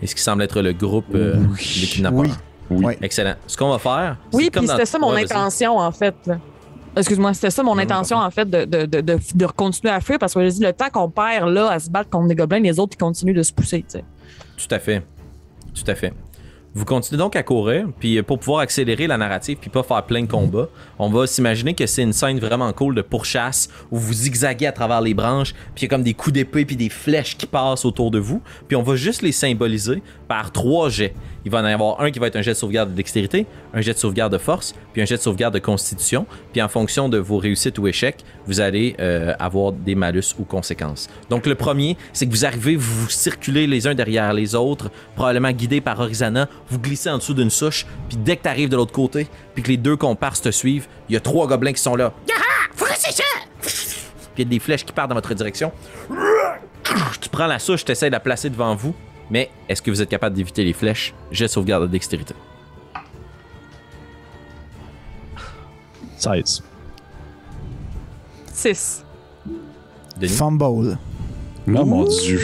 [0.02, 1.78] Et ce qui semble être le groupe euh, Oui.
[1.82, 2.38] des kidnappeurs?
[2.70, 2.96] Oui.
[3.02, 3.34] Excellent.
[3.48, 4.18] Ce qu'on va faire.
[4.32, 6.14] Oui, puis c'était ça mon Ouais, intention, en fait.
[6.28, 6.38] là.
[7.00, 10.34] Excuse-moi, c'était ça mon intention, en fait, de, de, de, de, continuer à fuir parce
[10.34, 12.80] que je dis, le temps qu'on perd là à se battre contre des gobelins, les
[12.80, 14.04] autres, ils continuent de se pousser, tu sais.
[14.58, 15.02] Tout à fait.
[15.74, 16.14] Tout à fait.
[16.76, 20.04] Vous continuez donc à courir, puis euh, pour pouvoir accélérer la narrative puis pas faire
[20.04, 20.70] plein de combats,
[21.00, 24.72] on va s'imaginer que c'est une scène vraiment cool de pourchasse où vous zigzaguez à
[24.72, 27.48] travers les branches, puis il y a comme des coups d'épée puis des flèches qui
[27.48, 31.16] passent autour de vous, puis on va juste les symboliser par trois jets.
[31.46, 33.82] Il va en avoir un qui va être un jet de sauvegarde de dextérité, un
[33.82, 37.10] jet de sauvegarde de force, puis un jet de sauvegarde de constitution, puis en fonction
[37.10, 41.10] de vos réussites ou échecs, vous allez euh, avoir des malus ou conséquences.
[41.30, 44.92] Donc le premier, c'est que vous arrivez, vous vous circulez les uns derrière les autres,
[45.16, 48.70] probablement guidés par Orizana, vous glissez en dessous d'une souche, puis dès que tu arrives
[48.70, 51.74] de l'autre côté, puis que les deux comparses te suivent, il y a trois gobelins
[51.74, 52.14] qui sont là.
[52.80, 53.24] Rester ça!
[53.62, 55.72] Puis il y a des flèches qui partent dans votre direction.
[57.22, 58.96] Tu prends la souche, tu essaies de la placer devant vous,
[59.30, 61.14] mais est-ce que vous êtes capable d'éviter les flèches?
[61.38, 62.34] De sauvegarde de dextérité.
[66.18, 66.64] 16.
[68.54, 69.06] 6.
[70.20, 70.34] Denis?
[70.34, 70.98] Fumble.
[71.68, 72.40] Oh mon dieu.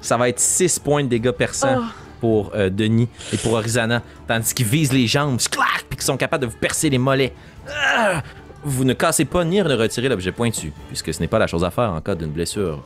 [0.00, 1.92] Ça va être 6 points de dégâts perçants Ah.
[2.20, 6.16] pour euh, Denis et pour Orizana, tandis qu'ils visent les jambes, clac, puis qu'ils sont
[6.16, 7.34] capables de vous percer les mollets.
[7.68, 8.22] Ah!
[8.66, 11.64] Vous ne cassez pas ni ne retirez l'objet pointu, puisque ce n'est pas la chose
[11.64, 12.82] à faire en cas d'une blessure.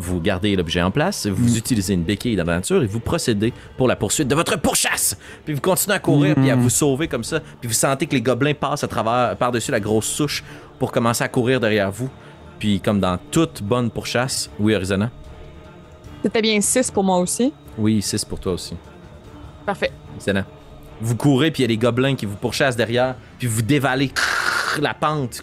[0.00, 3.52] Vous gardez l'objet en place, vous utilisez une béquille dans la nature et vous procédez
[3.76, 5.18] pour la poursuite de votre pourchasse.
[5.44, 7.40] Puis vous continuez à courir puis à vous sauver comme ça.
[7.40, 10.44] Puis vous sentez que les gobelins passent à travers par-dessus la grosse souche
[10.78, 12.08] pour commencer à courir derrière vous.
[12.60, 15.10] Puis comme dans toute bonne pourchasse, oui Arizona?
[16.22, 17.52] C'était bien 6 pour moi aussi.
[17.76, 18.76] Oui, 6 pour toi aussi.
[19.66, 19.90] Parfait.
[20.16, 20.44] Excellent.
[21.00, 24.12] Vous courez, puis il y a les gobelins qui vous pourchassent derrière, puis vous dévalez
[24.80, 25.42] la pente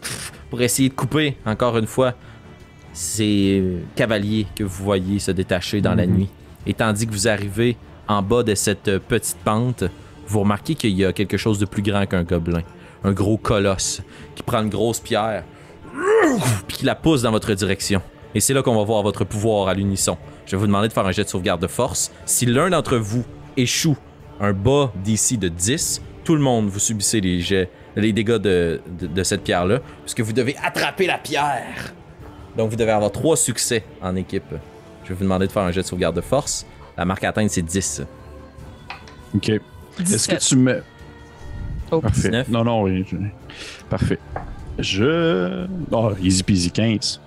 [0.49, 2.13] pour essayer de couper, encore une fois,
[2.95, 3.61] ces
[3.95, 6.29] cavaliers que vous voyez se détacher dans la nuit.
[6.65, 7.75] Et tandis que vous arrivez
[8.07, 9.83] en bas de cette euh, petite pente,
[10.27, 12.63] vous remarquez qu'il y a quelque chose de plus grand qu'un gobelin.
[13.03, 14.01] Un gros colosse
[14.35, 15.43] qui prend une grosse pierre,
[16.67, 18.01] puis qui la pousse dans votre direction.
[18.33, 20.17] Et c'est là qu'on va voir votre pouvoir à l'unisson.
[20.45, 22.11] Je vais vous demander de faire un jet de sauvegarde de force.
[22.25, 23.25] Si l'un d'entre vous
[23.57, 23.97] échoue
[24.39, 28.81] un bas d'ici de 10, tout le monde, vous subissez les jets, les dégâts de,
[28.99, 31.93] de, de cette pierre-là, puisque vous devez attraper la pierre.
[32.57, 34.43] Donc vous devez avoir trois succès en équipe.
[35.03, 36.65] Je vais vous demander de faire un jet de sauvegarde de force.
[36.97, 38.03] La marque à atteindre, c'est 10.
[39.35, 39.49] Ok.
[39.49, 40.39] Est-ce que 17.
[40.39, 40.83] tu me.
[41.91, 42.29] Oh, Parfait.
[42.29, 42.49] 19.
[42.49, 43.05] Non, non, oui.
[43.09, 43.17] je-
[43.89, 44.19] Parfait.
[44.79, 45.67] Je.
[45.91, 47.21] Oh, easy peasy 15.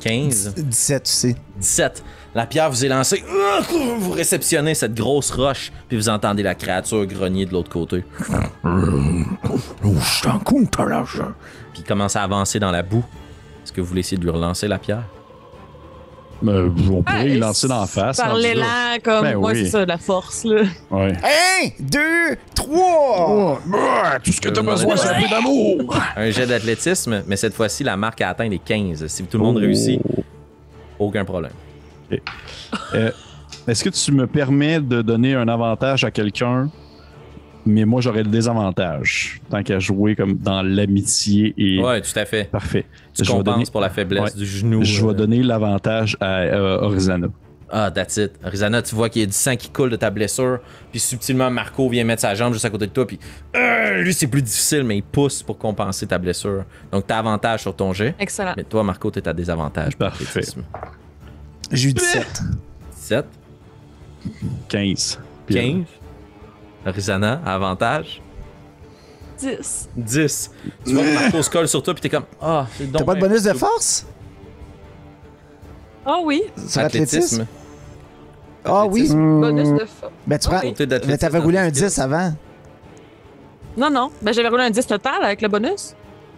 [0.00, 0.54] 15.
[0.56, 1.36] 17 aussi.
[1.58, 2.04] 17.
[2.34, 3.24] La pierre vous est lancée.
[3.98, 8.04] Vous réceptionnez cette grosse roche, puis vous entendez la créature grogner de l'autre côté.
[8.64, 11.32] Je t'en compte, t'as l'argent.
[11.72, 13.04] Puis il commence à avancer dans la boue.
[13.68, 15.02] Est-ce que vous voulez essayer de lui relancer la pierre?
[16.46, 18.16] Euh, on pourrait Ah, y lancer dans la face.
[18.16, 18.48] Par rendu là.
[18.54, 18.64] l'élan,
[19.04, 19.22] comme.
[19.24, 19.64] Ben moi, oui.
[19.64, 20.62] c'est ça, la force, là.
[20.90, 21.12] Ouais.
[21.12, 23.60] Un, deux, trois!
[24.24, 25.94] Tout ce que t'as besoin, c'est un peu d'amour.
[26.16, 29.06] Un jet d'athlétisme, mais cette fois-ci, la marque à atteindre est 15.
[29.06, 30.00] Si tout le monde réussit,
[30.98, 31.52] aucun problème.
[32.94, 33.10] Euh,
[33.66, 36.70] Est-ce que tu me permets de donner un avantage à quelqu'un,
[37.68, 41.80] mais moi j'aurais le désavantage, tant qu'à jouer comme dans l'amitié et.
[41.82, 42.50] Ouais, tout à fait.
[42.50, 42.84] Parfait.
[43.14, 44.38] Tu je vais compenses donner, pour la faiblesse Ouais.
[44.38, 44.82] du genou.
[44.84, 47.28] je vais euh, donner l'avantage à euh, Orizana.
[47.70, 48.32] Ah, that's it.
[48.42, 50.60] Rizana, tu vois qu'il y a du sang qui coule de ta blessure.
[50.90, 53.06] Puis subtilement, Marco vient mettre sa jambe juste à côté de toi.
[53.06, 53.18] Puis
[53.54, 56.64] euh, lui, c'est plus difficile, mais il pousse pour compenser ta blessure.
[56.90, 58.14] Donc, t'as avantage sur ton jet.
[58.18, 58.54] Excellent.
[58.56, 59.96] Mais toi, Marco, t'es à désavantage.
[59.98, 60.40] Parfait.
[61.70, 62.42] J'ai eu 17.
[62.96, 63.26] 17,
[64.68, 65.18] 15.
[65.50, 65.84] 15.
[66.84, 68.22] Rizana, avantage.
[69.38, 69.88] 10.
[69.96, 70.50] 10.
[70.84, 72.98] Tu vois que Marco se colle sur toi, puis t'es comme Ah, c'est donc.
[72.98, 74.06] T'as pas de bonus de force?
[76.04, 76.42] Ah oui.
[76.66, 77.46] Sur l'athlétisme?
[78.64, 79.02] Ah oui?
[79.02, 79.40] Athlétisme.
[79.40, 80.12] Bonus de force.
[80.26, 80.56] Ben tu prends.
[80.58, 81.82] D'athlétisme Mais t'avais roulé un skills.
[81.86, 82.32] 10 avant.
[83.76, 84.10] Non, non.
[84.22, 85.94] Ben, j'avais roulé un 10 total avec le bonus.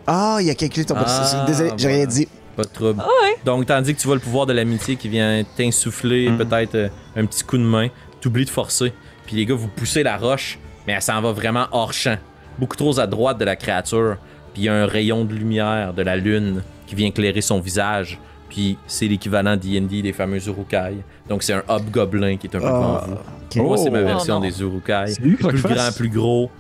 [0.06, 1.08] Ah, il a calculé ton bonus.
[1.10, 2.28] Ah, Désolé, j'ai rien dit.
[2.56, 3.00] Pas de trouble.
[3.02, 3.36] Ah ouais.
[3.44, 6.36] Donc, tandis que tu vois le pouvoir de l'amitié qui vient t'insuffler Mm.
[6.38, 7.88] peut-être euh, un petit coup de main,
[8.20, 8.92] t'oublies de forcer.
[9.30, 10.58] Puis les gars, vous poussez la roche,
[10.88, 12.16] mais elle s'en va vraiment hors champ.
[12.58, 14.16] Beaucoup trop à droite de la créature.
[14.52, 17.60] Puis il y a un rayon de lumière de la lune qui vient éclairer son
[17.60, 18.18] visage.
[18.48, 20.96] Puis c'est l'équivalent d'I&D des fameux Urukai.
[21.28, 23.06] Donc c'est un hobgoblin qui est un peu devant Ah,
[23.54, 23.62] vous.
[23.62, 24.04] Moi, c'est ma Oh.
[24.06, 25.04] version Oh des Urukai.
[25.06, 26.50] C'est lui, Plus grand, plus gros.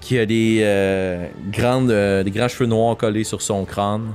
[0.00, 4.14] Qui a des, euh, grandes, euh, des grands cheveux noirs collés sur son crâne.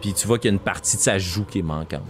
[0.00, 2.02] Puis tu vois qu'il y a une partie de sa joue qui est manquante.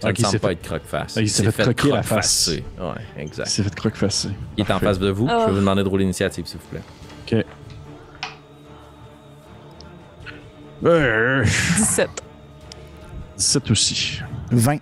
[0.00, 1.14] Ça Ok, ne il semble s'est pas fait- être croque-face.
[1.16, 2.50] Ah, il s'est fait croquer la face.
[2.78, 2.92] Ouais,
[3.22, 3.48] exact.
[3.48, 4.32] C'est fait croque facile.
[4.56, 5.26] Il est en face de vous.
[5.28, 5.38] Ah.
[5.40, 6.82] Je vais vous demander de rouler l'initiative, s'il vous plaît.
[7.26, 7.44] Ok.
[10.84, 12.08] Euh, 17.
[13.36, 14.20] 17 aussi.
[14.52, 14.78] 20.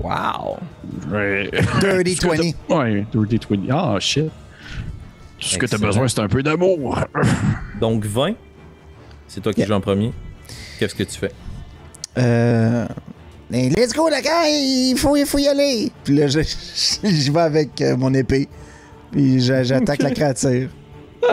[0.00, 0.58] Wow!
[1.10, 1.50] Ouais.
[1.80, 2.14] Dirty
[2.68, 2.76] 20.
[2.76, 3.70] Ouais, Dirty 20.
[3.70, 4.24] Ah, shit.
[4.26, 5.86] Tout ce que t'as Excellent.
[5.88, 6.98] besoin, c'est un peu d'amour.
[7.80, 8.34] Donc 20.
[9.26, 9.68] C'est toi qui Yeah.
[9.68, 10.12] joues en premier.
[10.78, 11.32] Qu'est-ce que tu fais?
[12.18, 12.86] Euh.
[13.52, 15.90] Hey, let's go, la gars, il faut, il faut y aller.
[16.04, 16.40] Puis là, je,
[17.04, 18.48] je vais avec euh, mon épée.
[19.10, 20.68] Puis j'a- j'attaque la créature.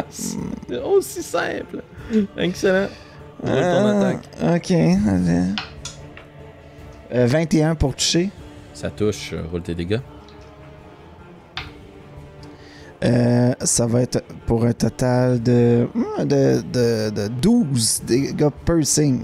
[0.09, 1.81] C'est aussi simple.
[2.37, 2.87] Excellent.
[3.45, 4.55] Ton Ah, attaque.
[4.55, 4.71] Ok.
[7.13, 8.29] Euh, 21 pour toucher.
[8.73, 9.99] Ça touche, euh, roule tes dégâts.
[13.03, 19.21] Euh, ça va être pour un total de, hmm, de, de, de 12 dégâts piercing.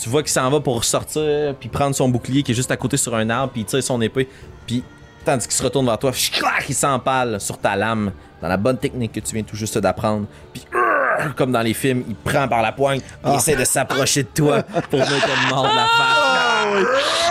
[0.00, 2.76] Tu vois qu'il s'en va pour sortir, puis prendre son bouclier qui est juste à
[2.76, 4.28] côté sur un arbre, puis il tire son épée,
[4.66, 4.82] puis
[5.24, 6.12] tandis qu'il se retourne vers toi,
[6.68, 10.26] il s'empale sur ta lame, dans la bonne technique que tu viens tout juste d'apprendre.
[10.52, 10.62] Puis,
[11.36, 13.34] comme dans les films, il prend par la poigne, il Ah.
[13.34, 16.18] essaie de s'approcher de toi pour venir te mordre la face.
[16.20, 16.82] Ah, oui.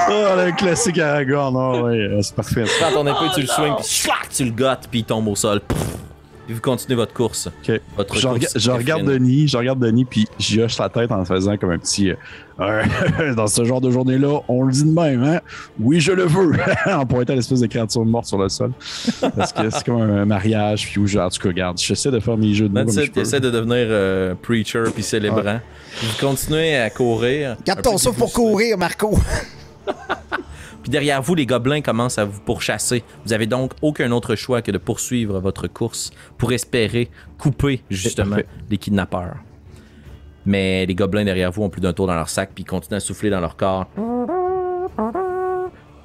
[0.10, 1.56] Oh, le classique Aragorn.
[1.56, 2.64] Ah, ouais, euh, c'est parfait.
[2.66, 5.36] Tu prends ton épée, tu le swings, puis tu le gottes, puis il tombe au
[5.36, 5.62] sol.
[5.62, 5.78] Pff.
[6.48, 7.48] Puis vous continuez votre course.
[7.48, 7.80] Ok.
[7.96, 9.04] Votre Je, course rega- je regarde.
[9.04, 12.12] Denis, je regarde Denis, puis j'y hoche la tête en faisant comme un petit.
[12.60, 12.84] euh,
[13.36, 15.42] dans ce genre de journée-là, on le dit de même, hein?
[15.80, 16.54] Oui, je le veux!
[16.92, 18.72] en pointant l'espèce de créature morte sur le sol.
[19.36, 22.20] Parce que c'est comme un mariage, puis où, je- en tout cas, regarde, j'essaie de
[22.22, 23.22] faire mes jeux de mots That's comme it, je peux.
[23.22, 25.60] essaie de devenir euh, preacher puis célébrant.
[26.00, 27.58] Puis vous continuez à courir.
[27.66, 29.18] Garde ton souffle pour courir, Marco.
[30.88, 33.04] Puis derrière vous, les gobelins commencent à vous pourchasser.
[33.26, 38.38] Vous avez donc aucun autre choix que de poursuivre votre course pour espérer couper justement
[38.70, 39.36] les kidnappeurs.
[40.46, 42.96] Mais les gobelins derrière vous ont plus d'un tour dans leur sac puis ils continuent
[42.96, 43.88] à souffler dans leur corps.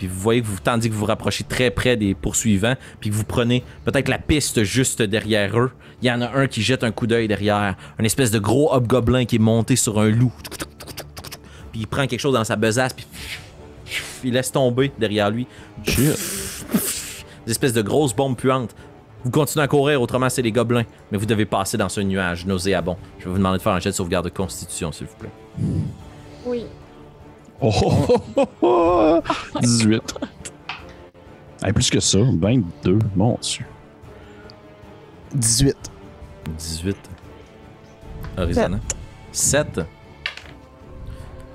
[0.01, 3.11] Puis vous voyez que vous, tandis que vous vous rapprochez très près des poursuivants, puis
[3.11, 5.71] que vous prenez peut-être la piste juste derrière eux,
[6.03, 8.75] il y en a un qui jette un coup d'œil derrière, un espèce de gros
[8.75, 10.33] hobgoblin qui est monté sur un loup.
[11.71, 13.07] Puis il prend quelque chose dans sa besace, puis
[14.25, 15.47] il laisse tomber derrière lui
[15.85, 18.75] des espèces de grosses bombes puantes.
[19.25, 22.45] Vous continuez à courir, autrement c'est les gobelins, mais vous devez passer dans ce nuage
[22.45, 22.97] nauséabond.
[23.19, 25.31] Je vais vous demander de faire un jet de sauvegarde de constitution, s'il vous plaît.
[26.45, 26.65] Oui.
[27.61, 29.21] Oh, oh, oh, oh,
[29.61, 30.15] 18.
[31.63, 33.65] Hey, plus que ça, 22, mon Dieu.
[35.35, 35.77] 18.
[36.59, 36.97] 18.
[38.37, 38.81] Horizana.
[39.31, 39.81] 7.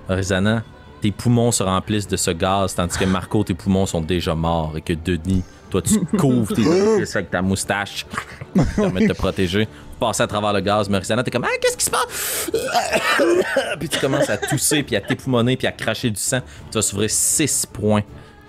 [0.08, 0.64] Horizana,
[1.02, 4.74] tes poumons se remplissent de ce gaz, tandis que Marco, tes poumons sont déjà morts
[4.76, 8.06] et que Denis, toi, tu couvres tes orifices avec ta moustache
[8.54, 9.68] qui te permet de te protéger.
[10.00, 12.52] Passer à travers le gaz, mais Horizana, t'es comme, ah, qu'est-ce qui se passe?
[13.80, 16.40] puis tu commences à tousser, puis à t'époumoner, puis à cracher du sang.
[16.72, 18.04] Tu vas s'ouvrir 6 points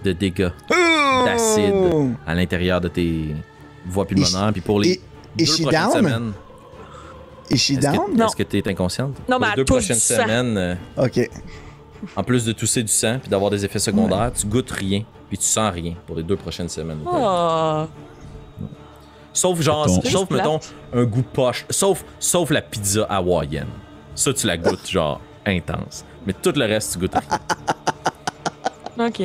[0.04, 0.50] de dégâts
[1.24, 3.34] d'acide à l'intérieur de tes
[3.86, 4.50] voies pulmonaires.
[4.52, 5.00] Puis pour les et-
[5.36, 5.92] deux et prochaines down?
[5.92, 6.32] semaines,
[7.50, 8.20] Et she est-ce down?
[8.22, 9.14] est-ce que t'es inconsciente?
[9.28, 11.30] Non, Pour mais les elle deux prochaines semaines, euh, Ok.
[12.16, 15.38] En plus de tousser du sang puis d'avoir des effets secondaires, tu goûtes rien puis
[15.38, 17.00] tu sens rien pour les deux prochaines semaines.
[17.06, 17.84] Oh.
[19.32, 20.60] Sauf genre, Mettons- sauf Juste mettons
[20.92, 23.68] un goût poche, sauf sauf la pizza hawaïenne.
[24.14, 26.04] Ça tu la goûtes genre intense.
[26.26, 27.38] Mais tout le reste tu goûtes rien.
[29.06, 29.20] OK.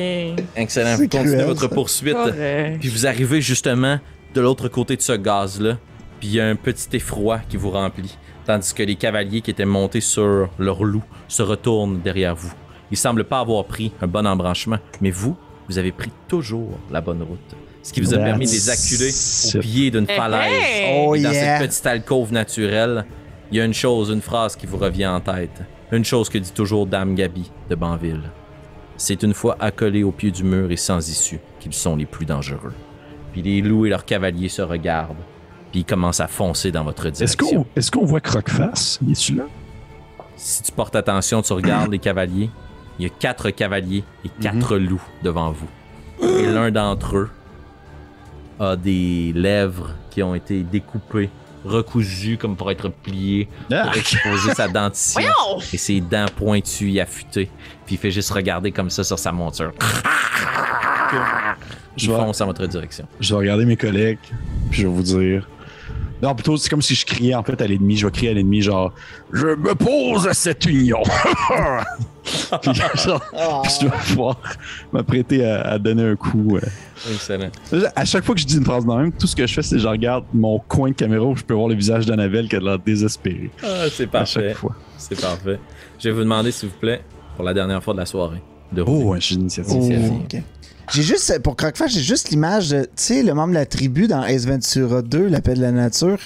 [0.56, 0.96] Excellent.
[0.96, 1.68] Vous continuez cruel, votre ça.
[1.68, 2.14] poursuite.
[2.14, 2.78] Correct.
[2.80, 3.98] Puis vous arrivez justement
[4.34, 5.78] de l'autre côté de ce gaz-là.
[6.20, 8.16] Puis il y a un petit effroi qui vous remplit.
[8.46, 12.52] Tandis que les cavaliers qui étaient montés sur leur loup se retournent derrière vous.
[12.94, 14.78] Ils semblent pas avoir pris un bon embranchement.
[15.00, 15.36] Mais vous,
[15.68, 17.40] vous avez pris toujours la bonne route.
[17.82, 19.10] Ce qui vous a That's permis de les acculer
[19.56, 20.52] au pied d'une Hey, falaise.
[20.52, 21.04] hey!
[21.04, 21.58] Oh Et dans yeah.
[21.58, 23.04] cette petite alcôve naturelle,
[23.50, 25.60] il y a une chose, une phrase qui vous revient en tête.
[25.90, 28.22] Une chose que dit toujours Dame Gabi de Banville.
[28.96, 32.26] C'est une fois accolés au pied du mur et sans issue qu'ils sont les plus
[32.26, 32.72] dangereux.
[33.32, 35.16] Puis les loups et leurs cavaliers se regardent,
[35.72, 37.64] puis ils commencent à foncer dans votre Est-ce direction.
[37.64, 39.00] qu'on est qu'on voit Croqueface?
[39.02, 39.46] Il est-tu là?
[40.36, 42.50] Si tu portes attention, tu regardes les cavaliers.
[42.98, 45.68] Il y a quatre cavaliers et quatre loups devant vous.
[46.22, 47.30] Et l'un d'entre eux
[48.60, 51.28] a des lèvres qui ont été découpées,
[51.64, 53.84] recousues comme pour être pliées, Ah!
[53.86, 55.22] pour exposer sa dentition.
[55.72, 57.50] Et ses dents pointues et affûtées.
[57.84, 59.72] Puis il fait juste regarder comme ça sur sa monture.
[61.96, 63.06] Je fonce en votre direction.
[63.20, 64.18] je vais regarder mes collègues,
[64.70, 65.48] puis je vais vous dire.
[66.22, 67.96] Non, plutôt, c'est comme si je criais en fait à l'ennemi.
[67.96, 68.92] Je vais crier à l'ennemi, genre,
[69.32, 71.02] je me pose à cette union.
[72.62, 72.72] puis,
[73.04, 73.20] genre,
[73.62, 74.40] puis je vais pouvoir
[74.92, 76.56] m'apprêter à, à donner un coup.
[76.56, 76.60] euh.
[77.12, 77.50] Excellent.
[77.94, 79.62] À chaque fois que je dis une phrase de même, tout ce que je fais,
[79.62, 82.48] c'est que je regarde mon coin de caméra où je peux voir le visage d'Annabelle
[82.48, 83.50] qui a l'air désespérée.
[83.62, 84.48] Ah, c'est À parfait.
[84.48, 84.74] chaque fois.
[84.96, 85.58] C'est parfait.
[85.98, 87.02] Je vais vous demander, s'il vous plaît,
[87.36, 88.42] pour la dernière fois de la soirée,
[88.74, 89.04] de Oh, rouler.
[89.04, 90.12] ouais, j'ai une initiative.
[90.12, 90.36] Oh.
[90.92, 94.06] J'ai juste, pour Croqueface, j'ai juste l'image de, tu sais, le membre de la tribu
[94.06, 96.18] dans Ace Ventura 2, l'appel de la nature.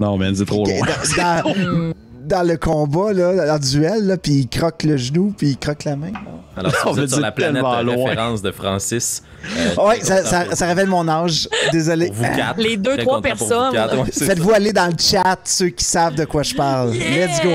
[0.00, 0.74] Non, man, c'est trop loin.
[1.16, 1.92] dans- dans-
[2.24, 5.84] dans le combat, là, en duel, là, puis il croque le genou, puis il croque
[5.84, 6.12] la main.
[6.56, 7.78] Alors, si On vous veut êtes sur la planète loin.
[8.06, 9.22] référence de Francis.
[9.56, 11.48] euh, Ouais, très ça, révèle mon âge.
[11.72, 12.06] Désolé.
[12.12, 12.60] pour vous quatre.
[12.60, 13.74] Les deux, trois personnes.
[13.74, 16.92] Ouais, Faites-vous aller dans le chat ceux qui savent de quoi je parle.
[16.92, 17.50] Let's go.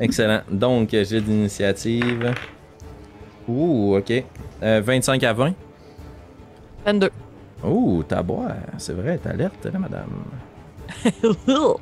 [0.00, 0.40] Excellent.
[0.50, 2.32] Donc, euh, j'ai d'initiative.
[3.48, 4.24] Ouh, ok.
[4.62, 5.52] Euh, 25 à 20.
[6.86, 7.10] 22.
[7.64, 8.52] Ouh, t'as boire.
[8.78, 10.10] C'est vrai, t'es alerte, là, madame.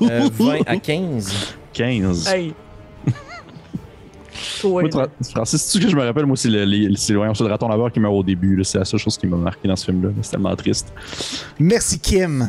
[0.00, 1.56] Euh, 20 à 15.
[1.72, 2.28] 15.
[2.28, 2.54] hey.
[4.60, 7.66] Toi, Moi, Francis, tu que je me rappelle, moi, c'est le, les- c'est le raton
[7.68, 8.54] laveur qui meurt au début.
[8.56, 8.62] là.
[8.64, 10.10] C'est la seule chose qui m'a marqué dans ce film-là.
[10.22, 10.92] C'est tellement triste.
[11.58, 12.48] Merci, Kim.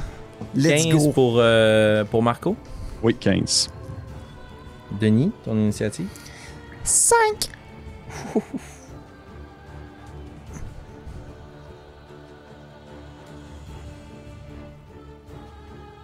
[0.55, 1.11] Let's 15 go.
[1.11, 2.55] pour, euh, pour Marco?
[3.01, 3.69] Oui, 15.
[5.01, 6.07] Denis, ton initiative?
[6.83, 7.49] 5.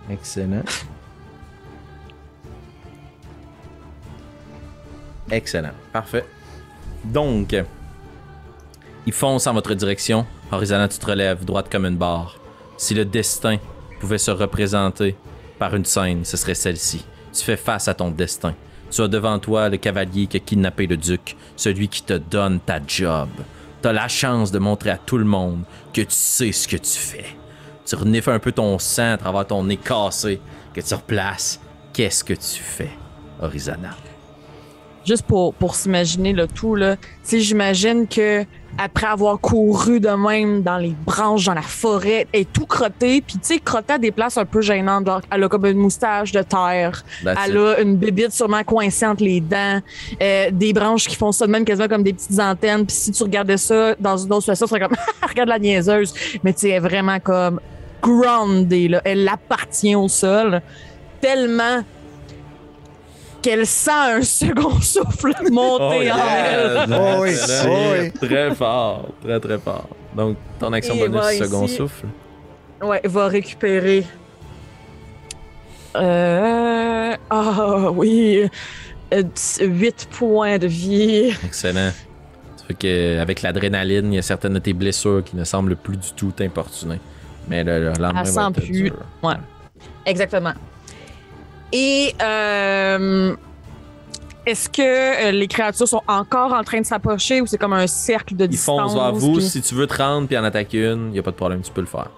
[0.09, 0.63] Excellent.
[5.29, 5.73] Excellent.
[5.93, 6.25] Parfait.
[7.03, 7.55] Donc,
[9.05, 10.25] il fonce en votre direction.
[10.51, 12.39] Horizona, tu te relèves, droite comme une barre.
[12.77, 13.57] Si le destin
[13.99, 15.15] pouvait se représenter
[15.59, 17.05] par une scène, ce serait celle-ci.
[17.31, 18.55] Tu fais face à ton destin.
[18.91, 22.59] Tu as devant toi le cavalier qui a kidnappé le duc, celui qui te donne
[22.59, 23.29] ta job.
[23.81, 25.63] Tu as la chance de montrer à tout le monde
[25.93, 27.25] que tu sais ce que tu fais.
[27.85, 30.41] Tu renifles un peu ton sang à travers ton nez cassé,
[30.73, 31.59] que tu replaces.
[31.93, 32.91] Qu'est-ce que tu fais,
[33.41, 33.95] Horizona?
[35.09, 36.95] juste pour, s'imaginer le tout, là,
[37.27, 38.45] j'imagine que
[38.77, 43.21] après avoir couru de même dans les branches, dans la forêt, elle est tout crotté,
[43.21, 45.05] puis tu sais, crotté à des places un peu gênantes.
[45.05, 47.57] genre, elle a comme une moustache de terre, That's elle it.
[47.57, 49.81] a une bébite sûrement coincée entre les dents,
[50.21, 53.11] euh, des branches qui font ça de même quasiment comme des petites antennes, puis si
[53.11, 54.97] tu regardais ça dans une autre situation, tu serais comme,
[55.29, 56.13] regarde la niaiseuse,
[56.43, 57.59] mais tu sais, elle est vraiment comme
[58.01, 59.01] grounded, là.
[59.03, 60.61] elle appartient au sol,
[61.19, 61.83] tellement
[63.41, 66.85] qu'elle sent un second souffle monter en elle.
[66.91, 67.69] Oh oui, Excellent.
[67.73, 68.11] oh oui.
[68.27, 69.87] Très fort, très très fort.
[70.15, 71.75] Donc, ton action Et bonus, second ici.
[71.75, 72.05] souffle.
[72.81, 74.05] Ouais, va récupérer.
[75.95, 77.13] Euh.
[77.29, 78.47] Ah oui.
[79.11, 81.33] 8 points de vie.
[81.43, 81.91] Excellent.
[82.57, 85.75] Ça fait que avec l'adrénaline, il y a certaines de tes blessures qui ne semblent
[85.75, 86.99] plus du tout t'importuner.
[87.47, 88.83] Mais le, le lendemain va sent être plus.
[88.83, 88.95] dur.
[89.23, 89.33] Ouais.
[90.05, 90.53] Exactement.
[91.71, 93.35] Et euh,
[94.45, 94.81] est-ce que
[95.27, 98.45] euh, les créatures sont encore en train de s'approcher ou c'est comme un cercle de
[98.45, 98.81] Ils distance?
[98.93, 99.33] foncent vers vous.
[99.33, 101.35] puis- Si tu veux te rendre puis en attaquer une, il n'y a pas de
[101.35, 102.09] problème, tu peux le faire.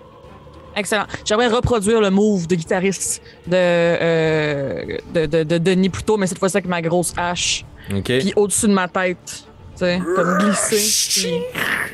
[0.75, 1.03] Excellent.
[1.25, 6.39] J'aimerais reproduire le move de guitariste de, euh, de, de, de Denis plutôt, mais cette
[6.39, 7.65] fois-ci avec ma grosse hache.
[7.93, 8.03] Ok?
[8.05, 9.43] Puis au-dessus de ma tête.
[9.75, 11.21] Tu sais, comme glisser.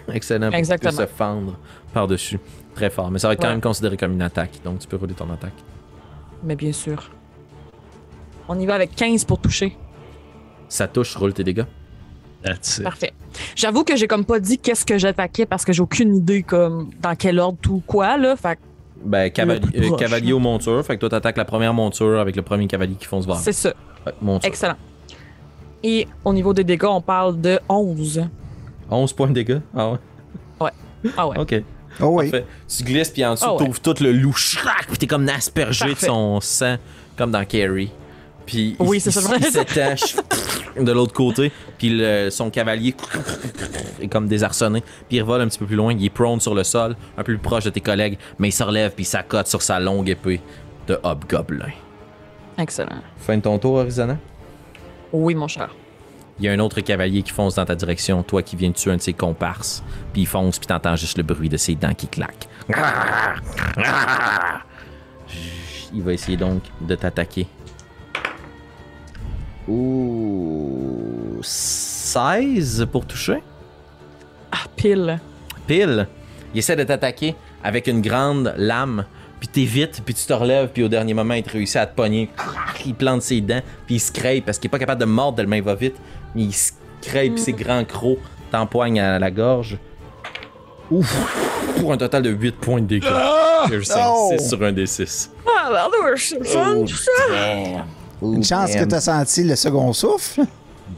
[0.07, 0.49] puis- Excellent.
[0.49, 0.91] Pour Exactement.
[0.95, 1.57] puisses se fendre
[1.91, 2.39] par-dessus.
[2.75, 3.09] Très fort.
[3.09, 4.51] Mais ça va être quand même considéré comme une attaque.
[4.63, 5.53] Donc, tu peux rouler ton attaque.
[6.43, 7.09] Mais bien sûr.
[8.49, 9.75] On y va avec 15 pour toucher.
[10.69, 11.65] Ça touche, roule tes dégâts.
[12.43, 12.83] That's it.
[12.83, 13.13] Parfait.
[13.55, 16.89] J'avoue que j'ai comme pas dit qu'est-ce que j'attaquais parce que j'ai aucune idée comme
[17.01, 18.35] dans quel ordre tout quoi là.
[18.35, 18.61] Fait que
[19.03, 20.85] Ben, cavali- euh, proche, cavalier aux montures.
[20.85, 23.53] Fait que toi, t'attaques la première monture avec le premier cavalier qui fonce vers c'est
[23.53, 23.73] ça.
[24.05, 24.47] Ouais, monture.
[24.47, 24.75] Excellent.
[25.83, 28.25] Et au niveau des dégâts, on parle de 11.
[28.89, 29.59] 11 points de dégâts.
[29.75, 29.97] Ah ouais.
[31.15, 31.37] Ah ouais.
[31.39, 31.55] Ok.
[32.01, 32.17] Oh.
[32.17, 32.45] Parfait.
[32.67, 33.65] Tu glisses, puis en dessous, Ah ouais.
[33.65, 34.33] t'ouvres tout le loup.
[34.33, 36.75] Chrac, Puis t'es comme aspergé de son sang,
[37.15, 37.91] comme dans Carrie.
[38.47, 41.51] Puis Oui, il- il- il de l'autre côté.
[41.77, 42.95] Puis le- son cavalier
[44.01, 44.81] est comme désarçonné.
[45.07, 45.93] Puis il revole un petit peu plus loin.
[45.93, 48.17] Il est prone sur le sol, un peu plus proche de tes collègues.
[48.39, 50.41] Mais il se relève, puis il s'accote sur sa longue épée
[50.87, 51.69] de hobgoblin.
[52.57, 53.01] Excellent.
[53.17, 54.17] Fin de ton tour, Arizona?
[55.13, 55.69] Oui, mon cher.
[56.39, 58.75] Il y a un autre cavalier qui fonce dans ta direction, toi qui viens de
[58.75, 59.83] tuer un de ses comparses.
[60.13, 62.47] Puis il fonce, puis t'entends juste le bruit de ses dents qui claquent.
[65.93, 67.47] Il va essayer donc de t'attaquer.
[69.67, 71.39] Ouh.
[71.41, 73.43] 16 pour toucher?
[74.51, 75.19] Ah, pile.
[75.67, 76.07] Pile.
[76.53, 79.05] Il essaie de t'attaquer avec une grande lame.
[79.39, 81.95] Puis t'évites, puis tu te relèves, puis au dernier moment, il te réussit à te
[81.95, 82.29] pogner.
[82.85, 85.37] Il plante ses dents, puis il se crée parce qu'il est pas capable de mordre
[85.37, 85.95] tellement il va vite.
[86.33, 86.71] Mais il se
[87.01, 88.17] crée, puis ses grands crocs
[88.51, 89.77] t'empoignent à la gorge.
[90.89, 91.13] Ouf!
[91.79, 93.05] Pour un total de 8 points de dégâts.
[93.67, 94.33] Il y a juste un Oh!
[94.35, 95.31] 6 sur un des 6.
[95.45, 97.11] Ah, ben, c'est le fun, tout ça.
[98.21, 100.41] Une chance que t'as senti le second souffle?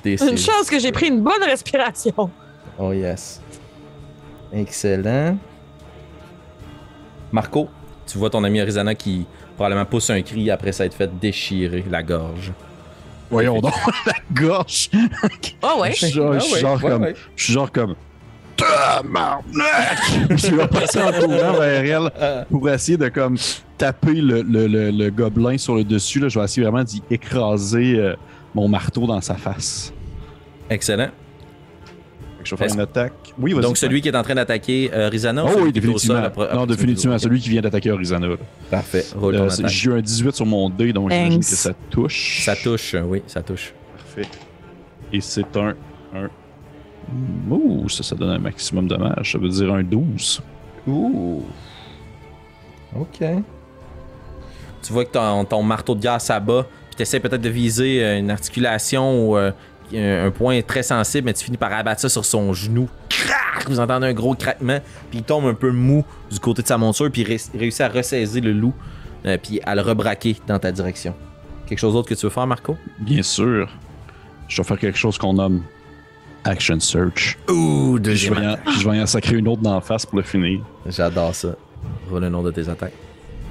[0.06, 2.30] Une chance que j'ai pris une bonne respiration.
[2.78, 3.42] Oh yes.
[4.54, 5.38] Excellent.
[7.32, 7.68] Marco,
[8.08, 9.26] tu vois ton ami Arizona qui
[9.56, 12.52] probablement pousse un cri après s'être fait déchirer la gorge.
[13.30, 13.74] Voyons donc,
[14.06, 14.90] la gorge.
[15.62, 15.92] Ah ouais?
[15.92, 16.34] Je suis genre,
[16.84, 17.02] ouais, comme.
[17.04, 17.16] ouais.
[17.36, 17.96] Je suis genre comme.
[20.30, 23.38] Je vais passer en courant vers elle pour essayer de comme
[23.78, 26.20] taper le, le- le- le gobelin sur le dessus.
[26.20, 26.30] Là.
[26.30, 28.16] Je vais essayer vraiment d'y écraser euh,
[28.54, 29.94] mon marteau dans sa face.
[30.70, 31.08] Excellent.
[32.38, 33.14] Fait que je vais faire une attaque.
[33.38, 33.64] Oui, vas-y.
[33.64, 35.44] Donc, celui qui est en train d'attaquer euh, Rizana.
[35.44, 36.16] ou Oh celui oui, sol définitivement.
[36.18, 37.18] après- après non, celui- définitivement.
[37.20, 38.28] Celui qui vient d'attaquer Horizana.
[38.28, 38.36] là.
[38.70, 39.06] Parfait.
[39.22, 39.50] Euh.
[39.68, 42.42] J'ai eu un 18 sur mon dé, donc j'imagine que ça touche.
[42.44, 43.74] Ça touche, oui, ça touche.
[43.98, 44.30] Parfait.
[45.12, 45.74] Et c'est un.
[46.16, 46.30] un...
[47.50, 49.32] Ouh, ça, ça donne un maximum de dommage.
[49.32, 50.42] Ça veut dire un 12.
[50.88, 51.44] Ouh.
[52.96, 53.20] Ok.
[54.82, 58.04] Tu vois que ton, ton marteau de guerre s'abat, puis tu essaies peut-être de viser
[58.04, 59.52] euh, une articulation ou euh,
[59.94, 62.88] un point très sensible, mais tu finis par abattre ça sur son genou.
[63.10, 63.68] Crac!
[63.70, 66.78] Vous entendez un gros craquement, puis il tombe un peu mou du côté de sa
[66.78, 68.74] monture, puis il ré- réussit à ressaisir le loup,
[69.26, 71.14] euh, puis à le rebraquer dans ta direction.
[71.68, 72.78] Quelque chose d'autre que tu veux faire, Marco?
[73.00, 73.70] Bien sûr.
[74.48, 75.62] Je vais faire quelque chose qu'on nomme
[76.44, 77.38] Action Search.
[77.50, 80.24] Ouh, Puis je vais, en, je vais en sacrer une autre d'en face pour le
[80.24, 80.62] finir.
[80.86, 81.50] J'adore ça.
[82.10, 82.94] Roule le nom de tes attaques.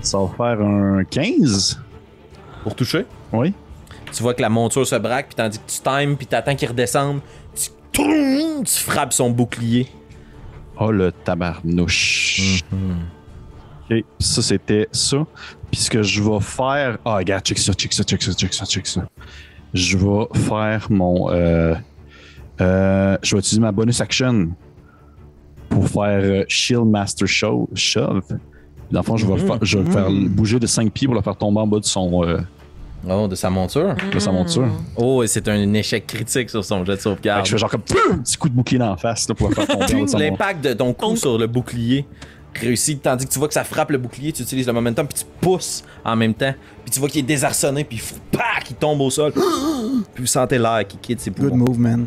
[0.01, 1.81] Ça va faire un 15.
[2.63, 3.05] Pour toucher?
[3.33, 3.53] Oui.
[4.13, 6.69] Tu vois que la monture se braque, puis tandis que tu times, puis t'attends qu'il
[6.69, 7.21] redescende,
[7.55, 9.89] tu, tu frappes son bouclier.
[10.81, 12.63] Oh le tabarnouche.
[13.91, 15.27] Ok, ça c'était ça.
[15.71, 16.99] Puis ce que je vais faire.
[17.05, 19.07] Ah, regarde, check ça, check ça, check ça, check ça, check ça.
[19.75, 21.31] Je vais faire mon.
[21.31, 21.75] euh,
[22.61, 24.49] euh, je vais utiliser ma bonus action
[25.69, 28.23] pour faire euh, Shield Master Show, Shove.
[28.91, 31.07] Dans le fond, je vais, le faire, je vais le faire bouger de 5 pieds
[31.07, 32.39] pour le faire tomber en bas de son euh,
[33.09, 33.95] Oh, de sa monture.
[34.13, 34.69] de sa monture.
[34.97, 37.47] Oh, et c'est un échec critique sur son jet de sauvegarde.
[37.47, 37.83] je fais genre comme
[38.13, 40.05] un petit coup de bouclier dans la face là, pour le faire tomber en bas
[40.05, 42.07] de son L'impact de ton coup sur le bouclier
[42.55, 45.19] réussit, tandis que tu vois que ça frappe le bouclier, tu utilises le momentum, puis
[45.21, 46.55] tu pousses en même temps.
[46.85, 48.03] Puis tu vois qu'il est désarçonné, puis
[48.71, 49.33] il tombe au sol.
[50.15, 51.67] puis vous sentez l'air qui quitte ses Good poumons.
[51.67, 52.07] move, man.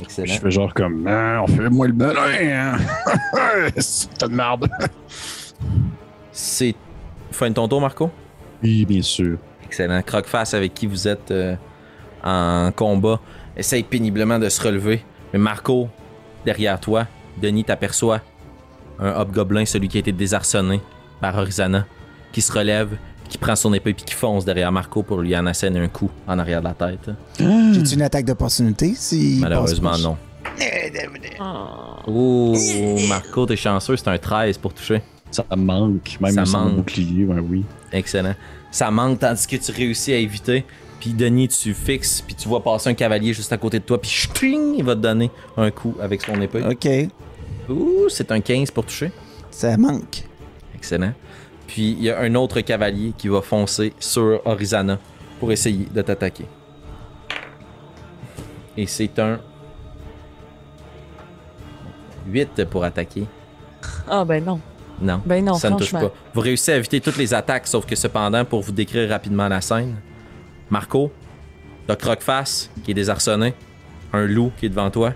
[0.00, 0.32] Excellent.
[0.34, 2.78] Je fais genre comme, Ah, on fait moi le malin, hein.
[3.76, 4.68] C'est de merde.
[6.32, 6.74] C'est
[7.30, 8.10] fin de ton tour, Marco?
[8.62, 9.38] Oui, bien sûr.
[9.64, 10.00] Excellent.
[10.02, 11.54] Croque-face avec qui vous êtes euh,
[12.24, 13.20] en combat
[13.56, 15.04] essaye péniblement de se relever.
[15.32, 15.88] Mais Marco,
[16.44, 17.06] derrière toi,
[17.40, 18.20] Denis t'aperçoit
[18.98, 20.80] un hobgoblin, celui qui a été désarçonné
[21.20, 21.86] par Horizana,
[22.32, 22.96] qui se relève,
[23.30, 26.10] qui prend son épée puis qui fonce derrière Marco pour lui en asséner un coup
[26.26, 27.10] en arrière de la tête.
[27.38, 29.38] J'ai-tu une attaque d'opportunité si.
[29.40, 30.16] Malheureusement, non.
[32.08, 32.54] Oh.
[32.56, 35.02] Ouh, Marco, t'es chanceux, c'est un 13 pour toucher.
[35.30, 36.76] Ça manque, même Ça manque.
[36.76, 37.64] bouclier, ouais, oui.
[37.92, 38.34] Excellent.
[38.70, 40.64] Ça manque tandis que tu réussis à éviter.
[40.98, 43.98] Puis Denis, tu fixes, puis tu vois passer un cavalier juste à côté de toi,
[44.00, 46.62] puis ch'ting, il va te donner un coup avec son épée.
[46.62, 46.88] Ok,
[47.70, 49.10] Ouh, c'est un 15 pour toucher.
[49.50, 50.24] ça manque.
[50.74, 51.12] Excellent.
[51.70, 54.98] Puis il y a un autre cavalier qui va foncer sur Horizana
[55.38, 56.46] pour essayer de t'attaquer.
[58.76, 59.38] Et c'est un
[62.26, 63.24] 8 pour attaquer.
[64.08, 64.60] Ah, ben non.
[65.00, 66.10] Non, Ben non, ça ne touche pas.
[66.34, 69.60] Vous réussissez à éviter toutes les attaques, sauf que cependant, pour vous décrire rapidement la
[69.60, 69.94] scène,
[70.70, 71.12] Marco,
[71.86, 73.54] t'as Croqueface qui est désarçonné,
[74.12, 75.14] un loup qui est devant toi,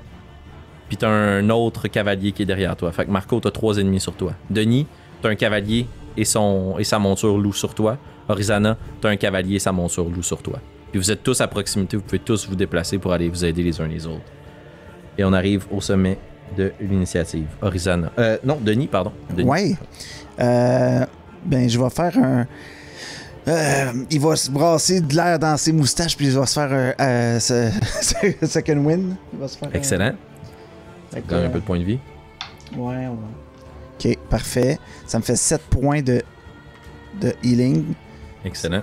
[0.87, 2.93] puis t'as un autre cavalier qui est derrière toi.
[2.93, 4.35] Fait que Marco, t'as trois ennemis sur toi.
[4.49, 4.87] Denis,
[5.21, 5.87] t'as un cavalier
[6.17, 7.97] et, son, et sa monture loup sur toi.
[8.29, 10.59] Horizana, t'as un cavalier et sa monture loup sur toi.
[10.91, 13.63] Puis vous êtes tous à proximité, vous pouvez tous vous déplacer pour aller vous aider
[13.63, 14.23] les uns les autres.
[15.19, 16.19] Et on arrive au sommet
[16.57, 17.47] de l'initiative.
[17.63, 18.11] Horizana.
[18.19, 19.13] Euh, non, Denis, pardon.
[19.37, 19.49] Denis.
[19.49, 19.75] Ouais.
[20.41, 21.05] Euh,
[21.45, 22.47] ben, je vais faire un.
[23.47, 26.95] Euh, il va se brasser de l'air dans ses moustaches, puis il va se faire
[26.99, 27.39] un
[28.47, 29.17] second win.
[29.33, 30.13] Il va se faire Excellent.
[31.29, 31.99] Gagne un peu de points de vie.
[32.77, 33.29] Ouais, on va-
[33.99, 34.79] Ok, parfait.
[35.07, 36.23] Ça me fait 7 points de,
[37.21, 37.95] de healing.
[38.45, 38.83] Excellent.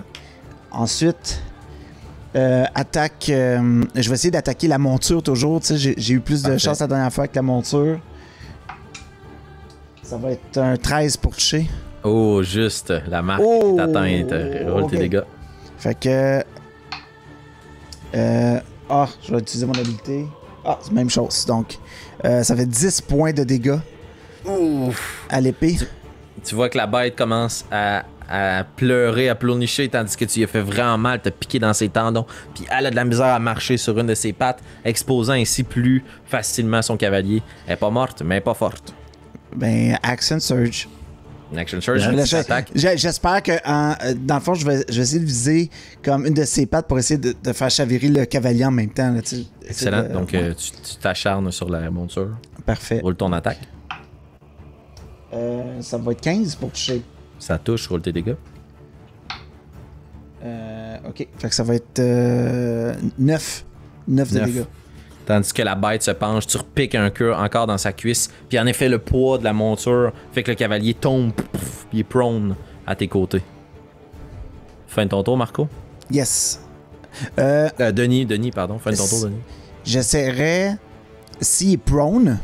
[0.70, 1.42] Ensuite,
[2.34, 3.26] euh, attaque.
[3.28, 5.60] euh, je vais essayer d'attaquer la monture toujours.
[5.62, 8.00] J'ai, eu plus de chance la dernière fois avec la monture.
[10.02, 11.68] Ça va être un 13 pour toucher.
[12.04, 14.32] Oh, juste la marque Oh, est atteinte.
[14.68, 15.02] Roule tes ok.
[15.02, 15.22] dégâts.
[15.78, 16.42] Fait que.
[18.14, 18.60] Euh,
[18.90, 20.26] ah, je vais utiliser mon habilité.
[20.64, 21.44] Ah, c'est la même chose.
[21.46, 21.78] Donc,
[22.24, 23.78] euh, ça fait 10 points de dégâts
[25.28, 25.76] à l'épée.
[26.44, 30.44] Tu vois que la bête commence à, à pleurer, à pleurnicher, tandis que tu lui
[30.44, 32.26] as fait vraiment mal, t'as piqué dans ses tendons.
[32.54, 35.62] Puis elle a de la misère à marcher sur une de ses pattes, exposant ainsi
[35.62, 37.42] plus facilement son cavalier.
[37.66, 38.94] Elle est pas morte, mais elle est pas forte.
[39.54, 40.88] Ben, Action Surge.
[41.52, 42.70] Une action surge, Je- une je- petite attaque.
[42.74, 45.68] j'ai- J'espère que, en- euh, dans le fond, je vais, je vais essayer de viser
[46.02, 48.88] comme une de ses pattes pour essayer de, de faire chavirer le cavalier en même
[48.88, 49.12] temps.
[49.12, 49.20] là.
[49.68, 50.02] Excellent.
[50.04, 52.30] De- Donc, euh, tu tu t'acharnes sur la monture.
[52.64, 53.00] Parfait.
[53.02, 53.58] Roule ton attaque.
[55.34, 57.02] Euh, ça va être 15 pour toucher.
[57.38, 58.34] Ça touche, roule tes dégâts.
[60.44, 61.26] Euh, ok.
[61.38, 63.64] Fait que ça va être euh, 9.
[64.08, 64.64] 9 de dégâts.
[65.24, 68.58] Tandis que la bête se penche, tu repiques un cœur encore dans sa cuisse, puis
[68.58, 71.30] en effet, le poids de la monture fait que le cavalier tombe,
[71.92, 72.56] il est prone
[72.88, 73.42] à tes côtés.
[74.88, 75.68] Fin de ton tour, Marco.
[76.10, 76.60] Yes.
[77.38, 78.78] Euh, Euh, Denis, Denis, pardon.
[78.80, 79.38] Fin de ton tour, Denis.
[79.84, 80.76] J'essaierais,
[81.40, 82.38] s'il est prone,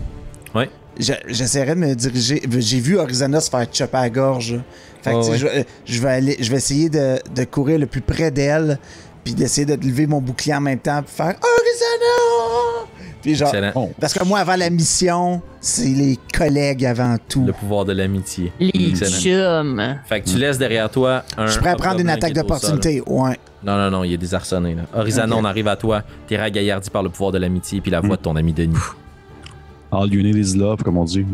[0.99, 1.05] Ouais.
[1.27, 2.43] je- j'essaierais de me diriger.
[2.59, 4.59] J'ai vu Horizona se faire chopper à la gorge.
[5.03, 5.39] Fait que, ouais.
[5.39, 8.79] je, vais- je vais aller, je vais essayer de, de courir le plus près d'elle,
[9.25, 12.89] puis d'essayer de lever mon bouclier en même temps, puis faire Horizona!
[13.23, 13.53] Puis genre,
[14.01, 17.45] parce que moi, avant la mission, c'est les collègues avant tout.
[17.45, 18.53] Le pouvoir de l'amitié.
[18.61, 19.97] Les chums.
[20.07, 21.47] Fait que tu laisses derrière toi un.
[21.47, 23.03] Je suis prêt à prendre une attaque d'opportunité.
[23.07, 23.37] Ouais.
[23.65, 24.77] Non, non, non, il est désarçonné.
[24.77, 24.83] Là.
[24.95, 25.41] Horizana, Ok.
[25.43, 26.03] on arrive à toi.
[26.29, 28.77] T'es ragaillardi par le pouvoir de l'amitié puis la voix de ton ami Denis.
[29.91, 31.25] All you need is love, comme on dit.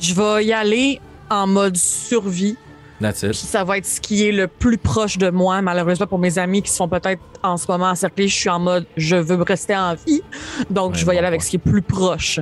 [0.00, 1.00] Je vais y aller
[1.30, 2.56] en mode survie.
[3.00, 3.34] That's it.
[3.34, 5.60] ça va être ce qui est le plus proche de moi.
[5.60, 8.86] Malheureusement, pour mes amis qui sont peut-être en ce moment encerclés, je suis en mode
[8.96, 10.22] je veux rester en vie.
[10.70, 12.38] Donc, Ouais, je vais y aller avec ce qui est plus proche.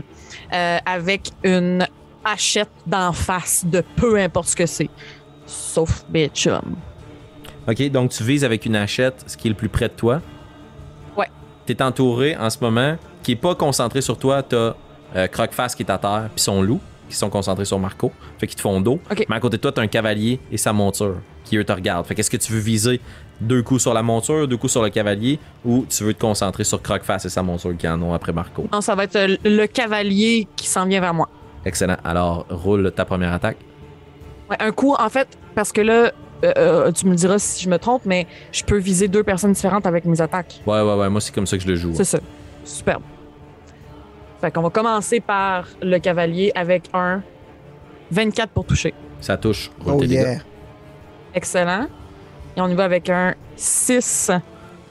[0.52, 1.86] Euh, avec une
[2.24, 4.90] hachette d'en face de peu importe ce que c'est.
[5.46, 6.76] Sauf mes chums.
[7.66, 10.20] Ok, donc tu vises avec une hachette, ce qui est le plus près de toi.
[11.70, 14.42] T'es entouré en ce moment, qui est pas concentré sur toi.
[14.42, 14.74] T'as
[15.14, 18.10] euh, Croqueface qui est à terre, puis son loup, qui sont concentrés sur Marco.
[18.38, 18.98] Fait qu'ils te font dos.
[19.28, 22.06] Mais à côté de toi, t'as un cavalier et sa monture, qui eux te regardent.
[22.06, 23.00] Fait qu'est-ce que tu veux viser?
[23.40, 26.64] Deux coups sur la monture, deux coups sur le cavalier, ou tu veux te concentrer
[26.64, 28.66] sur Croqueface et sa monture qui en ont après Marco?
[28.72, 31.28] Non, ça va être euh, le cavalier qui s'en vient vers moi.
[31.64, 31.98] Excellent.
[32.02, 33.58] Alors, roule ta première attaque.
[34.50, 36.10] Ouais, un coup, en fait, parce que là,
[36.44, 39.52] euh, euh, tu me diras si je me trompe, mais je peux viser deux personnes
[39.52, 40.60] différentes avec mes attaques.
[40.66, 41.08] Ouais, ouais, ouais.
[41.10, 41.92] Moi, c'est comme ça que je le joue.
[41.94, 42.18] C'est ça.
[42.64, 43.02] Superbe.
[44.40, 47.22] Fait qu'on va commencer par le cavalier avec un
[48.10, 48.94] 24 pour toucher.
[49.20, 49.70] Ça touche.
[49.86, 50.38] Oh yeah.
[51.34, 51.86] Excellent.
[52.56, 54.30] Et on y va avec un 6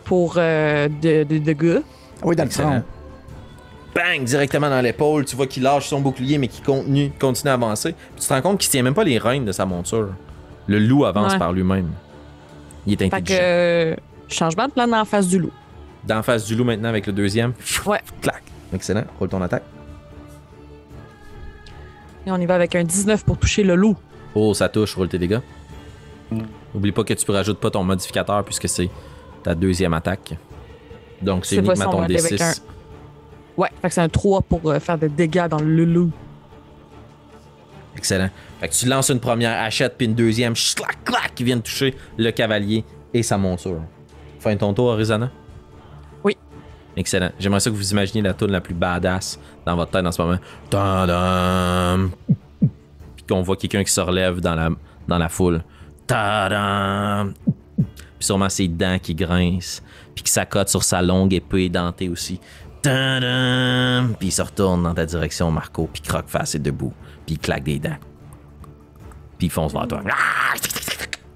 [0.04, 1.82] pour euh, de, de, de gars.
[2.24, 2.84] Oui, dans le front.
[3.96, 4.24] Bang!
[4.24, 5.26] Directement dans l'épaule.
[5.26, 7.94] Tu vois qu'il lâche son bouclier, mais qu'il continue, continue à avancer.
[7.94, 10.10] Puis tu te rends compte qu'il tient même pas les rênes de sa monture.
[10.70, 11.40] Le loup avance Ouais.
[11.40, 11.90] par lui-même.
[12.86, 13.40] Il est Fait que intelligent.
[13.42, 13.96] euh,
[14.28, 15.52] changement de plan en face du loup.
[16.06, 17.54] D'en face du loup maintenant avec le deuxième.
[17.88, 18.00] Ouais.
[18.22, 18.44] Clac.
[18.72, 19.04] Excellent.
[19.20, 19.64] Roule ton attaque.
[22.28, 23.96] Et on y va avec un 19 pour toucher le loup.
[24.36, 24.96] Oh, ça touche.
[24.96, 25.40] Roule tes dégâts.
[26.76, 28.90] Oublie pas que tu ne rajoutes pas ton modificateur puisque c'est
[29.42, 30.36] ta deuxième attaque.
[31.22, 32.62] Donc c'est uniquement ton va aller avec D6.
[33.58, 36.12] Ouais, fait que c'est un 3 pour euh, faire des dégâts dans le loup.
[37.98, 38.30] Excellent.
[38.60, 41.96] Fait que tu lances une première hachette puis une deuxième, clac, clac, qui viennent toucher
[42.18, 42.84] le cavalier
[43.14, 43.82] et sa monture.
[44.40, 45.32] Fin de ton tour, Arizona?
[46.24, 46.36] Oui.
[46.98, 47.32] Excellent.
[47.40, 50.22] J'aimerais ça que vous imaginiez la tune la plus badass dans votre tête en ce
[50.22, 50.38] moment.
[50.70, 52.12] Tadam!
[53.16, 54.70] Puis qu'on voit quelqu'un qui se relève dans la,
[55.08, 55.64] dans la foule.
[56.06, 57.34] Tadam!
[57.78, 59.82] Puis sûrement ses dents qui grincent.
[60.16, 62.42] Puis qui s'accote sur sa longue épée dentée aussi.
[62.82, 64.16] Tadam!
[64.20, 65.90] Puis il se retourne dans ta direction, Marco.
[65.92, 66.94] Puis Croqueface est debout.
[67.26, 67.98] Puis il claque des dents.
[69.40, 70.02] Puis il fonce vers toi.
[70.04, 70.14] Puis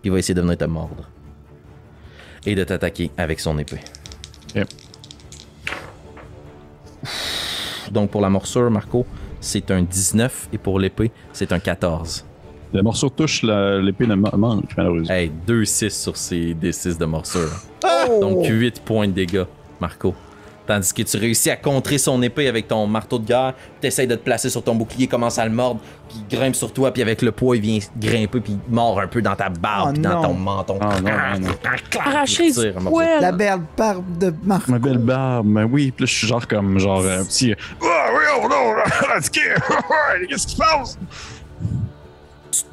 [0.03, 1.09] il va essayer de venir te mordre.
[2.45, 3.79] Et de t'attaquer avec son épée.
[4.53, 4.67] Yep.
[7.91, 9.05] Donc pour la morsure, Marco,
[9.39, 10.49] c'est un 19.
[10.53, 12.25] Et pour l'épée, c'est un 14.
[12.73, 15.13] Le morceau touche, la- l'épée ne ma- manque, malheureusement.
[15.13, 17.49] Hey, 2-6 sur ces D6 de morsure.
[17.85, 18.19] Oh!
[18.19, 19.45] Donc 8 points de dégâts,
[19.79, 20.15] Marco.
[20.65, 24.07] Tandis que tu réussis à contrer son épée avec ton marteau de guerre, tu essaies
[24.07, 26.91] de te placer sur ton bouclier, commence à le mordre, puis il grimpe sur toi,
[26.93, 29.89] puis avec le poids, il vient grimper, puis il mord un peu dans ta barbe,
[29.89, 30.79] Oh puis dans ton menton.
[30.81, 30.99] Ah,
[31.37, 31.49] non.
[31.99, 32.51] Arracher.
[33.19, 34.69] La belle barbe de Marc.
[34.69, 35.91] Ma belle barbe, mais oui.
[35.91, 37.53] Puis là, je suis genre comme, genre, un petit.
[37.81, 38.73] Ah, oui, oh non,
[39.15, 39.41] let's go!
[40.29, 40.97] Qu'est-ce qui se passe?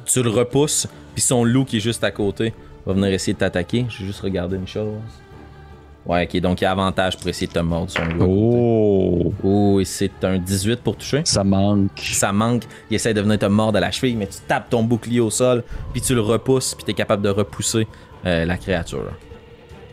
[0.05, 2.53] Tu le repousses, puis son loup qui est juste à côté
[2.85, 3.85] va venir essayer de t'attaquer.
[3.89, 4.93] Je vais juste regarder une chose.
[6.05, 8.01] Ouais, ok, donc il y a avantage pour essayer de te mordre son.
[8.19, 11.21] Oh, Oh, et c'est un 18 pour toucher.
[11.25, 11.91] ça manque.
[11.99, 14.83] ça manque, il essaie de venir te mordre à la cheville, mais tu tapes ton
[14.83, 15.63] bouclier au sol,
[15.93, 17.87] puis tu le repousses, puis tu es capable de repousser
[18.25, 19.11] euh, la créature.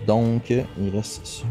[0.06, 1.44] Donc, euh, il reste.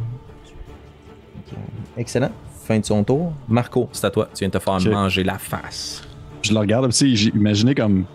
[1.40, 1.58] Ok.
[1.98, 2.32] Excellent.
[2.66, 3.34] Fin de son tour.
[3.48, 4.28] Marco, c'est à toi.
[4.34, 6.04] Tu viens de te faire manger la face.
[6.42, 8.06] Je le regarde, j'ai imaginé comme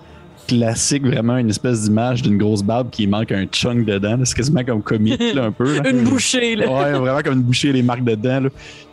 [0.56, 4.18] classique, vraiment une espèce d'image d'une grosse barbe qui manque un chunk dedans.
[4.24, 5.78] C'est quasiment comme comique, là, un peu.
[5.78, 5.90] là.
[5.90, 6.70] Une bouchée, là.
[6.70, 8.40] Ouais, vraiment comme une bouchée, les marques dedans.
[8.40, 8.48] Là.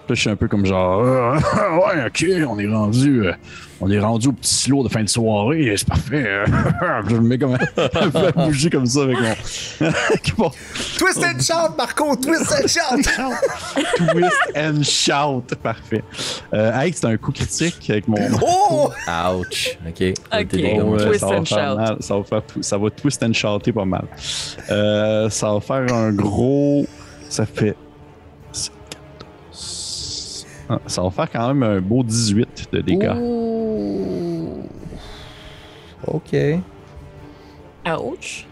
[0.10, 1.36] Là, je suis un peu comme genre, euh,
[1.77, 3.34] ouais, ok, on est rendu, euh,
[3.80, 6.26] on est rendu au petit silo de fin de soirée, c'est parfait.
[6.26, 6.45] euh.
[7.07, 9.18] je me mets comme un peu à bouger comme ça avec
[10.38, 10.49] mon,
[10.98, 12.15] Twist and shout, Marco!
[12.15, 13.03] Twist and shout!
[14.11, 15.56] twist and shout.
[15.61, 16.03] Parfait.
[16.56, 18.18] Euh, hey, c'est un coup critique avec mon.
[18.41, 18.90] Oh!
[19.07, 19.77] Ouch.
[19.88, 19.91] Ok.
[19.91, 20.14] Ok.
[20.31, 20.98] Tes dégâts, Bon.
[20.98, 21.76] Twist ça, va and faire shout.
[21.77, 21.98] mal.
[21.99, 24.06] ça va faire ça va twist and shouter pas mal.
[24.72, 26.88] Euh, ça va faire un gros.
[27.30, 27.76] Ça fait
[30.69, 33.11] Ah, ça va faire quand même un beau 18 de dégâts.
[33.19, 34.63] Ouh.
[36.07, 36.35] Ok.
[37.87, 38.45] Ouch.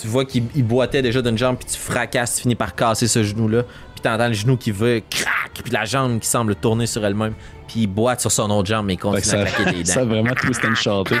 [0.00, 3.06] Tu vois qu'il il boitait déjà d'une jambe, puis tu fracasses, tu finis par casser
[3.06, 3.62] ce genou-là.
[3.94, 7.34] Puis t'entends le genou qui veut crac, puis la jambe qui semble tourner sur elle-même.
[7.68, 10.00] Puis il boite sur son autre jambe, mais il continue à ça, claquer des ça
[10.00, 10.10] a dents.
[10.10, 11.16] vraiment twist and shouté.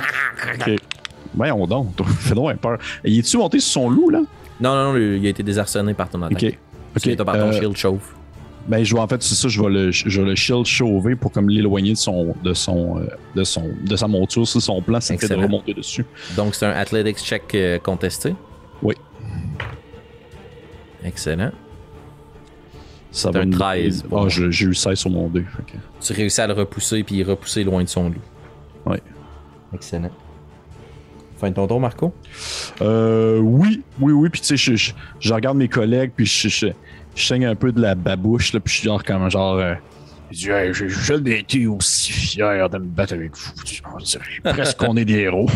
[0.58, 0.70] Ok.
[1.34, 2.78] Voyons donc, toi, fais donc un peur.
[3.04, 4.20] Il est-tu monté sur son loup, là?
[4.60, 6.32] Non, non, non, il a été désarçonné par ton attaque.
[6.42, 6.58] Ok.
[7.02, 7.16] Tu Ok.
[7.24, 8.00] par ton euh, shield chauve.
[8.66, 11.16] Ben, je vais en fait, c'est ça, je vais le, je vais le shield chauver
[11.16, 14.48] pour comme l'éloigner de son, de son, euh, de son, de sa monture.
[14.48, 16.06] C'est son plan, c'est de remonter dessus.
[16.36, 18.34] Donc c'est un athletics check euh, contesté?
[18.82, 18.94] Oui.
[21.04, 21.52] Excellent.
[23.10, 25.42] Ça C'est un me- 13, Ah, j'ai eu 16 sur mon dé.
[25.42, 28.14] fait que- Tu réussis à le repousser, puis repoussé loin de son loup.
[28.86, 29.00] Ouais.
[29.72, 30.10] Excellent.
[31.38, 32.12] Fin de ton tour, Marco?
[32.80, 34.28] Euh, oui, oui, oui.
[34.30, 36.68] Puis tu sais, je, je, je regarde mes collègues, puis je,
[37.14, 39.56] je, saigne un peu de la babouche, là, puis je suis genre comme genre.
[39.58, 39.74] euh,
[40.30, 43.52] j'ai jamais été aussi fier de me battre avec vous.
[43.94, 45.48] On dirait presque qu'on est des héros.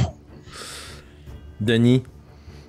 [1.60, 2.02] Denis,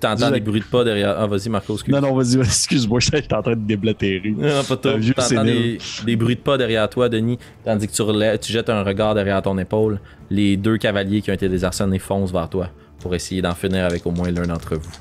[0.00, 1.14] t'entends des bruits de pas derrière.
[1.16, 1.94] Ah, vas-y, Marco, excuse.
[1.94, 4.34] non, non, vas-y, excuse-moi, j'étais en train de déblatérer.
[4.36, 4.94] Non, pas toi.
[5.14, 8.82] T'entends des, des bruits de pas derrière toi, Denis, tandis que tu, tu jettes un
[8.82, 10.00] regard derrière ton épaule.
[10.30, 14.04] Les deux cavaliers qui ont été désarçonnés foncent vers toi pour essayer d'en finir avec
[14.06, 14.92] au moins l'un d'entre vous.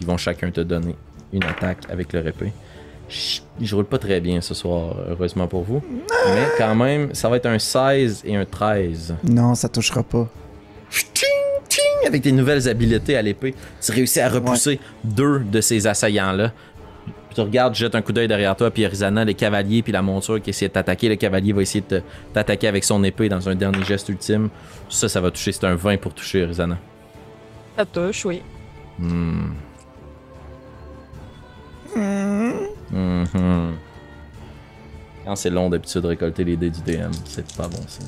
[0.00, 0.96] Ils vont chacun te donner
[1.32, 2.52] une attaque avec leur épée.
[3.08, 5.82] Chut, Je roule pas très bien ce soir, heureusement pour vous.
[6.34, 9.14] Mais quand même, ça va être un 16 et un 13.
[9.24, 10.28] Non, ça touchera pas.
[10.90, 11.28] Ting,
[11.68, 16.52] ting, avec tes nouvelles habiletés à l'épée, tu réussis à repousser deux de ces assaillants-là.
[17.28, 19.92] Puis Tu regardes, tu jettes un coup d'œil derrière toi, puis Arizana, les cavaliers, puis
[19.92, 21.08] la monture qui essaie de t'attaquer.
[21.08, 22.02] Le cavalier va essayer de
[22.32, 24.48] t'attaquer avec son épée dans un dernier geste ultime.
[24.88, 25.52] Ça, ça va toucher.
[25.52, 26.78] C'est un 20 pour toucher Arizana.
[27.76, 28.42] Ça touche, oui.
[28.98, 29.50] Hmm.
[32.90, 33.74] Mhm.
[35.24, 38.06] Quand c'est long d'habitude de récolter les dés du DM, c'est pas bon signe.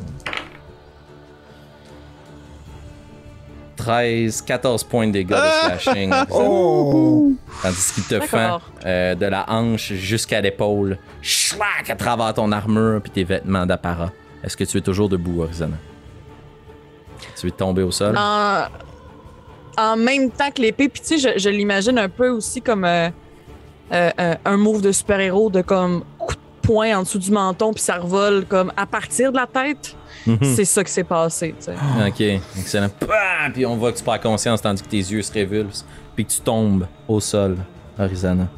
[3.77, 6.13] 13, 14 points de dégâts de slashing.
[6.31, 7.33] Oh!
[7.63, 13.01] Tandis qu'il te fend euh, de la hanche jusqu'à l'épaule, schlac à travers ton armure
[13.01, 14.11] puis tes vêtements d'apparat.
[14.43, 15.77] Est-ce que tu es toujours debout, Arizona?
[17.39, 18.17] Tu es tombé au sol?
[18.17, 18.65] En,
[19.77, 22.85] en même temps que l'épée, puis tu sais, je, je l'imagine un peu aussi comme
[22.85, 23.11] euh,
[23.93, 27.73] euh, euh, un move de super-héros de comme coup de poing en dessous du menton,
[27.73, 29.97] puis ça revole comme à partir de la tête.
[30.27, 30.39] Mhm.
[30.43, 31.75] C'est ça qui s'est passé, tu sais.
[32.07, 32.89] Ok, excellent.
[33.55, 35.85] Puis on voit que tu perds conscience tandis que tes yeux se révulsent.
[36.15, 37.57] Puis que tu tombes au sol,
[37.99, 38.49] Arizona.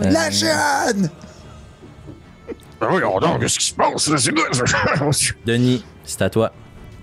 [0.00, 1.08] Euh, La jeune!
[2.80, 4.08] Ben oui, donc, qu'est-ce qui se passe?
[4.08, 4.16] là?
[4.18, 5.10] C'est quoi?
[5.46, 6.52] Denis, c'est à toi.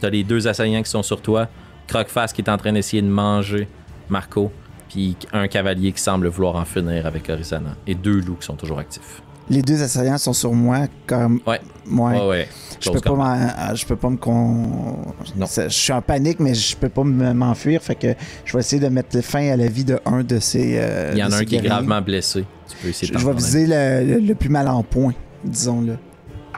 [0.02, 1.48] T'as les deux assaillants qui sont sur toi.
[1.88, 3.68] Croqueface qui est en train d'essayer de manger
[4.10, 4.52] Marco.
[4.90, 7.76] Puis un cavalier qui semble vouloir en finir avec Arizona.
[7.88, 9.22] Et deux loups qui sont toujours actifs.
[9.52, 11.40] Les deux assaillants sont sur moi comme.
[11.48, 11.60] Ouais.
[11.90, 12.20] Ouais.
[12.20, 12.48] Ouais, ouais.
[12.80, 14.98] Je peux pas m'en- je peux pas me con...
[15.36, 17.82] Je suis en panique, mais je peux pas me- m'enfuir.
[17.82, 18.14] Fait que
[18.46, 20.78] je vais essayer de mettre fin à la vie de un de ces.
[20.78, 22.46] euh, Il y en a un qui est gravement blessé.
[22.68, 25.14] Tu peux essayer de je vais viser le, le- le plus mal en point,
[25.44, 25.98] disons-le.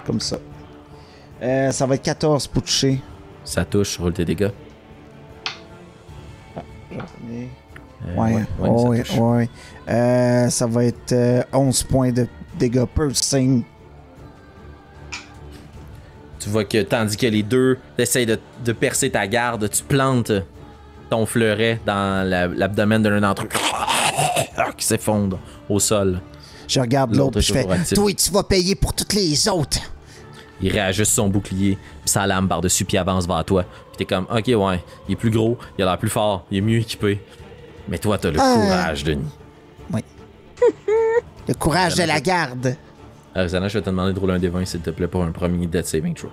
[0.05, 0.37] Comme ça.
[1.41, 2.99] Euh, ça va être 14 pour toucher.
[3.45, 4.49] Ça touche, roule tes dégâts.
[6.57, 7.45] Euh,
[8.17, 9.49] Ouais, ouais, ouais, ça ouais, ouais.
[9.89, 13.63] Euh, ça va être euh, 11 points de dégâts piercing.
[16.39, 20.31] Tu vois que tandis que les deux essayent de, de percer ta garde, tu plantes
[21.09, 23.47] ton fleuret dans la- l'abdomen de l'un d'entre eux
[24.77, 25.37] qui s'effondre
[25.69, 26.19] au sol.
[26.67, 27.93] Je regarde L'autre je fais actif.
[27.95, 29.79] Toi, tu vas payer pour toutes les autres.
[30.61, 33.63] Il réajuste son bouclier, puis sa lame par-dessus, puis avance vers toi.
[33.63, 36.59] Puis t'es comme, ok, ouais, il est plus gros, il a l'air plus fort, il
[36.59, 37.19] est mieux équipé.
[37.91, 38.55] Mais toi, t'as le Ah.
[38.55, 39.29] courage, Denis.
[41.47, 42.75] Le courage de la garde.
[43.35, 45.31] Arizona, je vais te demander de rouler un des 20, s'il te plaît, pour un
[45.31, 46.29] premier Dead Saving Throw.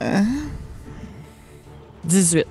[0.00, 0.24] Hein?
[2.04, 2.46] 18.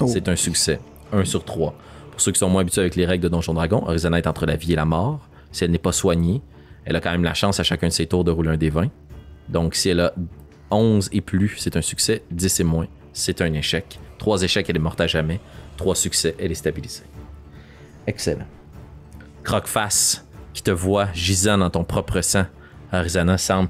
[0.00, 0.06] Oh.
[0.06, 0.80] C'est un succès.
[1.12, 1.74] 1 sur 3.
[2.10, 4.46] Pour ceux qui sont moins habitués avec les règles de Donjon Dragon, Arizona est entre
[4.46, 5.20] la vie et la mort.
[5.52, 6.42] Si elle n'est pas soignée,
[6.84, 8.70] elle a quand même la chance à chacun de ses tours de rouler un des
[8.70, 8.88] 20.
[9.48, 10.12] Donc si elle a
[10.70, 12.22] 11 et plus, c'est un succès.
[12.30, 13.98] 10 et moins, c'est un échec.
[14.18, 15.40] 3 échecs, elle est morte à jamais.
[15.76, 17.04] 3 succès, elle est stabilisée.
[18.06, 18.46] Excellent.
[19.42, 22.44] Croqueface, qui te voit gisant dans ton propre sang.
[22.92, 23.68] Arizona semble.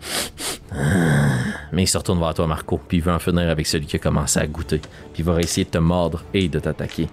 [1.73, 3.97] Mais il se retourne vers toi, Marco, puis il veut en finir avec celui qui
[3.97, 4.79] a commencé à goûter.
[4.79, 7.09] Puis il va essayer de te mordre et de t'attaquer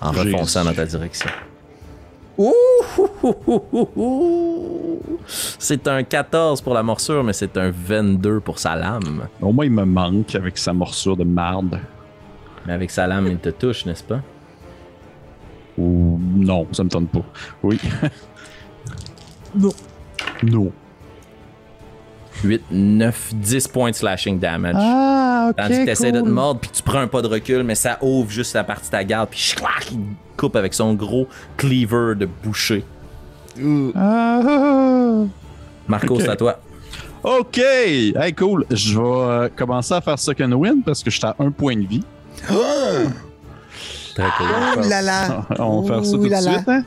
[0.00, 1.30] en refonçant dans ta direction.
[5.26, 9.28] C'est un 14 pour la morsure, mais c'est un 22 pour sa lame.
[9.40, 11.80] Au moins, il me manque avec sa morsure de marde.
[12.66, 14.20] Mais avec sa lame, il te touche, n'est-ce pas?
[15.78, 17.24] Ou non, ça me tente pas.
[17.62, 17.78] Oui.
[19.54, 19.68] Non.
[20.42, 20.72] Non.
[22.42, 24.76] 8, 9, 10 points de slashing damage.
[24.78, 25.56] Ah, ok.
[25.56, 26.32] Tandis que t'essaies de te cool.
[26.32, 28.92] mordre, puis tu prends un pas de recul, mais ça ouvre juste la partie de
[28.92, 32.84] ta garde, puis il coupe avec son gros cleaver de boucher.
[33.94, 35.24] Ah.
[35.86, 36.20] Marco, Ok.
[36.22, 36.58] c'est à toi.
[37.22, 37.58] Ok!
[37.58, 38.66] Hey, cool.
[38.72, 41.76] Je vais euh, commencer à faire second win parce que je suis à un point
[41.76, 42.02] de vie.
[42.48, 44.46] Très cool.
[44.78, 45.46] Oh là là!
[45.60, 46.52] On va faire ça Ouh tout de là là.
[46.54, 46.82] suite, hein?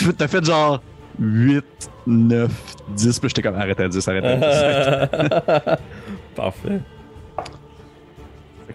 [0.00, 0.80] Tu t'as fait genre
[1.18, 1.64] 8,
[2.06, 2.50] 9,
[2.96, 5.76] 10, puis j'étais comme arrête à 10, arrête à 10.
[6.36, 6.80] Parfait.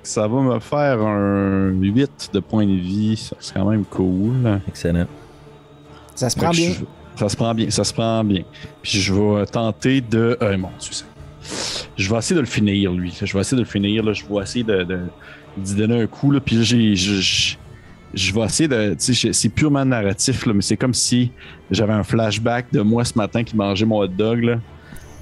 [0.04, 3.16] Que ça va me faire un 8 de points de vie.
[3.18, 4.60] Ça, C'est quand même cool.
[4.68, 5.06] Excellent.
[6.16, 6.72] Ça se prend bien.
[6.74, 8.42] je- ça se prend bien, ça se prend bien.
[8.82, 10.38] Puis je vais tenter de.
[10.42, 11.06] Euh, mon Dieu, ça-
[11.98, 13.14] Je vais essayer de le finir, lui.
[13.22, 14.04] Je vais essayer de le finir.
[14.04, 14.14] Là.
[14.14, 15.00] Je vais essayer de, de-
[15.58, 16.32] d'y donner un coup.
[16.32, 16.40] Là.
[16.40, 18.96] Puis j'ai, je, vais essayer de.
[18.98, 21.32] C'est purement narratif, là, mais c'est comme si
[21.72, 24.44] j'avais un flashback de moi ce matin qui mangeait mon hot dog.
[24.44, 24.56] Là.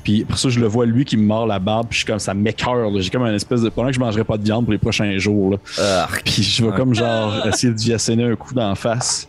[0.03, 1.87] Puis pour ça, je le vois lui qui me mord la barbe.
[1.89, 2.89] Puis je suis comme ça m'écœure.
[2.89, 3.01] là.
[3.01, 3.69] J'ai comme un espèce de.
[3.69, 5.51] Pendant que je mangerai pas de viande pour les prochains jours.
[5.51, 5.57] Là.
[5.79, 9.27] Ah, Puis je vais comme genre essayer de lui asséner un coup d'en face.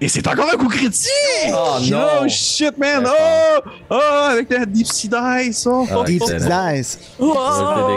[0.00, 1.08] Et c'est encore un coup critique!
[1.52, 1.98] Oh non!
[2.22, 3.06] Oh shit, man!
[3.06, 3.60] Oh!
[3.88, 4.28] Oh!
[4.32, 5.64] Avec la Deep Sea Dice!
[5.70, 5.86] Oh!
[5.88, 6.40] Ah, Deep excellent.
[6.40, 6.98] Sea Dice.
[7.20, 7.32] Oh!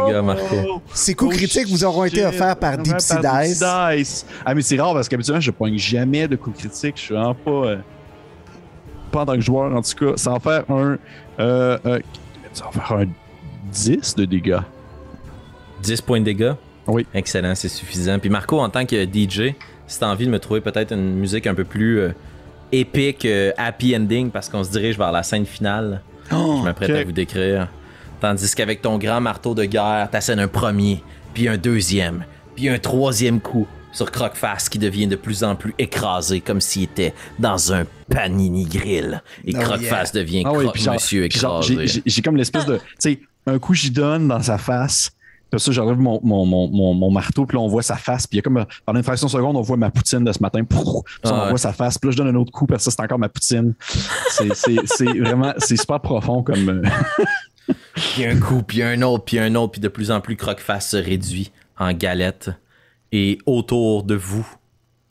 [0.05, 0.81] Tes dégâts, Marco.
[0.93, 3.57] Ces coups Oh, critiques vous auront été offerts par Deep Sea Deep Dice.
[3.57, 4.25] Sea Dice.
[4.45, 6.97] Ah, mais c'est rare parce qu'habituellement, je pogne jamais de coups critiques.
[6.97, 7.77] Je suis vraiment pas.
[9.15, 10.17] Pas en tant que joueur, en tout cas.
[10.17, 10.97] Ça va faire un.
[11.39, 11.99] Euh, euh,
[12.53, 13.05] ça va faire un
[13.71, 14.59] 10 de dégâts.
[15.81, 16.53] 10 points de dégâts?
[16.87, 17.05] Oui.
[17.13, 18.19] Excellent, c'est suffisant.
[18.19, 19.55] Puis Marco, en tant que DJ,
[19.87, 22.09] si t'as envie de me trouver peut-être une musique un peu plus euh,
[22.71, 26.01] épique, euh, happy ending, parce qu'on se dirige vers la scène finale,
[26.31, 27.67] Oh, je m'apprête à vous décrire.
[28.19, 32.25] Tandis qu'avec ton grand marteau de guerre, t'assènes un premier, puis un deuxième,
[32.55, 36.83] puis un troisième coup sur Croqueface qui devient de plus en plus écrasé, comme s'il
[36.83, 39.23] était dans un panini grill.
[39.45, 42.01] Et Oh, Croqueface devient Ah oui, genre, monsieur écrasé.
[42.05, 42.75] j'ai- comme l'espèce de.
[42.77, 45.11] Tu sais, un coup, j'y donne dans sa face.
[45.51, 48.27] Puis ça, j'enlève mon, mon, mon, mon, mon marteau, puis là, on voit sa face.
[48.27, 50.23] Puis il y a comme, euh, pendant une fraction de seconde, on voit ma poutine
[50.23, 50.63] de ce matin.
[50.63, 50.77] Puis
[51.23, 51.49] Ah on ouais.
[51.49, 51.97] voit sa face.
[51.97, 53.73] Puis là, je donne un autre coup, parce que ça, c'est encore ma poutine.
[54.31, 56.67] C'est- C'est c'est vraiment, c'est super profond comme.
[56.69, 60.35] euh, Puis un coup, puis un autre, puis un autre, puis de plus en plus
[60.35, 62.49] Croqueface se réduit en galette.
[63.17, 64.45] Et autour de vous,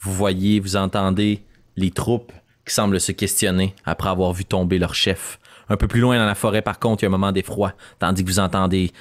[0.01, 1.41] vous voyez, vous entendez
[1.75, 2.33] les troupes
[2.67, 5.39] qui semblent se questionner après avoir vu tomber leur chef.
[5.71, 7.73] Un peu plus loin dans la forêt, par contre, il y a un moment d'effroi,
[7.99, 8.93] tandis que vous entendez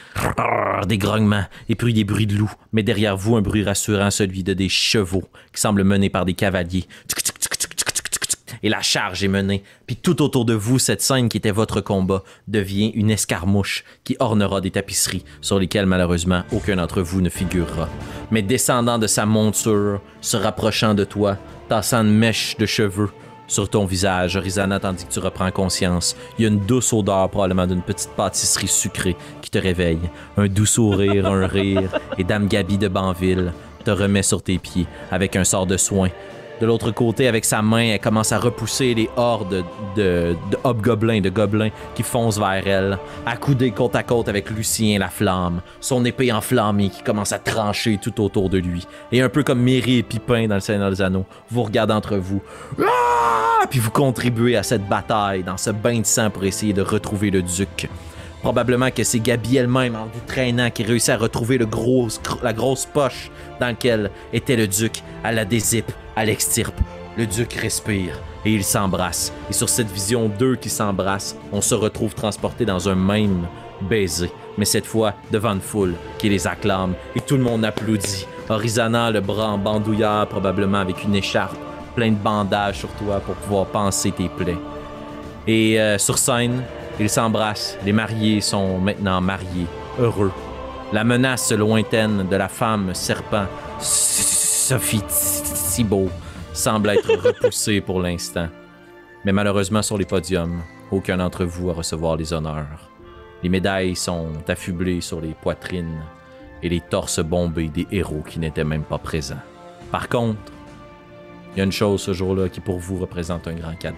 [0.87, 4.41] des grognements et puis des bruits de loups, mais derrière vous, un bruit rassurant, celui
[4.41, 6.87] de des chevaux qui semblent menés par des cavaliers.
[8.61, 9.63] Et la charge est menée.
[9.87, 14.15] Puis tout autour de vous, cette scène qui était votre combat devient une escarmouche qui
[14.19, 17.89] ornera des tapisseries sur lesquelles malheureusement aucun d'entre vous ne figurera.
[18.31, 21.37] Mais descendant de sa monture, se rapprochant de toi,
[21.69, 23.09] tassant une mèche de cheveux
[23.47, 27.29] sur ton visage, Rizana, tandis que tu reprends conscience, il y a une douce odeur
[27.29, 29.99] probablement d'une petite pâtisserie sucrée qui te réveille.
[30.37, 33.53] Un doux sourire, un rire, et Dame Gabi de Banville
[33.83, 36.09] te remet sur tes pieds avec un sort de soin.
[36.61, 39.65] De l'autre côté, avec sa main, elle commence à repousser les hordes
[39.95, 44.99] de, de hobgoblins, de gobelins qui foncent vers elle, accoudés côte à côte avec Lucien
[44.99, 48.87] la flamme, son épée enflammée qui commence à trancher tout autour de lui.
[49.11, 52.17] Et un peu comme Méry et Pipin dans le Seigneur des Anneaux, vous regardez entre
[52.17, 52.41] vous.
[52.79, 53.65] Ah!
[53.69, 57.31] Puis vous contribuez à cette bataille, dans ce bain de sang pour essayer de retrouver
[57.31, 57.89] le duc.
[58.43, 63.31] Probablement que c'est Gabi elle-même, en vous traînant, qui réussit à retrouver la grosse poche
[63.61, 65.01] dans laquelle était le duc.
[65.23, 66.75] Elle la dézippe, elle l'extirpe.
[67.17, 69.31] Le duc respire et ils s'embrassent.
[69.49, 73.47] Et sur cette vision d'eux qui s'embrassent, on se retrouve transporté dans un même
[73.81, 74.29] baiser.
[74.57, 78.27] Mais cette fois, devant une foule qui les acclame et tout le monde applaudit.
[78.49, 81.55] Horizana, le bras en bandoulière, probablement avec une écharpe,
[81.95, 84.57] plein de bandages sur toi pour pouvoir panser tes plaies.
[85.47, 86.61] Et euh, sur scène,
[86.99, 87.77] ils s'embrassent.
[87.85, 89.67] Les mariés sont maintenant mariés,
[89.99, 90.31] heureux.
[90.91, 93.47] La menace lointaine de la femme serpent,
[93.79, 95.01] Sophie
[95.73, 96.09] Thibault,
[96.53, 98.47] semble être repoussée pour l'instant.
[99.25, 100.61] Mais malheureusement, sur les podiums,
[100.91, 102.89] aucun d'entre vous à recevoir les honneurs.
[103.41, 106.01] Les médailles sont affublées sur les poitrines
[106.61, 109.41] et les torses bombés des héros qui n'étaient même pas présents.
[109.91, 110.39] Par contre,
[111.53, 113.97] il y a une chose ce jour-là qui pour vous représente un grand cadeau.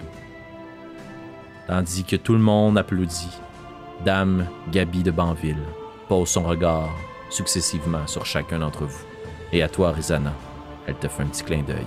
[1.66, 3.40] Tandis que tout le monde applaudit,
[4.04, 5.62] Dame Gabi de Banville
[6.08, 6.94] pose son regard
[7.28, 9.04] successivement sur chacun d'entre vous.
[9.52, 10.32] Et à toi, Rizana,
[10.86, 11.86] elle te fait un petit clin d'œil.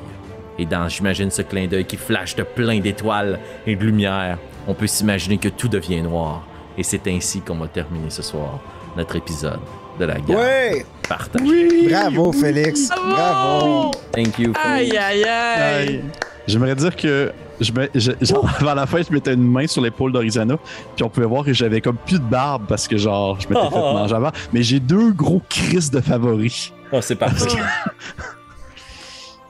[0.57, 4.37] Et dans, j'imagine, ce clin d'œil qui flash de plein d'étoiles et de lumière,
[4.67, 6.45] on peut s'imaginer que tout devient noir.
[6.77, 8.59] Et c'est ainsi qu'on va terminer ce soir
[8.97, 9.59] notre épisode
[9.97, 10.37] de la guerre.
[10.37, 10.85] Ouais!
[11.07, 11.47] Partage.
[11.89, 12.89] Bravo, Félix.
[12.89, 13.91] Bravo.
[14.11, 14.53] Thank you.
[14.61, 15.87] Aïe, aïe, aïe.
[15.87, 16.03] Aïe.
[16.47, 19.81] J'aimerais dire que je me, je- genre, avant la fin, je mettais une main sur
[19.81, 20.57] l'épaule d'Orizana,
[20.95, 23.61] puis on pouvait voir que j'avais comme plus de barbe parce que genre, je m'étais
[23.61, 23.93] fait Oh.
[23.93, 24.31] manger avant.
[24.53, 26.71] Mais j'ai deux gros crises de favoris.
[26.91, 27.47] Oh, c'est parfait.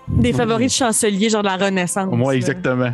[0.07, 2.09] Des favoris de chancelier, genre de la Renaissance.
[2.11, 2.91] Moi, exactement.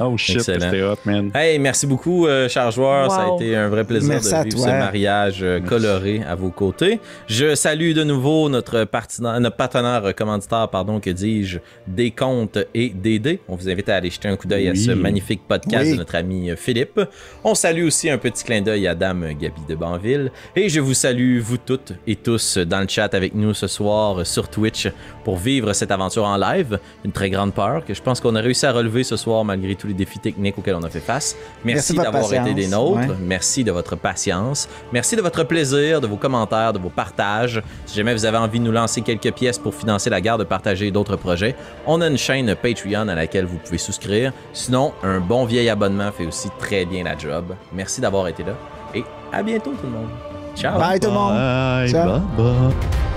[0.00, 1.30] Oh shit, c'était hot, man.
[1.34, 3.10] Hey, merci beaucoup, euh, cher joueur.
[3.10, 4.64] Ça a été un vrai plaisir Merci de vivre toi.
[4.66, 6.98] ce mariage euh, coloré à vos côtés.
[7.28, 12.58] Je salue de nouveau notre, partenaire, notre partenaire euh, commanditaire, pardon, que dis-je, des comptes
[12.74, 13.40] et des dés.
[13.48, 15.92] On vous invite à aller jeter un coup d'œil à ce magnifique podcast Oui.
[15.92, 17.00] de notre ami euh, Philippe.
[17.44, 20.32] On salue aussi un petit clin d'œil à Dame Gabi de Banville.
[20.56, 24.26] Et je vous salue, vous toutes et tous, dans le chat avec nous ce soir
[24.26, 24.88] sur Twitch
[25.22, 26.78] pour vivre cette aventure en live.
[27.04, 29.76] Une très grande peur que je pense qu'on a réussi à relever ce soir malgré
[29.84, 31.36] tous les défis techniques auxquels on a fait face.
[31.62, 32.96] Merci Merci, de votre d'avoir été des nôtres.
[33.00, 33.16] ouais.
[33.20, 34.66] Merci de votre patience.
[34.92, 37.62] Merci de votre plaisir, de vos commentaires, de vos partages.
[37.84, 40.90] Si jamais vous avez envie de nous lancer quelques pièces pour financer la garde, partager
[40.90, 41.54] d'autres projets,
[41.86, 44.32] on a une chaîne Patreon à laquelle vous pouvez souscrire.
[44.54, 47.54] Sinon, un bon vieil abonnement fait aussi très bien la job.
[47.74, 48.54] Merci d'avoir été là
[48.94, 50.08] et à bientôt tout le monde.
[50.56, 50.78] Ciao.
[50.78, 51.34] Bye tout le monde.
[51.34, 52.20] Bye, Ciao.
[52.20, 53.13] bye, bye.